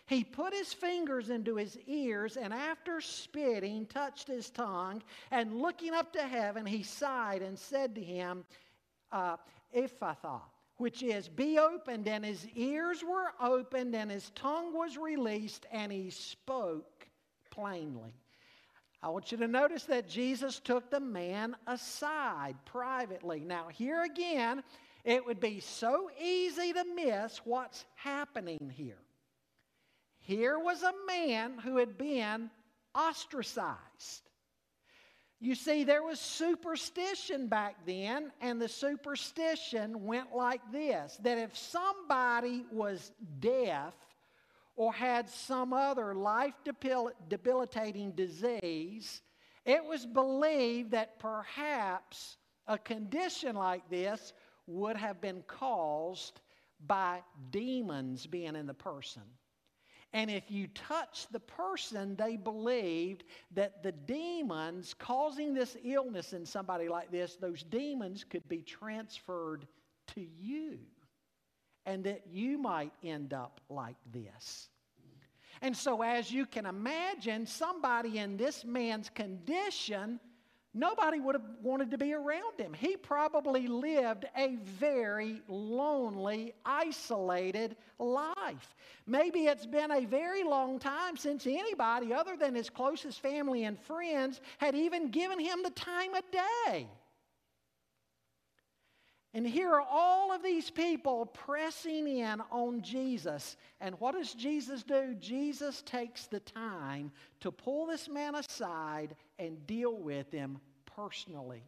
he 0.07 0.23
put 0.23 0.53
his 0.53 0.73
fingers 0.73 1.29
into 1.29 1.55
his 1.55 1.77
ears 1.87 2.35
and 2.35 2.51
after 2.51 2.99
spitting, 2.99 3.85
touched 3.85 4.27
his 4.27 4.49
tongue. 4.49 5.03
And 5.31 5.61
looking 5.61 5.93
up 5.93 6.11
to 6.13 6.21
heaven, 6.21 6.65
he 6.65 6.83
sighed 6.83 7.41
and 7.43 7.57
said 7.57 7.95
to 7.95 8.03
him, 8.03 8.43
uh, 9.12 9.38
Ephphatha, 9.76 10.41
which 10.78 11.03
is 11.03 11.28
be 11.28 11.57
opened, 11.57 12.07
and 12.07 12.24
his 12.24 12.47
ears 12.55 13.03
were 13.03 13.32
opened, 13.41 13.95
and 13.95 14.10
his 14.10 14.30
tongue 14.32 14.74
was 14.74 14.97
released, 14.97 15.66
and 15.72 15.91
he 15.91 16.10
spoke 16.10 17.07
plainly. 17.51 18.14
I 19.01 19.10
want 19.10 19.32
you 19.32 19.38
to 19.38 19.47
notice 19.47 19.86
that 19.86 20.10
Jesus 20.10 20.60
took 20.60 20.89
the 20.89 20.99
man 20.99 21.55
aside 21.68 22.55
privately. 22.66 23.39
Now, 23.39 23.70
here 23.70 24.03
again, 24.03 24.62
it 25.05 25.26
would 25.26 25.39
be 25.39 25.62
so 25.62 26.10
easy 26.22 26.74
to 26.74 26.84
miss 26.95 27.39
what's 27.45 27.86
happening 27.95 28.72
here. 28.76 28.99
Here 30.20 30.60
was 30.60 30.84
a 30.84 30.93
man 31.07 31.57
who 31.57 31.78
had 31.78 31.97
been 31.97 32.51
ostracized. 32.93 34.28
You 35.41 35.55
see, 35.55 35.85
there 35.85 36.03
was 36.03 36.19
superstition 36.19 37.47
back 37.47 37.77
then, 37.85 38.31
and 38.41 38.61
the 38.61 38.67
superstition 38.67 40.03
went 40.03 40.35
like 40.35 40.61
this 40.71 41.17
that 41.23 41.37
if 41.37 41.55
somebody 41.55 42.65
was 42.71 43.11
deaf 43.39 43.93
or 44.75 44.91
had 44.91 45.29
some 45.29 45.71
other 45.71 46.13
life 46.13 46.53
debilitating 47.29 48.11
disease, 48.11 49.21
it 49.65 49.83
was 49.83 50.05
believed 50.05 50.91
that 50.91 51.19
perhaps 51.19 52.37
a 52.67 52.77
condition 52.77 53.55
like 53.55 53.89
this 53.89 54.33
would 54.67 54.97
have 54.97 55.21
been 55.21 55.43
caused 55.47 56.41
by 56.85 57.21
demons 57.49 58.25
being 58.27 58.55
in 58.55 58.67
the 58.67 58.73
person. 58.73 59.23
And 60.12 60.32
if 60.32 60.49
you 60.49 60.68
touch 60.68 61.28
the 61.32 61.39
person, 61.39 62.16
they 62.16 62.36
believed 62.36 63.26
that 63.51 63.84
the 63.84 63.91
demons 63.91 64.95
causing 64.97 65.53
this 65.53 65.78
illness 65.84 66.34
in 66.34 66.45
somebody 66.45 66.89
like 66.89 67.12
this, 67.12 67.36
those 67.36 67.62
demons 67.64 68.24
could 68.24 68.47
be 68.49 68.62
transferred 68.62 69.68
to 70.16 70.26
you. 70.39 70.80
And 71.86 72.03
that 72.05 72.24
you 72.28 72.57
might 72.57 72.91
end 73.03 73.34
up 73.34 73.62
like 73.70 73.97
this. 74.12 74.70
And 75.62 75.76
so, 75.76 76.01
as 76.01 76.32
you 76.32 76.45
can 76.45 76.66
imagine, 76.66 77.45
somebody 77.45 78.20
in 78.20 78.38
this 78.38 78.64
man's 78.64 79.10
condition 79.10 80.20
Nobody 80.74 81.20
would 81.20 81.34
have 81.34 81.45
wanted 81.63 81.89
to 81.91 81.97
be 81.97 82.13
around 82.13 82.59
him. 82.59 82.74
He 82.74 82.95
probably 82.95 83.67
lived 83.67 84.26
a 84.38 84.55
very 84.57 85.41
lonely, 85.47 86.53
isolated 86.63 87.76
life. 87.97 88.76
Maybe 89.07 89.45
it's 89.45 89.65
been 89.65 89.89
a 89.91 90.05
very 90.05 90.43
long 90.43 90.78
time 90.78 91.17
since 91.17 91.47
anybody 91.47 92.13
other 92.13 92.38
than 92.38 92.53
his 92.53 92.70
closest 92.70 93.20
family 93.20 93.63
and 93.63 93.80
friends 93.80 94.41
had 94.59 94.76
even 94.76 95.09
given 95.09 95.39
him 95.39 95.63
the 95.63 95.72
time 95.72 96.13
of 96.13 96.24
day. 96.30 96.88
And 99.34 99.45
here 99.45 99.69
are 99.69 99.86
all 99.88 100.32
of 100.34 100.41
these 100.41 100.71
people 100.71 101.27
pressing 101.27 102.07
in 102.07 102.41
on 102.51 102.82
Jesus. 102.82 103.57
And 103.80 103.93
what 103.99 104.15
does 104.15 104.34
Jesus 104.34 104.82
do? 104.82 105.15
Jesus 105.19 105.84
takes 105.84 106.25
the 106.25 106.39
time 106.39 107.11
to 107.41 107.51
pull 107.51 107.86
this 107.86 108.09
man 108.09 108.34
aside 108.34 109.15
and 109.38 109.67
deal 109.67 109.95
with 109.95 110.32
him 110.32 110.57
personally 110.86 111.63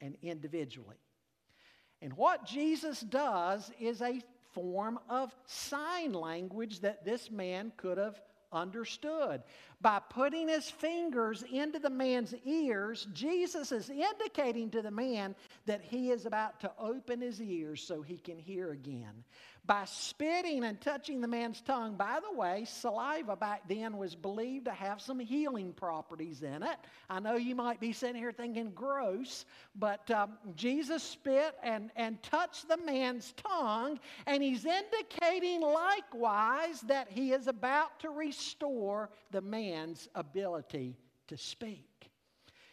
and 0.00 0.16
individually. 0.22 0.96
And 2.00 2.12
what 2.12 2.46
Jesus 2.46 3.00
does 3.00 3.72
is 3.80 4.00
a 4.00 4.20
form 4.52 5.00
of 5.08 5.34
sign 5.46 6.12
language 6.12 6.80
that 6.80 7.04
this 7.04 7.28
man 7.28 7.72
could 7.76 7.98
have 7.98 8.20
understood. 8.52 9.42
By 9.80 10.00
putting 10.10 10.48
his 10.48 10.70
fingers 10.70 11.44
into 11.52 11.78
the 11.78 11.90
man's 11.90 12.34
ears, 12.44 13.06
Jesus 13.12 13.72
is 13.72 13.90
indicating 13.90 14.70
to 14.70 14.82
the 14.82 14.90
man 14.90 15.34
that 15.66 15.82
he 15.82 16.10
is 16.10 16.26
about 16.26 16.60
to 16.60 16.72
open 16.78 17.20
his 17.20 17.40
ears 17.40 17.82
so 17.82 18.02
he 18.02 18.18
can 18.18 18.38
hear 18.38 18.72
again 18.72 19.24
by 19.68 19.84
spitting 19.84 20.64
and 20.64 20.80
touching 20.80 21.20
the 21.20 21.28
man's 21.28 21.60
tongue. 21.60 21.94
By 21.94 22.20
the 22.26 22.34
way, 22.34 22.64
saliva 22.66 23.36
back 23.36 23.68
then 23.68 23.98
was 23.98 24.14
believed 24.14 24.64
to 24.64 24.72
have 24.72 24.98
some 24.98 25.20
healing 25.20 25.74
properties 25.74 26.42
in 26.42 26.62
it. 26.62 26.78
I 27.10 27.20
know 27.20 27.36
you 27.36 27.54
might 27.54 27.78
be 27.78 27.92
sitting 27.92 28.16
here 28.16 28.32
thinking 28.32 28.70
gross, 28.74 29.44
but 29.76 30.10
um, 30.10 30.38
Jesus 30.56 31.02
spit 31.02 31.54
and, 31.62 31.90
and 31.96 32.20
touched 32.22 32.66
the 32.66 32.78
man's 32.78 33.34
tongue, 33.36 34.00
and 34.26 34.42
he's 34.42 34.64
indicating 34.64 35.60
likewise 35.60 36.80
that 36.86 37.08
he 37.10 37.32
is 37.32 37.46
about 37.46 38.00
to 38.00 38.08
restore 38.08 39.10
the 39.32 39.42
man's 39.42 40.08
ability 40.14 40.96
to 41.26 41.36
speak. 41.36 41.84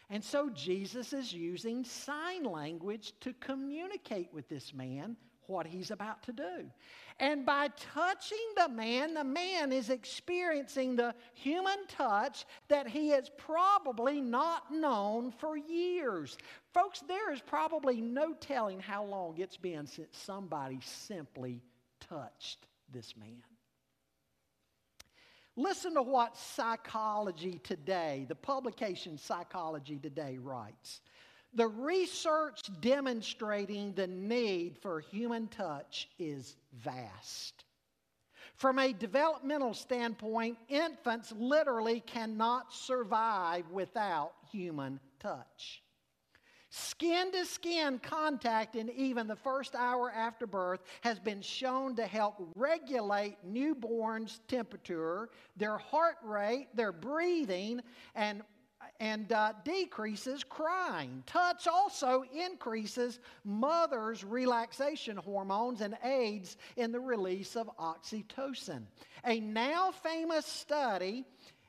And 0.08 0.24
so 0.24 0.48
Jesus 0.48 1.12
is 1.12 1.30
using 1.30 1.84
sign 1.84 2.44
language 2.44 3.12
to 3.20 3.34
communicate 3.34 4.32
with 4.32 4.48
this 4.48 4.72
man 4.72 5.16
what 5.48 5.66
he's 5.66 5.90
about 5.90 6.22
to 6.24 6.32
do. 6.32 6.70
And 7.18 7.46
by 7.46 7.68
touching 7.94 8.38
the 8.56 8.68
man, 8.68 9.14
the 9.14 9.24
man 9.24 9.72
is 9.72 9.88
experiencing 9.88 10.96
the 10.96 11.14
human 11.34 11.86
touch 11.88 12.44
that 12.68 12.86
he 12.86 13.08
has 13.08 13.30
probably 13.38 14.20
not 14.20 14.72
known 14.72 15.30
for 15.30 15.56
years. 15.56 16.36
Folks, 16.74 17.00
there 17.08 17.32
is 17.32 17.40
probably 17.40 18.00
no 18.00 18.34
telling 18.34 18.80
how 18.80 19.04
long 19.04 19.38
it's 19.38 19.56
been 19.56 19.86
since 19.86 20.16
somebody 20.16 20.78
simply 20.82 21.62
touched 22.00 22.66
this 22.92 23.16
man. 23.16 23.42
Listen 25.58 25.94
to 25.94 26.02
what 26.02 26.36
Psychology 26.36 27.58
Today, 27.64 28.26
the 28.28 28.34
publication 28.34 29.16
Psychology 29.16 29.98
Today, 29.98 30.36
writes. 30.36 31.00
The 31.56 31.68
research 31.68 32.60
demonstrating 32.82 33.94
the 33.94 34.06
need 34.06 34.76
for 34.76 35.00
human 35.00 35.48
touch 35.48 36.06
is 36.18 36.54
vast. 36.74 37.64
From 38.56 38.78
a 38.78 38.92
developmental 38.92 39.72
standpoint, 39.72 40.58
infants 40.68 41.32
literally 41.32 42.00
cannot 42.00 42.74
survive 42.74 43.70
without 43.70 44.32
human 44.52 45.00
touch. 45.18 45.82
Skin 46.68 47.32
to 47.32 47.46
skin 47.46 48.00
contact 48.00 48.76
in 48.76 48.90
even 48.90 49.26
the 49.26 49.36
first 49.36 49.74
hour 49.74 50.10
after 50.10 50.46
birth 50.46 50.80
has 51.00 51.18
been 51.18 51.40
shown 51.40 51.96
to 51.96 52.06
help 52.06 52.34
regulate 52.54 53.38
newborns' 53.46 54.40
temperature, 54.46 55.30
their 55.56 55.78
heart 55.78 56.18
rate, 56.22 56.68
their 56.74 56.92
breathing, 56.92 57.80
and 58.14 58.42
and 59.00 59.32
uh, 59.32 59.52
decreases 59.64 60.44
crying. 60.44 61.22
Touch 61.26 61.66
also 61.66 62.24
increases 62.34 63.20
mother's 63.44 64.24
relaxation 64.24 65.16
hormones 65.16 65.80
and 65.80 65.96
aids 66.04 66.56
in 66.76 66.92
the 66.92 67.00
release 67.00 67.56
of 67.56 67.70
oxytocin. 67.78 68.82
A 69.24 69.40
now 69.40 69.90
famous 69.90 70.46
study 70.46 71.24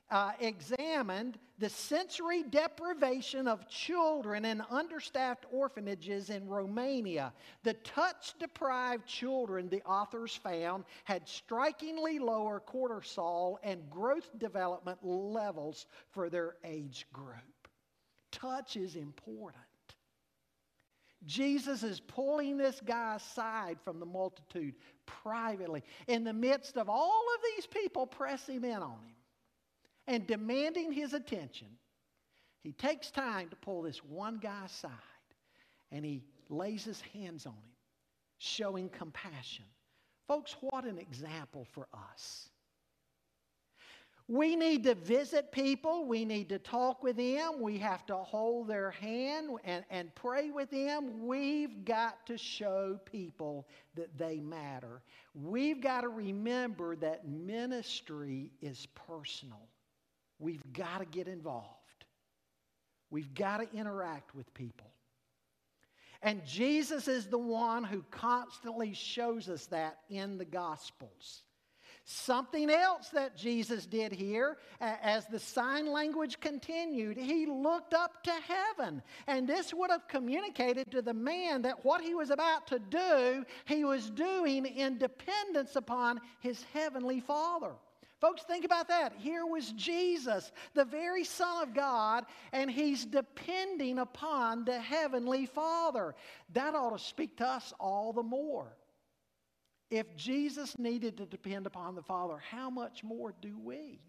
uh, 0.09 0.31
examined 0.39 1.37
the 1.59 1.69
sensory 1.69 2.43
deprivation 2.43 3.47
of 3.47 3.67
children 3.67 4.45
in 4.45 4.61
understaffed 4.69 5.45
orphanages 5.51 6.29
in 6.29 6.47
Romania. 6.47 7.33
The 7.63 7.73
touch 7.73 8.35
deprived 8.39 9.05
children, 9.05 9.67
the 9.69 9.81
authors 9.83 10.35
found, 10.35 10.85
had 11.03 11.27
strikingly 11.27 12.19
lower 12.19 12.61
cortisol 12.61 13.57
and 13.63 13.89
growth 13.89 14.29
development 14.37 14.99
levels 15.03 15.87
for 16.11 16.29
their 16.29 16.55
age 16.63 17.07
group. 17.11 17.67
Touch 18.31 18.77
is 18.77 18.95
important. 18.95 19.63
Jesus 21.25 21.81
is 21.83 21.99
pulling 21.99 22.57
this 22.57 22.79
guy 22.85 23.15
aside 23.15 23.79
from 23.83 23.99
the 23.99 24.05
multitude 24.05 24.75
privately 25.05 25.83
in 26.07 26.23
the 26.23 26.33
midst 26.33 26.77
of 26.77 26.87
all 26.87 27.25
of 27.35 27.41
these 27.55 27.65
people 27.65 28.05
pressing 28.05 28.63
in 28.63 28.75
on 28.75 28.91
him 28.91 29.16
and 30.07 30.25
demanding 30.25 30.91
his 30.91 31.13
attention, 31.13 31.67
he 32.63 32.71
takes 32.71 33.11
time 33.11 33.49
to 33.49 33.55
pull 33.55 33.81
this 33.81 34.03
one 34.03 34.37
guy 34.37 34.65
aside 34.65 34.91
and 35.91 36.03
he 36.03 36.23
lays 36.49 36.83
his 36.83 37.01
hands 37.13 37.45
on 37.45 37.53
him, 37.53 37.75
showing 38.37 38.89
compassion. 38.89 39.65
Folks, 40.27 40.55
what 40.61 40.83
an 40.83 40.97
example 40.97 41.65
for 41.71 41.87
us. 42.13 42.49
We 44.29 44.57
need 44.57 44.83
to 44.83 44.95
visit 44.95 45.53
people. 45.53 46.05
We 46.05 46.25
need 46.25 46.49
to 46.49 46.59
talk 46.59 47.01
with 47.01 47.15
them. 47.15 47.61
We 47.61 47.77
have 47.77 48.05
to 48.07 48.17
hold 48.17 48.67
their 48.67 48.91
hand 48.91 49.51
and, 49.63 49.85
and 49.89 50.13
pray 50.15 50.51
with 50.51 50.69
them. 50.69 51.25
We've 51.25 51.85
got 51.85 52.25
to 52.27 52.37
show 52.37 52.99
people 53.05 53.65
that 53.95 54.17
they 54.17 54.41
matter. 54.41 55.01
We've 55.33 55.79
got 55.79 56.01
to 56.01 56.09
remember 56.09 56.97
that 56.97 57.25
ministry 57.25 58.51
is 58.61 58.85
personal. 59.07 59.61
We've 60.39 60.73
got 60.73 60.99
to 60.99 61.05
get 61.05 61.27
involved. 61.27 62.05
We've 63.09 63.33
got 63.33 63.57
to 63.57 63.77
interact 63.77 64.35
with 64.35 64.53
people. 64.53 64.91
And 66.21 66.45
Jesus 66.45 67.07
is 67.07 67.27
the 67.27 67.38
one 67.38 67.83
who 67.83 68.03
constantly 68.09 68.93
shows 68.93 69.49
us 69.49 69.67
that 69.67 69.99
in 70.09 70.38
the 70.38 70.45
Gospels. 70.45 71.43
Something 72.09 72.69
else 72.69 73.09
that 73.09 73.35
Jesus 73.35 73.85
did 73.85 74.13
here, 74.13 74.57
as 74.79 75.25
the 75.27 75.39
sign 75.39 75.91
language 75.91 76.39
continued, 76.39 77.17
he 77.17 77.45
looked 77.45 77.93
up 77.93 78.23
to 78.23 78.31
heaven. 78.31 79.03
And 79.27 79.47
this 79.47 79.73
would 79.73 79.91
have 79.91 80.07
communicated 80.07 80.89
to 80.91 81.01
the 81.01 81.13
man 81.13 81.63
that 81.63 81.83
what 81.83 82.01
he 82.01 82.15
was 82.15 82.29
about 82.29 82.65
to 82.67 82.79
do, 82.79 83.45
he 83.65 83.83
was 83.83 84.09
doing 84.09 84.65
in 84.65 84.97
dependence 84.97 85.75
upon 85.75 86.21
his 86.39 86.63
heavenly 86.73 87.19
Father. 87.19 87.73
Folks, 88.20 88.41
think 88.43 88.65
about 88.65 88.88
that. 88.88 89.13
Here 89.18 89.45
was 89.45 89.72
Jesus, 89.74 90.51
the 90.74 90.86
very 90.86 91.24
Son 91.24 91.61
of 91.61 91.76
God, 91.76 92.26
and 92.51 92.70
he's 92.70 93.05
depending 93.05 93.99
upon 93.99 94.65
the 94.65 94.80
Heavenly 94.80 95.45
Father. 95.45 96.15
That 96.53 96.74
ought 96.74 96.97
to 96.97 97.03
speak 97.03 97.38
to 97.38 97.47
us 97.47 97.74
all 97.80 98.13
the 98.13 98.24
more. 98.24 98.76
If 99.91 100.15
Jesus 100.15 100.78
needed 100.80 101.18
to 101.18 101.26
depend 101.26 101.68
upon 101.68 101.95
the 101.95 102.01
Father, 102.01 102.38
how 102.38 102.70
much 102.70 103.03
more 103.03 103.36
do 103.39 103.57
we? 103.57 104.01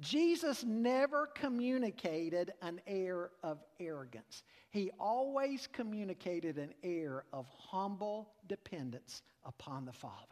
Jesus 0.00 0.64
never 0.64 1.26
communicated 1.26 2.52
an 2.62 2.80
air 2.86 3.30
of 3.42 3.62
arrogance. 3.78 4.42
He 4.70 4.90
always 4.98 5.68
communicated 5.70 6.56
an 6.56 6.72
air 6.82 7.24
of 7.32 7.46
humble 7.50 8.30
dependence 8.48 9.22
upon 9.44 9.84
the 9.84 9.92
Father. 9.92 10.31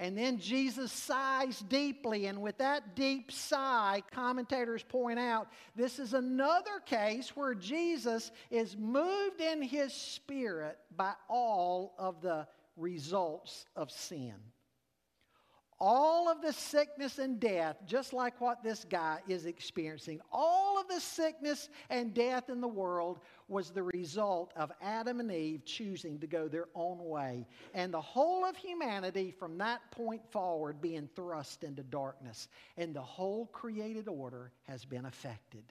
And 0.00 0.16
then 0.16 0.38
Jesus 0.38 0.92
sighs 0.92 1.58
deeply, 1.68 2.26
and 2.26 2.40
with 2.40 2.58
that 2.58 2.94
deep 2.94 3.32
sigh, 3.32 4.02
commentators 4.12 4.84
point 4.84 5.18
out 5.18 5.48
this 5.74 5.98
is 5.98 6.14
another 6.14 6.78
case 6.86 7.34
where 7.34 7.54
Jesus 7.54 8.30
is 8.48 8.76
moved 8.76 9.40
in 9.40 9.60
his 9.60 9.92
spirit 9.92 10.78
by 10.96 11.14
all 11.28 11.94
of 11.98 12.20
the 12.20 12.46
results 12.76 13.66
of 13.74 13.90
sin. 13.90 14.34
All 15.80 16.28
of 16.28 16.42
the 16.42 16.52
sickness 16.52 17.18
and 17.18 17.38
death, 17.38 17.76
just 17.86 18.12
like 18.12 18.40
what 18.40 18.62
this 18.62 18.84
guy 18.84 19.20
is 19.28 19.46
experiencing, 19.46 20.20
all 20.32 20.80
of 20.80 20.88
the 20.88 21.00
sickness 21.00 21.68
and 21.88 22.12
death 22.12 22.48
in 22.50 22.60
the 22.60 22.68
world 22.68 23.20
was 23.46 23.70
the 23.70 23.82
result 23.82 24.52
of 24.56 24.72
Adam 24.82 25.20
and 25.20 25.30
Eve 25.30 25.64
choosing 25.64 26.18
to 26.18 26.26
go 26.26 26.48
their 26.48 26.66
own 26.74 26.98
way. 27.04 27.46
And 27.74 27.94
the 27.94 28.00
whole 28.00 28.44
of 28.44 28.56
humanity 28.56 29.30
from 29.30 29.56
that 29.58 29.88
point 29.92 30.22
forward 30.30 30.80
being 30.80 31.08
thrust 31.14 31.62
into 31.62 31.84
darkness. 31.84 32.48
And 32.76 32.94
the 32.94 33.00
whole 33.00 33.46
created 33.46 34.08
order 34.08 34.50
has 34.64 34.84
been 34.84 35.06
affected. 35.06 35.62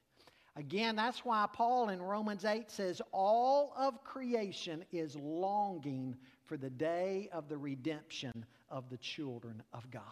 Again, 0.55 0.95
that's 0.95 1.23
why 1.23 1.45
Paul 1.53 1.89
in 1.89 2.01
Romans 2.01 2.43
8 2.43 2.71
says, 2.71 2.99
All 3.11 3.73
of 3.77 4.03
creation 4.03 4.85
is 4.91 5.15
longing 5.15 6.15
for 6.45 6.57
the 6.57 6.69
day 6.69 7.29
of 7.31 7.47
the 7.47 7.57
redemption 7.57 8.45
of 8.69 8.89
the 8.89 8.97
children 8.97 9.63
of 9.73 9.89
God. 9.91 10.03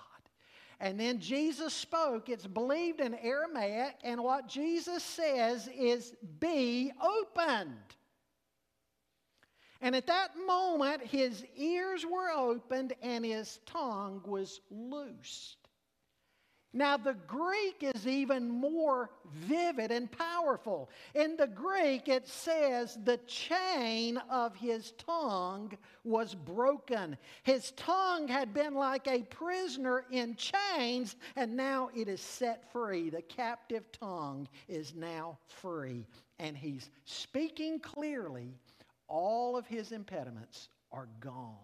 And 0.79 0.99
then 0.99 1.19
Jesus 1.19 1.73
spoke, 1.73 2.29
it's 2.29 2.47
believed 2.47 2.99
in 2.99 3.15
Aramaic, 3.15 3.95
and 4.03 4.21
what 4.23 4.47
Jesus 4.47 5.03
says 5.03 5.69
is, 5.73 6.13
Be 6.39 6.91
opened. 7.01 7.71
And 9.81 9.95
at 9.95 10.07
that 10.07 10.31
moment, 10.47 11.01
his 11.01 11.45
ears 11.55 12.05
were 12.05 12.31
opened 12.31 12.93
and 13.01 13.23
his 13.23 13.59
tongue 13.65 14.21
was 14.25 14.61
loosed. 14.71 15.64
Now, 16.75 16.97
the 16.97 17.15
Greek 17.25 17.89
is 17.95 18.05
even 18.05 18.49
more 18.49 19.09
vivid 19.33 19.91
and 19.91 20.11
powerful. 20.11 20.89
In 21.13 21.37
the 21.37 21.47
Greek, 21.47 22.09
it 22.09 22.27
says 22.27 22.97
the 23.05 23.17
chain 23.25 24.17
of 24.29 24.53
his 24.57 24.91
tongue 24.97 25.71
was 26.03 26.35
broken. 26.35 27.17
His 27.43 27.71
tongue 27.77 28.27
had 28.27 28.53
been 28.53 28.73
like 28.73 29.07
a 29.07 29.23
prisoner 29.23 30.03
in 30.11 30.35
chains, 30.35 31.15
and 31.37 31.55
now 31.55 31.91
it 31.95 32.09
is 32.09 32.19
set 32.19 32.69
free. 32.73 33.09
The 33.09 33.21
captive 33.21 33.89
tongue 33.93 34.45
is 34.67 34.93
now 34.93 35.37
free. 35.47 36.05
And 36.39 36.57
he's 36.57 36.89
speaking 37.05 37.79
clearly. 37.79 38.53
All 39.07 39.55
of 39.55 39.65
his 39.65 39.93
impediments 39.93 40.67
are 40.91 41.07
gone. 41.21 41.55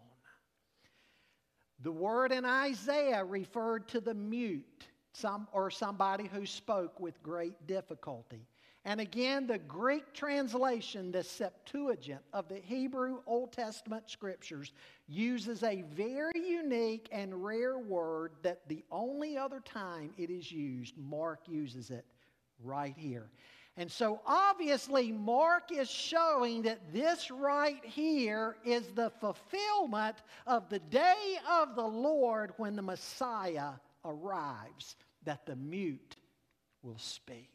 The 1.83 1.91
word 1.91 2.31
in 2.31 2.45
Isaiah 2.45 3.25
referred 3.25 3.89
to 3.89 3.99
the 3.99 4.13
mute 4.13 4.87
some, 5.13 5.47
or 5.51 5.69
somebody 5.69 6.27
who 6.27 6.45
spoke 6.45 6.99
with 6.99 7.21
great 7.23 7.67
difficulty. 7.67 8.47
And 8.83 8.99
again, 8.99 9.45
the 9.45 9.59
Greek 9.59 10.11
translation, 10.11 11.11
the 11.11 11.23
Septuagint 11.23 12.21
of 12.33 12.47
the 12.47 12.57
Hebrew 12.57 13.19
Old 13.27 13.51
Testament 13.51 14.09
scriptures, 14.09 14.73
uses 15.07 15.61
a 15.61 15.83
very 15.93 16.31
unique 16.35 17.07
and 17.11 17.43
rare 17.43 17.77
word 17.77 18.31
that 18.41 18.67
the 18.67 18.83
only 18.91 19.37
other 19.37 19.59
time 19.59 20.11
it 20.17 20.31
is 20.31 20.51
used, 20.51 20.97
Mark 20.97 21.41
uses 21.47 21.91
it 21.91 22.05
right 22.63 22.95
here. 22.97 23.29
And 23.77 23.89
so 23.89 24.19
obviously, 24.25 25.11
Mark 25.11 25.71
is 25.71 25.89
showing 25.89 26.63
that 26.63 26.91
this 26.91 27.29
right 27.31 27.83
here 27.85 28.57
is 28.65 28.87
the 28.95 29.11
fulfillment 29.21 30.17
of 30.45 30.69
the 30.69 30.79
day 30.79 31.37
of 31.49 31.75
the 31.75 31.87
Lord 31.87 32.53
when 32.57 32.75
the 32.75 32.81
Messiah 32.81 33.73
arrives 34.05 34.95
that 35.23 35.45
the 35.45 35.55
mute 35.55 36.15
will 36.81 36.97
speak. 36.97 37.49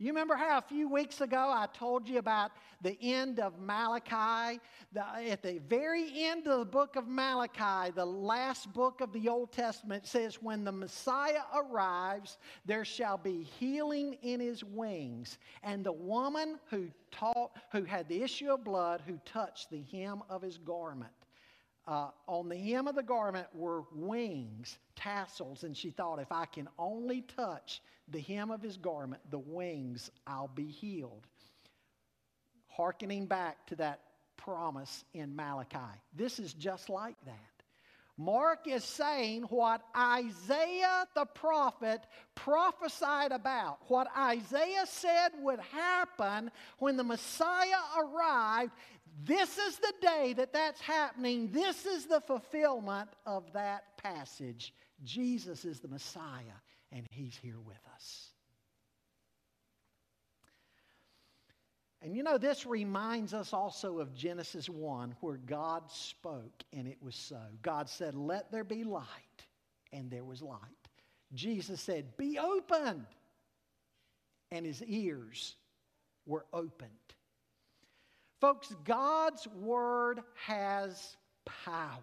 You 0.00 0.06
remember 0.12 0.36
how 0.36 0.58
a 0.58 0.62
few 0.62 0.88
weeks 0.88 1.20
ago 1.20 1.36
I 1.52 1.66
told 1.74 2.08
you 2.08 2.18
about 2.18 2.52
the 2.82 2.96
end 3.02 3.40
of 3.40 3.58
Malachi? 3.58 4.60
The, 4.92 5.04
at 5.28 5.42
the 5.42 5.58
very 5.68 6.24
end 6.24 6.46
of 6.46 6.60
the 6.60 6.64
book 6.64 6.94
of 6.94 7.08
Malachi, 7.08 7.90
the 7.90 8.06
last 8.06 8.72
book 8.72 9.00
of 9.00 9.12
the 9.12 9.28
Old 9.28 9.50
Testament 9.50 10.06
says, 10.06 10.40
When 10.40 10.62
the 10.62 10.70
Messiah 10.70 11.42
arrives, 11.52 12.38
there 12.64 12.84
shall 12.84 13.18
be 13.18 13.42
healing 13.42 14.16
in 14.22 14.38
his 14.38 14.62
wings. 14.62 15.38
And 15.64 15.82
the 15.82 15.90
woman 15.90 16.60
who, 16.70 16.90
taught, 17.10 17.50
who 17.72 17.82
had 17.82 18.08
the 18.08 18.22
issue 18.22 18.52
of 18.52 18.62
blood, 18.62 19.02
who 19.04 19.18
touched 19.24 19.68
the 19.68 19.82
hem 19.90 20.22
of 20.30 20.42
his 20.42 20.58
garment, 20.58 21.10
uh, 21.88 22.10
on 22.26 22.50
the 22.50 22.56
hem 22.56 22.86
of 22.86 22.94
the 22.94 23.02
garment 23.02 23.46
were 23.54 23.84
wings, 23.94 24.76
tassels, 24.94 25.64
and 25.64 25.74
she 25.74 25.90
thought, 25.90 26.18
if 26.18 26.30
I 26.30 26.44
can 26.44 26.68
only 26.78 27.22
touch 27.22 27.80
the 28.08 28.20
hem 28.20 28.50
of 28.50 28.60
his 28.60 28.76
garment, 28.76 29.22
the 29.30 29.38
wings, 29.38 30.10
I'll 30.26 30.50
be 30.54 30.66
healed. 30.66 31.26
Harkening 32.68 33.26
back 33.26 33.66
to 33.68 33.76
that 33.76 34.00
promise 34.36 35.04
in 35.14 35.34
Malachi. 35.34 35.78
This 36.14 36.38
is 36.38 36.52
just 36.52 36.90
like 36.90 37.16
that. 37.24 37.58
Mark 38.20 38.66
is 38.66 38.82
saying 38.82 39.42
what 39.44 39.80
Isaiah 39.96 41.06
the 41.14 41.24
prophet 41.24 42.00
prophesied 42.34 43.30
about, 43.30 43.78
what 43.86 44.08
Isaiah 44.18 44.86
said 44.86 45.28
would 45.38 45.60
happen 45.60 46.50
when 46.78 46.96
the 46.96 47.04
Messiah 47.04 47.80
arrived. 47.96 48.72
This 49.24 49.58
is 49.58 49.78
the 49.78 49.92
day 50.00 50.32
that 50.34 50.52
that's 50.52 50.80
happening. 50.80 51.50
This 51.50 51.86
is 51.86 52.06
the 52.06 52.20
fulfillment 52.20 53.08
of 53.26 53.52
that 53.52 53.96
passage. 53.98 54.72
Jesus 55.04 55.64
is 55.64 55.80
the 55.80 55.88
Messiah, 55.88 56.58
and 56.92 57.04
He's 57.10 57.36
here 57.36 57.60
with 57.64 57.80
us. 57.94 58.30
And 62.00 62.14
you 62.14 62.22
know, 62.22 62.38
this 62.38 62.64
reminds 62.64 63.34
us 63.34 63.52
also 63.52 63.98
of 63.98 64.14
Genesis 64.14 64.68
1, 64.68 65.16
where 65.20 65.38
God 65.38 65.90
spoke 65.90 66.62
and 66.72 66.86
it 66.86 66.98
was 67.02 67.16
so. 67.16 67.40
God 67.62 67.88
said, 67.88 68.14
Let 68.14 68.52
there 68.52 68.62
be 68.62 68.84
light, 68.84 69.04
and 69.92 70.08
there 70.10 70.24
was 70.24 70.42
light. 70.42 70.60
Jesus 71.34 71.80
said, 71.80 72.16
Be 72.16 72.38
opened, 72.38 73.06
and 74.52 74.64
his 74.64 74.82
ears 74.84 75.56
were 76.24 76.46
opened. 76.52 76.92
Folks, 78.40 78.74
God's 78.84 79.46
Word 79.48 80.20
has 80.46 81.16
power. 81.44 82.02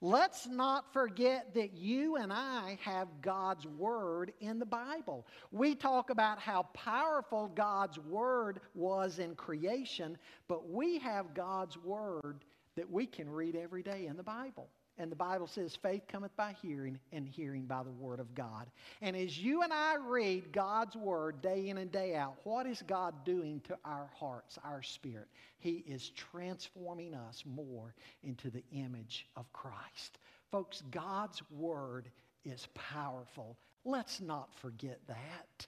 Let's 0.00 0.46
not 0.46 0.92
forget 0.92 1.54
that 1.54 1.74
you 1.74 2.16
and 2.16 2.32
I 2.32 2.78
have 2.82 3.08
God's 3.20 3.66
Word 3.66 4.32
in 4.40 4.60
the 4.60 4.66
Bible. 4.66 5.26
We 5.50 5.74
talk 5.74 6.10
about 6.10 6.38
how 6.38 6.68
powerful 6.72 7.48
God's 7.48 7.98
Word 7.98 8.60
was 8.74 9.18
in 9.18 9.34
creation, 9.34 10.16
but 10.46 10.70
we 10.70 10.98
have 11.00 11.34
God's 11.34 11.76
Word 11.76 12.44
that 12.76 12.88
we 12.88 13.06
can 13.06 13.28
read 13.28 13.56
every 13.56 13.82
day 13.82 14.06
in 14.06 14.16
the 14.16 14.22
Bible. 14.22 14.68
And 14.98 15.12
the 15.12 15.16
Bible 15.16 15.46
says, 15.46 15.76
faith 15.76 16.02
cometh 16.08 16.36
by 16.36 16.56
hearing, 16.60 16.98
and 17.12 17.28
hearing 17.28 17.66
by 17.66 17.84
the 17.84 17.90
Word 17.90 18.18
of 18.18 18.34
God. 18.34 18.66
And 19.00 19.16
as 19.16 19.38
you 19.38 19.62
and 19.62 19.72
I 19.72 19.94
read 19.96 20.52
God's 20.52 20.96
Word 20.96 21.40
day 21.40 21.68
in 21.68 21.78
and 21.78 21.92
day 21.92 22.16
out, 22.16 22.34
what 22.42 22.66
is 22.66 22.82
God 22.86 23.14
doing 23.24 23.60
to 23.68 23.78
our 23.84 24.10
hearts, 24.18 24.58
our 24.64 24.82
spirit? 24.82 25.28
He 25.60 25.84
is 25.86 26.10
transforming 26.10 27.14
us 27.14 27.44
more 27.46 27.94
into 28.24 28.50
the 28.50 28.64
image 28.72 29.28
of 29.36 29.52
Christ. 29.52 30.18
Folks, 30.50 30.82
God's 30.90 31.42
Word 31.50 32.10
is 32.44 32.66
powerful. 32.74 33.56
Let's 33.84 34.20
not 34.20 34.52
forget 34.56 34.98
that. 35.06 35.66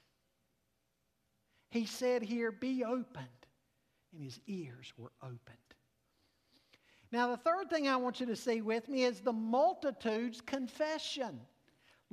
He 1.69 1.85
said 1.85 2.21
here, 2.21 2.51
Be 2.51 2.83
opened, 2.83 3.27
and 4.13 4.21
his 4.21 4.41
ears 4.45 4.91
were 4.97 5.13
opened. 5.23 5.39
Now, 7.11 7.29
the 7.29 7.37
third 7.37 7.69
thing 7.69 7.87
I 7.87 7.97
want 7.97 8.19
you 8.19 8.25
to 8.27 8.35
see 8.35 8.61
with 8.61 8.87
me 8.87 9.03
is 9.03 9.19
the 9.19 9.33
multitude's 9.33 10.39
confession. 10.39 11.41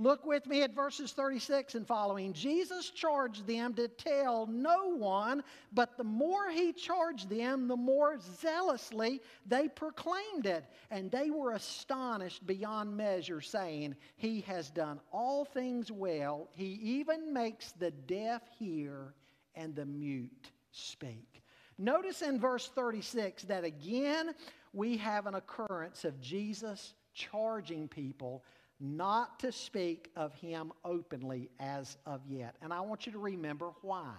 Look 0.01 0.24
with 0.24 0.46
me 0.46 0.62
at 0.62 0.76
verses 0.76 1.11
36 1.11 1.74
and 1.74 1.84
following. 1.84 2.32
Jesus 2.32 2.90
charged 2.90 3.49
them 3.49 3.74
to 3.74 3.88
tell 3.88 4.46
no 4.46 4.94
one, 4.94 5.42
but 5.72 5.96
the 5.96 6.05
more 6.05 6.49
he 6.51 6.72
charged 6.72 7.28
them, 7.28 7.66
the 7.66 7.76
more 7.76 8.16
zealously 8.40 9.20
they 9.44 9.66
proclaimed 9.66 10.46
it. 10.46 10.64
And 10.92 11.11
they 11.11 11.30
were 11.30 11.53
astonished 11.53 12.46
beyond 12.46 12.96
measure, 12.96 13.40
saying, 13.40 13.96
He 14.16 14.40
has 14.42 14.70
done 14.70 15.01
all 15.12 15.44
things 15.44 15.90
well. 15.90 16.49
He 16.53 16.78
even 16.80 17.32
makes 17.32 17.72
the 17.72 17.90
deaf 17.90 18.42
hear 18.57 19.14
and 19.57 19.74
the 19.74 19.86
mute 19.86 20.53
speak. 20.70 21.42
Notice 21.76 22.22
in 22.22 22.40
verse 22.40 22.68
36 22.74 23.44
that 23.44 23.64
again, 23.64 24.34
we 24.72 24.96
have 24.98 25.26
an 25.26 25.34
occurrence 25.34 26.04
of 26.04 26.20
Jesus 26.20 26.94
charging 27.14 27.88
people 27.88 28.44
not 28.80 29.40
to 29.40 29.50
speak 29.50 30.10
of 30.14 30.34
him 30.34 30.72
openly 30.84 31.50
as 31.58 31.96
of 32.06 32.20
yet. 32.28 32.54
And 32.62 32.72
I 32.72 32.80
want 32.80 33.06
you 33.06 33.12
to 33.12 33.18
remember 33.18 33.70
why. 33.82 34.14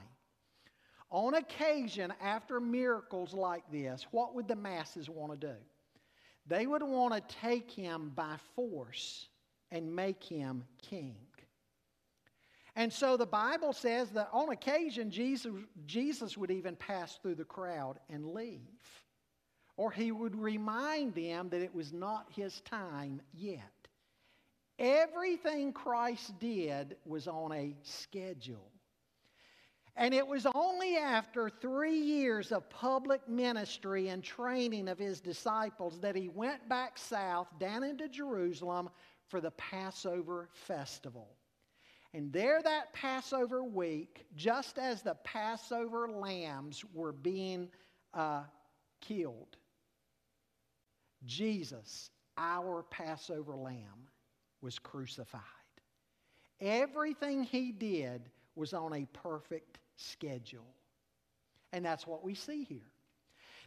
On 1.11 1.33
occasion, 1.33 2.13
after 2.21 2.59
miracles 2.59 3.33
like 3.33 3.63
this, 3.71 4.05
what 4.11 4.35
would 4.35 4.47
the 4.47 4.55
masses 4.55 5.09
want 5.09 5.39
to 5.39 5.47
do? 5.47 5.55
They 6.45 6.67
would 6.67 6.83
want 6.83 7.13
to 7.13 7.35
take 7.41 7.71
him 7.71 8.11
by 8.15 8.35
force 8.55 9.27
and 9.71 9.95
make 9.95 10.23
him 10.23 10.65
king. 10.81 11.15
And 12.75 12.91
so 12.91 13.17
the 13.17 13.25
Bible 13.25 13.73
says 13.73 14.09
that 14.11 14.29
on 14.31 14.51
occasion, 14.51 15.09
Jesus, 15.11 15.53
Jesus 15.85 16.37
would 16.37 16.51
even 16.51 16.75
pass 16.75 17.17
through 17.21 17.35
the 17.35 17.43
crowd 17.43 17.99
and 18.09 18.25
leave 18.25 18.59
or 19.79 19.89
he 19.89 20.11
would 20.11 20.35
remind 20.35 21.15
them 21.15 21.47
that 21.47 21.61
it 21.61 21.73
was 21.73 21.93
not 21.93 22.27
his 22.35 22.59
time 22.65 23.21
yet. 23.33 23.71
Everything 24.77 25.71
Christ 25.71 26.37
did 26.37 26.97
was 27.05 27.29
on 27.29 27.53
a 27.53 27.73
schedule. 27.83 28.73
And 29.95 30.13
it 30.13 30.27
was 30.27 30.45
only 30.53 30.97
after 30.97 31.49
three 31.49 31.97
years 31.97 32.51
of 32.51 32.69
public 32.69 33.29
ministry 33.29 34.09
and 34.09 34.21
training 34.21 34.89
of 34.89 34.99
his 34.99 35.21
disciples 35.21 35.97
that 36.01 36.13
he 36.13 36.27
went 36.27 36.67
back 36.67 36.97
south 36.97 37.47
down 37.57 37.85
into 37.85 38.09
Jerusalem 38.09 38.89
for 39.29 39.39
the 39.39 39.51
Passover 39.51 40.49
festival. 40.51 41.29
And 42.13 42.33
there, 42.33 42.61
that 42.61 42.91
Passover 42.91 43.63
week, 43.63 44.25
just 44.35 44.77
as 44.77 45.03
the 45.03 45.15
Passover 45.23 46.09
lambs 46.09 46.83
were 46.93 47.13
being 47.13 47.69
uh, 48.13 48.43
killed, 48.99 49.55
Jesus, 51.25 52.11
our 52.37 52.83
Passover 52.83 53.55
lamb, 53.55 54.09
was 54.61 54.79
crucified. 54.79 55.41
Everything 56.61 57.43
he 57.43 57.71
did 57.71 58.29
was 58.55 58.73
on 58.73 58.93
a 58.93 59.05
perfect 59.13 59.79
schedule. 59.95 60.75
And 61.71 61.85
that's 61.85 62.05
what 62.07 62.23
we 62.23 62.35
see 62.35 62.63
here. 62.63 62.91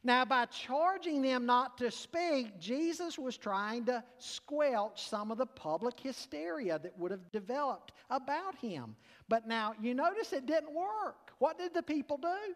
Now, 0.05 0.25
by 0.25 0.47
charging 0.47 1.23
them 1.23 1.47
not 1.47 1.79
to 1.79 1.91
speak, 1.91 2.59
Jesus 2.59 3.19
was 3.19 3.37
trying 3.37 3.85
to 3.85 4.03
squelch 4.19 5.09
some 5.09 5.31
of 5.31 5.39
the 5.39 5.47
public 5.47 6.01
hysteria 6.01 6.81
that 6.81 6.99
would 6.99 7.13
have 7.13 7.31
developed 7.31 7.93
about 8.11 8.57
him. 8.57 8.97
But 9.29 9.47
now, 9.47 9.75
you 9.81 9.95
notice 9.95 10.33
it 10.33 10.47
didn't 10.47 10.75
work. 10.75 11.31
What 11.39 11.57
did 11.57 11.73
the 11.73 11.85
people 11.85 12.17
do? 12.17 12.55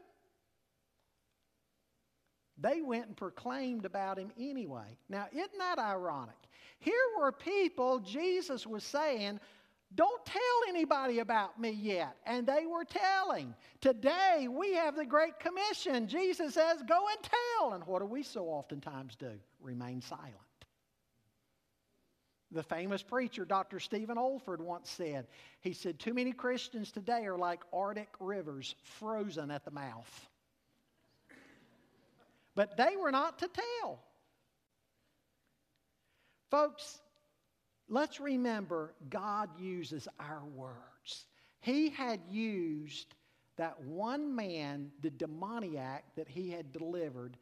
They 2.59 2.81
went 2.81 3.07
and 3.07 3.17
proclaimed 3.17 3.85
about 3.85 4.19
him 4.19 4.31
anyway. 4.39 4.97
Now, 5.09 5.27
isn't 5.33 5.59
that 5.59 5.79
ironic? 5.79 6.37
Here 6.79 6.95
were 7.19 7.33
people 7.33 7.99
Jesus 8.01 8.67
was 8.67 8.83
saying, 8.83 9.41
Don't 9.95 10.25
tell 10.25 10.41
anybody 10.69 11.19
about 11.19 11.61
me 11.61 11.71
yet. 11.71 12.17
And 12.25 12.47
they 12.47 12.65
were 12.67 12.85
telling. 12.85 13.55
Today 13.81 14.49
we 14.51 14.75
have 14.75 14.97
the 14.97 15.05
Great 15.05 15.39
Commission. 15.39 16.09
Jesus 16.09 16.55
says, 16.55 16.83
Go 16.89 17.07
and 17.09 17.19
tell. 17.23 17.75
And 17.75 17.85
what 17.85 18.01
do 18.01 18.07
we 18.07 18.23
so 18.23 18.47
oftentimes 18.47 19.17
do? 19.17 19.33
Remain 19.61 20.01
silent. 20.01 20.35
The 22.53 22.63
famous 22.63 23.03
preacher, 23.03 23.45
Dr. 23.45 23.81
Stephen 23.81 24.17
Olford, 24.17 24.61
once 24.61 24.89
said, 24.89 25.27
He 25.61 25.75
said, 25.75 25.99
Too 25.99 26.15
many 26.15 26.33
Christians 26.33 26.91
today 26.91 27.27
are 27.27 27.37
like 27.37 27.61
Arctic 27.71 28.09
rivers 28.19 28.77
frozen 28.83 29.51
at 29.51 29.65
the 29.65 29.71
mouth. 29.73 30.29
But 32.57 32.77
they 32.77 32.97
were 33.01 33.13
not 33.13 33.39
to 33.41 33.49
tell. 33.49 34.01
Folks, 36.51 36.99
let's 37.89 38.19
remember 38.19 38.95
God 39.09 39.51
uses 39.61 40.09
our 40.19 40.43
words. 40.55 41.27
He 41.61 41.91
had 41.91 42.21
used 42.31 43.15
that 43.57 43.81
one 43.83 44.35
man, 44.35 44.91
the 45.03 45.11
demoniac 45.11 46.05
that 46.17 46.29
he 46.29 46.51
had 46.51 46.73
delivered, 46.73 47.37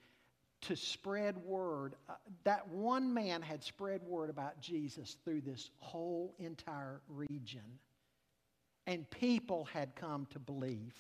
to 0.63 0.77
spread 0.77 1.37
word. 1.39 1.95
Uh, 2.09 2.15
that 2.45 2.67
one 2.69 3.13
man 3.13 3.43
had 3.43 3.63
spread 3.63 4.03
word 4.03 4.31
about 4.31 4.61
Jesus 4.61 5.17
through 5.25 5.43
this 5.43 5.71
whole 5.79 6.35
entire 6.39 7.01
region. 7.09 7.79
And 8.87 9.09
people 9.11 9.65
had 9.73 9.95
come 9.95 10.27
to 10.31 10.39
believe 10.39 10.95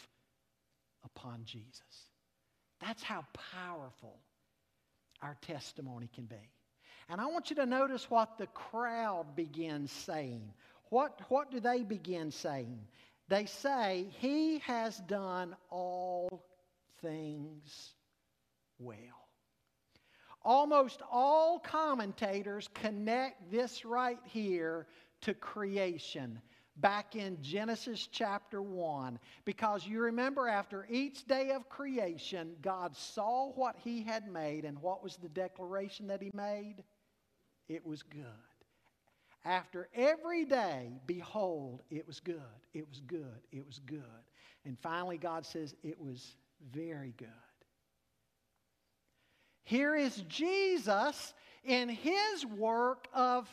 upon 1.04 1.44
Jesus. 1.44 2.13
That's 2.80 3.02
how 3.02 3.24
powerful 3.54 4.18
our 5.22 5.36
testimony 5.42 6.08
can 6.14 6.24
be. 6.24 6.50
And 7.08 7.20
I 7.20 7.26
want 7.26 7.50
you 7.50 7.56
to 7.56 7.66
notice 7.66 8.10
what 8.10 8.38
the 8.38 8.46
crowd 8.48 9.36
begins 9.36 9.92
saying. 9.92 10.52
What, 10.90 11.20
what 11.28 11.50
do 11.50 11.60
they 11.60 11.82
begin 11.82 12.30
saying? 12.30 12.80
They 13.28 13.46
say, 13.46 14.06
He 14.18 14.58
has 14.60 14.98
done 14.98 15.56
all 15.70 16.44
things 17.00 17.94
well. 18.78 18.96
Almost 20.42 21.00
all 21.10 21.58
commentators 21.58 22.68
connect 22.74 23.50
this 23.50 23.84
right 23.84 24.18
here 24.24 24.86
to 25.22 25.32
creation 25.32 26.40
back 26.76 27.16
in 27.16 27.38
Genesis 27.40 28.08
chapter 28.10 28.60
1 28.60 29.18
because 29.44 29.86
you 29.86 30.00
remember 30.00 30.48
after 30.48 30.86
each 30.90 31.24
day 31.26 31.50
of 31.50 31.68
creation, 31.68 32.56
God 32.62 32.96
saw 32.96 33.50
what 33.52 33.76
He 33.82 34.02
had 34.02 34.30
made, 34.30 34.64
and 34.64 34.78
what 34.80 35.02
was 35.02 35.16
the 35.16 35.28
declaration 35.28 36.08
that 36.08 36.22
He 36.22 36.30
made? 36.34 36.76
It 37.68 37.86
was 37.86 38.02
good. 38.02 38.24
After 39.44 39.88
every 39.94 40.44
day, 40.44 41.00
behold, 41.06 41.82
it 41.90 42.06
was 42.06 42.18
good, 42.18 42.40
it 42.72 42.88
was 42.88 43.00
good, 43.06 43.40
it 43.52 43.66
was 43.66 43.78
good. 43.86 44.00
And 44.64 44.78
finally, 44.78 45.18
God 45.18 45.44
says, 45.44 45.74
it 45.82 46.00
was 46.00 46.36
very 46.72 47.12
good. 47.18 47.28
Here 49.64 49.94
is 49.94 50.16
Jesus 50.28 51.34
in 51.64 51.88
his 51.88 52.46
work 52.56 53.08
of 53.12 53.48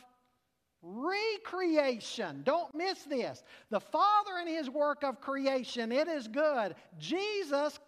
recreation. 0.82 2.42
Don't 2.44 2.74
miss 2.74 3.02
this. 3.04 3.42
The 3.70 3.80
Father 3.80 4.38
in 4.40 4.48
his 4.48 4.68
work 4.68 5.04
of 5.04 5.20
creation, 5.20 5.92
it 5.92 6.08
is 6.08 6.26
good. 6.28 6.74
Jesus 6.98 7.78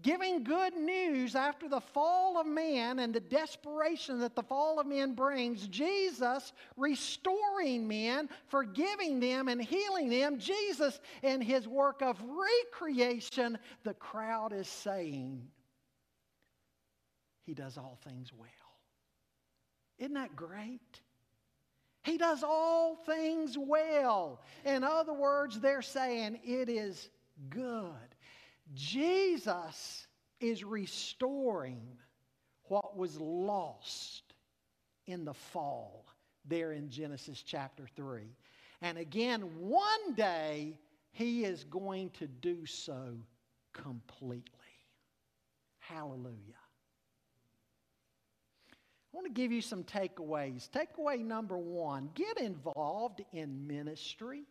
giving 0.00 0.44
good 0.44 0.76
news 0.76 1.34
after 1.34 1.68
the 1.68 1.80
fall 1.80 2.38
of 2.38 2.46
man 2.46 3.00
and 3.00 3.12
the 3.12 3.20
desperation 3.20 4.20
that 4.20 4.36
the 4.36 4.42
fall 4.42 4.78
of 4.78 4.86
man 4.86 5.14
brings, 5.14 5.66
Jesus 5.66 6.52
restoring 6.76 7.88
men, 7.88 8.28
forgiving 8.46 9.18
them, 9.18 9.48
and 9.48 9.62
healing 9.62 10.08
them. 10.08 10.38
Jesus, 10.38 11.00
in 11.22 11.40
his 11.40 11.66
work 11.66 12.00
of 12.00 12.22
recreation, 12.22 13.58
the 13.82 13.94
crowd 13.94 14.52
is 14.52 14.68
saying, 14.68 15.42
He 17.44 17.54
does 17.54 17.76
all 17.76 17.98
things 18.04 18.32
well. 18.32 18.48
Isn't 19.98 20.14
that 20.14 20.36
great? 20.36 21.00
He 22.04 22.16
does 22.16 22.42
all 22.42 22.96
things 22.96 23.56
well. 23.58 24.40
In 24.64 24.84
other 24.84 25.12
words, 25.12 25.60
they're 25.60 25.82
saying 25.82 26.40
it 26.44 26.68
is 26.68 27.10
good. 27.50 27.92
Jesus 28.74 30.06
is 30.40 30.64
restoring 30.64 31.98
what 32.64 32.96
was 32.96 33.18
lost 33.20 34.22
in 35.06 35.24
the 35.24 35.34
fall 35.34 36.06
there 36.44 36.72
in 36.72 36.88
Genesis 36.88 37.42
chapter 37.42 37.86
3. 37.96 38.22
And 38.80 38.98
again, 38.98 39.42
one 39.58 40.14
day 40.14 40.78
he 41.10 41.44
is 41.44 41.64
going 41.64 42.10
to 42.10 42.26
do 42.26 42.64
so 42.66 43.16
completely. 43.72 44.44
Hallelujah. 45.78 46.57
I 49.12 49.16
want 49.16 49.26
to 49.26 49.32
give 49.32 49.52
you 49.52 49.62
some 49.62 49.84
takeaways. 49.84 50.68
Takeaway 50.68 51.24
number 51.24 51.56
one 51.56 52.10
get 52.14 52.38
involved 52.38 53.22
in 53.32 53.66
ministry. 53.66 54.42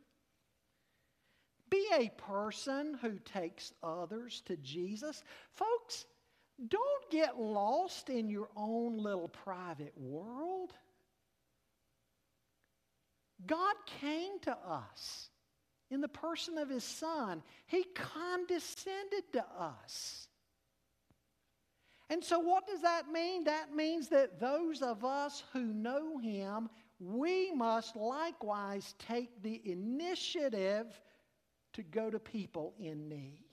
Be 1.69 1.85
a 1.95 2.09
person 2.09 2.97
who 3.01 3.19
takes 3.19 3.73
others 3.83 4.41
to 4.45 4.55
Jesus. 4.57 5.23
Folks, 5.53 6.05
don't 6.67 7.11
get 7.11 7.39
lost 7.39 8.09
in 8.09 8.29
your 8.29 8.49
own 8.55 8.97
little 8.97 9.27
private 9.27 9.93
world. 9.95 10.73
God 13.45 13.75
came 14.01 14.39
to 14.41 14.57
us 14.65 15.29
in 15.89 16.01
the 16.01 16.07
person 16.07 16.57
of 16.57 16.69
His 16.69 16.83
Son, 16.83 17.43
He 17.65 17.85
condescended 17.95 19.31
to 19.33 19.45
us. 19.57 20.26
And 22.09 22.23
so, 22.23 22.39
what 22.39 22.65
does 22.65 22.81
that 22.81 23.11
mean? 23.11 23.43
That 23.43 23.75
means 23.75 24.07
that 24.09 24.39
those 24.39 24.81
of 24.81 25.03
us 25.03 25.43
who 25.51 25.73
know 25.73 26.17
Him, 26.17 26.69
we 26.99 27.51
must 27.51 27.95
likewise 27.95 28.95
take 28.97 29.41
the 29.43 29.61
initiative 29.65 30.99
to 31.73 31.83
go 31.83 32.09
to 32.09 32.17
people 32.17 32.73
in 32.79 33.09
need. 33.09 33.43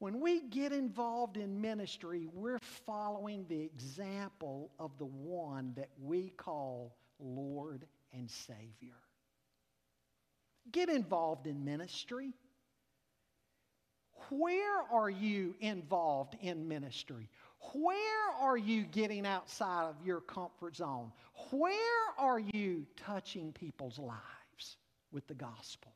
When 0.00 0.18
we 0.20 0.40
get 0.40 0.72
involved 0.72 1.36
in 1.36 1.60
ministry, 1.60 2.26
we're 2.32 2.58
following 2.58 3.44
the 3.48 3.60
example 3.60 4.72
of 4.78 4.96
the 4.98 5.06
one 5.06 5.74
that 5.76 5.90
we 6.00 6.30
call 6.30 6.96
Lord 7.18 7.86
and 8.12 8.28
Savior. 8.30 8.96
Get 10.72 10.88
involved 10.88 11.46
in 11.46 11.64
ministry. 11.64 12.32
Where 14.28 14.82
are 14.92 15.10
you 15.10 15.54
involved 15.60 16.36
in 16.40 16.68
ministry? 16.68 17.28
Where 17.74 18.30
are 18.40 18.56
you 18.56 18.84
getting 18.84 19.26
outside 19.26 19.84
of 19.84 19.96
your 20.04 20.20
comfort 20.20 20.76
zone? 20.76 21.12
Where 21.50 21.74
are 22.18 22.38
you 22.38 22.86
touching 22.96 23.52
people's 23.52 23.98
lives 23.98 24.76
with 25.12 25.26
the 25.26 25.34
gospel? 25.34 25.92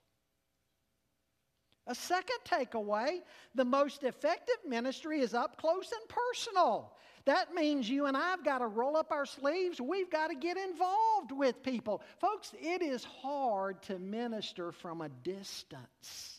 A 1.86 1.94
second 1.94 2.38
takeaway 2.46 3.20
the 3.54 3.64
most 3.64 4.04
effective 4.04 4.56
ministry 4.66 5.20
is 5.20 5.34
up 5.34 5.58
close 5.58 5.92
and 5.92 6.08
personal. 6.08 6.92
That 7.26 7.54
means 7.54 7.88
you 7.88 8.06
and 8.06 8.16
I've 8.16 8.44
got 8.44 8.58
to 8.58 8.66
roll 8.66 8.96
up 8.96 9.10
our 9.10 9.26
sleeves. 9.26 9.80
We've 9.80 10.10
got 10.10 10.28
to 10.28 10.34
get 10.34 10.56
involved 10.56 11.32
with 11.32 11.62
people. 11.62 12.02
Folks, 12.20 12.52
it 12.60 12.82
is 12.82 13.04
hard 13.04 13.82
to 13.82 13.98
minister 13.98 14.72
from 14.72 15.00
a 15.00 15.08
distance. 15.08 16.33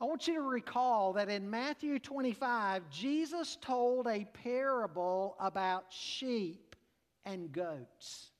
I 0.00 0.04
want 0.04 0.28
you 0.28 0.34
to 0.34 0.42
recall 0.42 1.14
that 1.14 1.28
in 1.28 1.50
Matthew 1.50 1.98
25, 1.98 2.88
Jesus 2.90 3.58
told 3.60 4.06
a 4.06 4.26
parable 4.44 5.36
about 5.40 5.86
sheep 5.90 6.76
and 7.24 7.50
goats. 7.50 8.30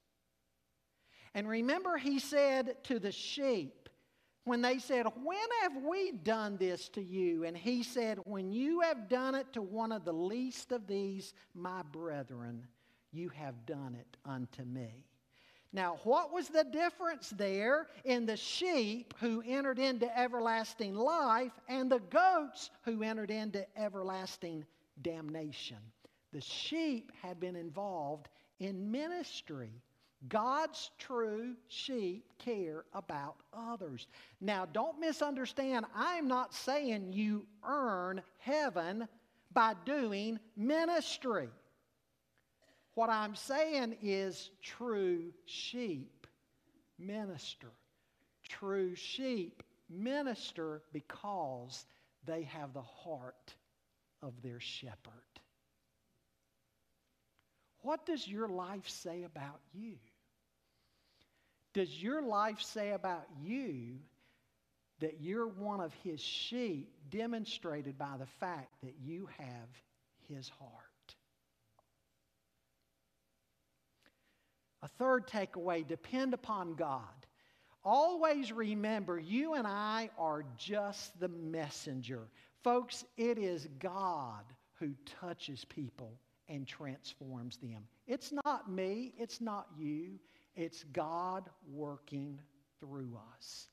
And 1.35 1.49
remember, 1.49 1.97
he 1.97 2.21
said 2.21 2.77
to 2.85 2.99
the 2.99 3.11
sheep, 3.11 3.89
when 4.45 4.63
they 4.63 4.79
said, 4.79 5.07
When 5.23 5.37
have 5.63 5.83
we 5.83 6.13
done 6.13 6.57
this 6.57 6.89
to 6.91 7.03
you? 7.03 7.45
And 7.45 7.57
he 7.57 7.83
said, 7.83 8.19
When 8.25 8.51
you 8.51 8.81
have 8.81 9.09
done 9.09 9.35
it 9.35 9.53
to 9.53 9.63
one 9.63 9.93
of 9.93 10.05
the 10.05 10.13
least 10.13 10.73
of 10.73 10.87
these, 10.87 11.35
my 11.55 11.83
brethren, 11.83 12.67
you 13.13 13.29
have 13.31 13.67
done 13.67 13.95
it 13.95 14.17
unto 14.25 14.65
me. 14.65 15.08
Now, 15.73 15.99
what 16.05 16.33
was 16.33 16.49
the 16.49 16.64
difference 16.64 17.31
there 17.31 17.89
in 18.05 18.25
the 18.25 18.37
sheep 18.37 19.12
who 19.21 19.43
entered 19.47 19.79
into 19.79 20.19
everlasting 20.19 20.95
life 20.95 21.53
and 21.69 21.91
the 21.91 22.01
goats 22.01 22.71
who 22.85 23.03
entered 23.03 23.31
into 23.31 23.66
everlasting 23.79 24.64
damnation? 25.03 25.79
The 26.33 26.41
sheep 26.41 27.12
had 27.23 27.39
been 27.39 27.57
involved 27.57 28.29
in 28.61 28.91
ministry. 28.91 29.83
God's 30.29 30.91
true 30.99 31.55
sheep 31.69 32.33
care 32.39 32.85
about 32.93 33.37
others. 33.53 34.09
Now, 34.41 34.66
don't 34.66 34.99
misunderstand, 34.99 35.87
I'm 35.95 36.27
not 36.27 36.55
saying 36.55 37.12
you 37.12 37.47
earn 37.64 38.23
heaven 38.39 39.07
by 39.53 39.75
doing 39.85 40.41
ministry. 40.57 41.51
What 42.99 43.11
I'm 43.11 43.37
saying 43.37 43.99
is 44.03 44.51
true 44.61 45.27
sheep 45.45 46.27
minister. 46.99 47.71
True 48.49 48.97
sheep 48.97 49.63
minister 49.89 50.83
because 50.93 51.87
they 52.27 52.43
have 52.43 52.73
the 52.73 52.83
heart 52.83 53.55
of 54.21 54.43
their 54.43 54.59
shepherd. 54.59 55.13
What 57.83 58.05
does 58.05 58.27
your 58.27 58.49
life 58.49 58.89
say 58.89 59.23
about 59.23 59.61
you? 59.73 59.95
Does 61.75 62.03
your 62.03 62.21
life 62.21 62.61
say 62.61 62.91
about 62.91 63.29
you 63.41 64.01
that 64.99 65.21
you're 65.21 65.47
one 65.47 65.79
of 65.81 65.95
his 66.03 66.21
sheep 66.21 66.91
demonstrated 67.11 67.97
by 67.97 68.17
the 68.19 68.27
fact 68.41 68.75
that 68.83 68.97
you 69.01 69.29
have 69.39 69.69
his 70.29 70.49
heart? 70.49 70.88
Third 74.99 75.26
takeaway 75.26 75.86
depend 75.86 76.34
upon 76.34 76.74
God. 76.74 77.03
Always 77.84 78.53
remember, 78.53 79.18
you 79.18 79.55
and 79.55 79.66
I 79.66 80.11
are 80.18 80.45
just 80.57 81.18
the 81.20 81.28
messenger. 81.28 82.28
Folks, 82.62 83.05
it 83.16 83.39
is 83.39 83.68
God 83.78 84.45
who 84.78 84.95
touches 85.20 85.64
people 85.64 86.18
and 86.49 86.66
transforms 86.66 87.57
them. 87.59 87.84
It's 88.07 88.32
not 88.45 88.70
me, 88.70 89.14
it's 89.18 89.41
not 89.41 89.68
you, 89.78 90.18
it's 90.57 90.84
God 90.93 91.49
working 91.70 92.41
through 92.80 93.16
us. 93.36 93.68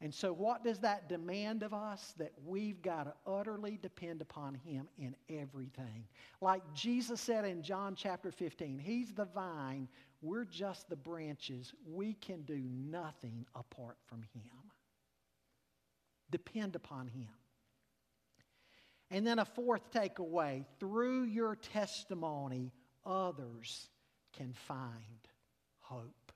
And 0.00 0.12
so, 0.12 0.32
what 0.32 0.64
does 0.64 0.80
that 0.80 1.08
demand 1.08 1.62
of 1.62 1.72
us? 1.72 2.14
That 2.18 2.32
we've 2.44 2.82
got 2.82 3.04
to 3.04 3.14
utterly 3.26 3.78
depend 3.80 4.20
upon 4.20 4.54
Him 4.54 4.88
in 4.98 5.14
everything. 5.30 6.04
Like 6.40 6.62
Jesus 6.74 7.20
said 7.20 7.44
in 7.44 7.62
John 7.62 7.94
chapter 7.94 8.30
15, 8.30 8.78
He's 8.78 9.14
the 9.14 9.24
vine, 9.24 9.88
we're 10.24 10.46
just 10.46 10.88
the 10.88 10.96
branches. 10.96 11.72
We 11.86 12.14
can 12.14 12.42
do 12.42 12.60
nothing 12.90 13.44
apart 13.54 13.98
from 14.06 14.22
Him. 14.34 14.72
Depend 16.30 16.74
upon 16.74 17.08
Him. 17.08 17.28
And 19.10 19.26
then 19.26 19.38
a 19.38 19.44
fourth 19.44 19.92
takeaway 19.92 20.64
through 20.80 21.24
your 21.24 21.56
testimony, 21.56 22.72
others 23.04 23.88
can 24.32 24.54
find 24.66 25.28
hope. 25.80 26.32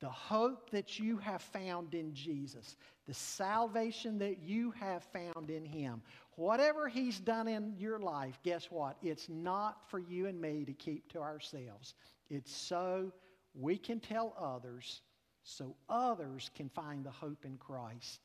The 0.00 0.10
hope 0.10 0.70
that 0.70 0.98
you 0.98 1.16
have 1.18 1.40
found 1.40 1.94
in 1.94 2.12
Jesus, 2.12 2.76
the 3.06 3.14
salvation 3.14 4.18
that 4.18 4.40
you 4.42 4.72
have 4.72 5.04
found 5.04 5.50
in 5.50 5.64
Him. 5.64 6.02
Whatever 6.34 6.88
He's 6.88 7.18
done 7.18 7.48
in 7.48 7.74
your 7.78 8.00
life, 8.00 8.38
guess 8.42 8.66
what? 8.70 8.96
It's 9.00 9.28
not 9.28 9.88
for 9.88 9.98
you 9.98 10.26
and 10.26 10.38
me 10.38 10.64
to 10.66 10.74
keep 10.74 11.10
to 11.12 11.20
ourselves. 11.20 11.94
It's 12.28 12.54
so 12.54 13.12
we 13.54 13.78
can 13.78 14.00
tell 14.00 14.34
others, 14.38 15.02
so 15.42 15.76
others 15.88 16.50
can 16.54 16.68
find 16.68 17.04
the 17.04 17.10
hope 17.10 17.44
in 17.44 17.56
Christ 17.56 18.20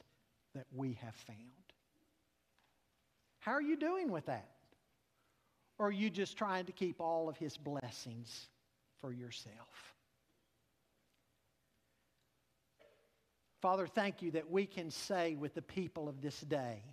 that 0.56 0.66
we 0.76 0.98
have 1.02 1.16
found. 1.16 1.38
How 3.40 3.54
are 3.54 3.62
you 3.62 3.76
doing 3.76 4.12
with 4.12 4.26
that? 4.28 4.50
Or 5.78 5.88
are 5.88 5.92
you 5.92 6.10
just 6.10 6.38
trying 6.38 6.66
to 6.66 6.72
keep 6.72 7.02
all 7.02 7.28
of 7.28 7.38
His 7.38 7.58
blessings 7.58 8.50
for 9.00 9.12
yourself? 9.12 9.96
Father, 13.62 13.88
thank 13.88 14.22
you 14.22 14.32
that 14.32 14.50
we 14.50 14.66
can 14.66 14.90
say 14.90 15.36
with 15.36 15.54
the 15.54 15.62
people 15.62 16.10
of 16.10 16.22
this 16.22 16.42
day 16.42 16.84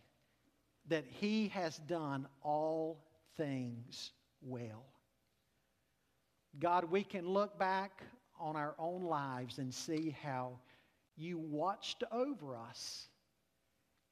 that 0.89 1.05
He 1.07 1.49
has 1.49 1.79
done 1.79 2.27
all 2.43 3.05
things 3.37 4.13
well. 4.43 4.85
God, 6.59 6.85
we 6.91 7.05
can 7.05 7.29
look 7.29 7.59
back 7.59 8.03
on 8.39 8.57
our 8.57 8.75
own 8.79 9.03
lives 9.03 9.59
and 9.59 9.73
see 9.75 10.17
how 10.23 10.59
you 11.17 11.39
watched 11.39 12.05
over 12.13 12.57
us 12.57 13.09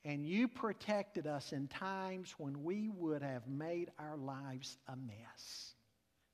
and 0.07 0.25
you 0.25 0.47
protected 0.47 1.27
us 1.27 1.53
in 1.53 1.67
times 1.67 2.33
when 2.39 2.63
we 2.63 2.89
would 2.89 3.23
have 3.23 3.49
made 3.49 3.91
our 3.99 4.17
lives 4.17 4.79
a 4.87 4.95
mess. 4.95 5.75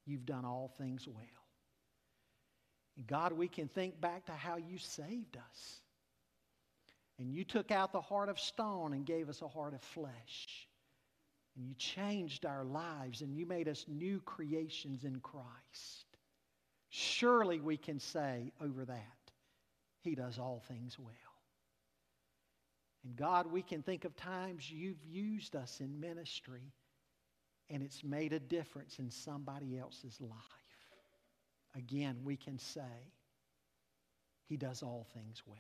You've 0.05 0.27
done 0.27 0.45
all 0.45 0.71
things 0.77 1.09
well. 1.09 1.25
And 2.99 3.07
God, 3.07 3.33
we 3.33 3.49
can 3.49 3.69
think 3.69 3.99
back 3.99 4.27
to 4.27 4.33
how 4.33 4.57
you 4.57 4.77
saved 4.77 5.39
us. 5.39 5.81
And 7.19 7.33
you 7.33 7.45
took 7.45 7.71
out 7.71 7.93
the 7.93 8.01
heart 8.03 8.29
of 8.29 8.39
stone 8.39 8.93
and 8.93 9.07
gave 9.07 9.31
us 9.31 9.41
a 9.41 9.49
heart 9.49 9.73
of 9.73 9.81
flesh. 9.81 10.69
And 11.57 11.67
you 11.67 11.75
changed 11.75 12.47
our 12.47 12.65
lives 12.65 13.21
and 13.21 13.35
you 13.35 13.45
made 13.45 13.69
us 13.69 13.85
new 13.89 14.21
creations 14.21 15.05
in 15.05 15.21
Christ. 15.21 16.07
Surely 16.89 17.61
we 17.61 17.77
can 17.77 17.99
say 17.99 18.53
over 18.61 18.85
that, 18.85 19.33
He 20.01 20.15
does 20.15 20.39
all 20.39 20.63
things 20.67 20.99
well. 20.99 21.13
And 23.05 23.17
God, 23.17 23.51
we 23.51 23.63
can 23.63 23.83
think 23.83 24.05
of 24.05 24.17
times 24.17 24.71
you've 24.71 25.05
used 25.05 25.57
us 25.57 25.81
in 25.81 26.01
ministry 26.01 26.73
and 27.69 27.83
it's 27.83 28.05
made 28.05 28.33
a 28.33 28.41
difference 28.41 28.99
in 28.99 29.11
somebody 29.11 29.79
else's 29.79 30.21
life. 30.21 30.31
Again, 31.75 32.19
we 32.23 32.37
can 32.37 32.59
say, 32.59 33.13
He 34.49 34.57
does 34.57 34.83
all 34.83 35.07
things 35.15 35.43
well. 35.47 35.59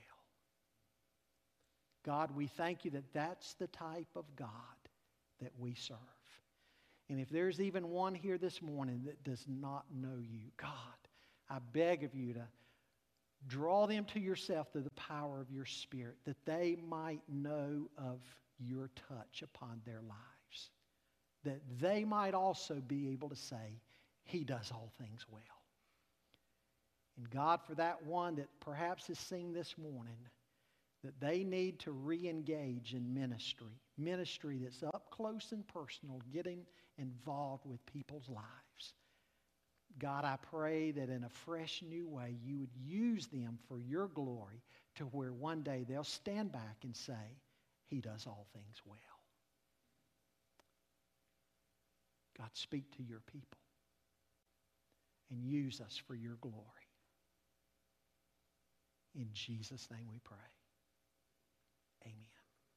God, 2.04 2.34
we 2.36 2.46
thank 2.46 2.84
you 2.84 2.90
that 2.92 3.12
that's 3.12 3.54
the 3.54 3.68
type 3.68 4.08
of 4.16 4.24
God 4.36 4.48
that 5.42 5.52
we 5.58 5.74
serve. 5.74 5.98
And 7.08 7.20
if 7.20 7.28
there's 7.28 7.60
even 7.60 7.90
one 7.90 8.14
here 8.14 8.38
this 8.38 8.62
morning 8.62 9.02
that 9.04 9.22
does 9.22 9.44
not 9.46 9.84
know 9.94 10.18
you, 10.20 10.50
God, 10.56 10.70
I 11.50 11.58
beg 11.72 12.04
of 12.04 12.14
you 12.14 12.32
to 12.34 12.46
draw 13.46 13.86
them 13.86 14.04
to 14.06 14.20
yourself 14.20 14.68
through 14.72 14.82
the 14.82 14.90
power 14.90 15.40
of 15.40 15.50
your 15.50 15.66
Spirit, 15.66 16.16
that 16.24 16.44
they 16.46 16.76
might 16.88 17.20
know 17.28 17.88
of 17.98 18.20
your 18.58 18.90
touch 19.08 19.42
upon 19.42 19.80
their 19.84 20.00
lives, 20.00 20.70
that 21.44 21.60
they 21.80 22.04
might 22.04 22.34
also 22.34 22.76
be 22.86 23.10
able 23.10 23.28
to 23.28 23.36
say, 23.36 23.80
He 24.24 24.44
does 24.44 24.70
all 24.72 24.92
things 24.98 25.26
well. 25.30 25.42
And 27.18 27.28
God, 27.28 27.60
for 27.66 27.74
that 27.74 28.06
one 28.06 28.36
that 28.36 28.48
perhaps 28.60 29.10
is 29.10 29.18
seen 29.18 29.52
this 29.52 29.74
morning, 29.76 30.16
that 31.04 31.20
they 31.20 31.44
need 31.44 31.80
to 31.80 31.90
re 31.90 32.28
engage 32.28 32.94
in 32.94 33.12
ministry, 33.12 33.80
ministry 34.04 34.58
that's 34.62 34.82
up 34.82 35.10
close 35.10 35.52
and 35.52 35.66
personal, 35.68 36.20
getting 36.32 36.66
involved 36.98 37.64
with 37.66 37.84
people's 37.86 38.28
lives. 38.28 38.94
God, 39.98 40.24
I 40.24 40.36
pray 40.50 40.90
that 40.92 41.10
in 41.10 41.24
a 41.24 41.28
fresh 41.28 41.82
new 41.88 42.08
way 42.08 42.36
you 42.44 42.58
would 42.58 42.74
use 42.82 43.26
them 43.26 43.58
for 43.68 43.78
your 43.78 44.08
glory 44.08 44.62
to 44.96 45.04
where 45.04 45.32
one 45.32 45.62
day 45.62 45.84
they'll 45.88 46.04
stand 46.04 46.52
back 46.52 46.76
and 46.82 46.96
say, 46.96 47.38
He 47.88 48.00
does 48.00 48.26
all 48.26 48.46
things 48.54 48.80
well. 48.86 48.98
God, 52.38 52.50
speak 52.54 52.96
to 52.96 53.02
your 53.02 53.20
people 53.20 53.58
and 55.30 55.44
use 55.44 55.80
us 55.80 56.00
for 56.06 56.14
your 56.14 56.36
glory. 56.40 56.56
In 59.14 59.28
Jesus' 59.32 59.88
name 59.90 60.06
we 60.10 60.18
pray. 60.24 60.38
Amen. 62.06 62.31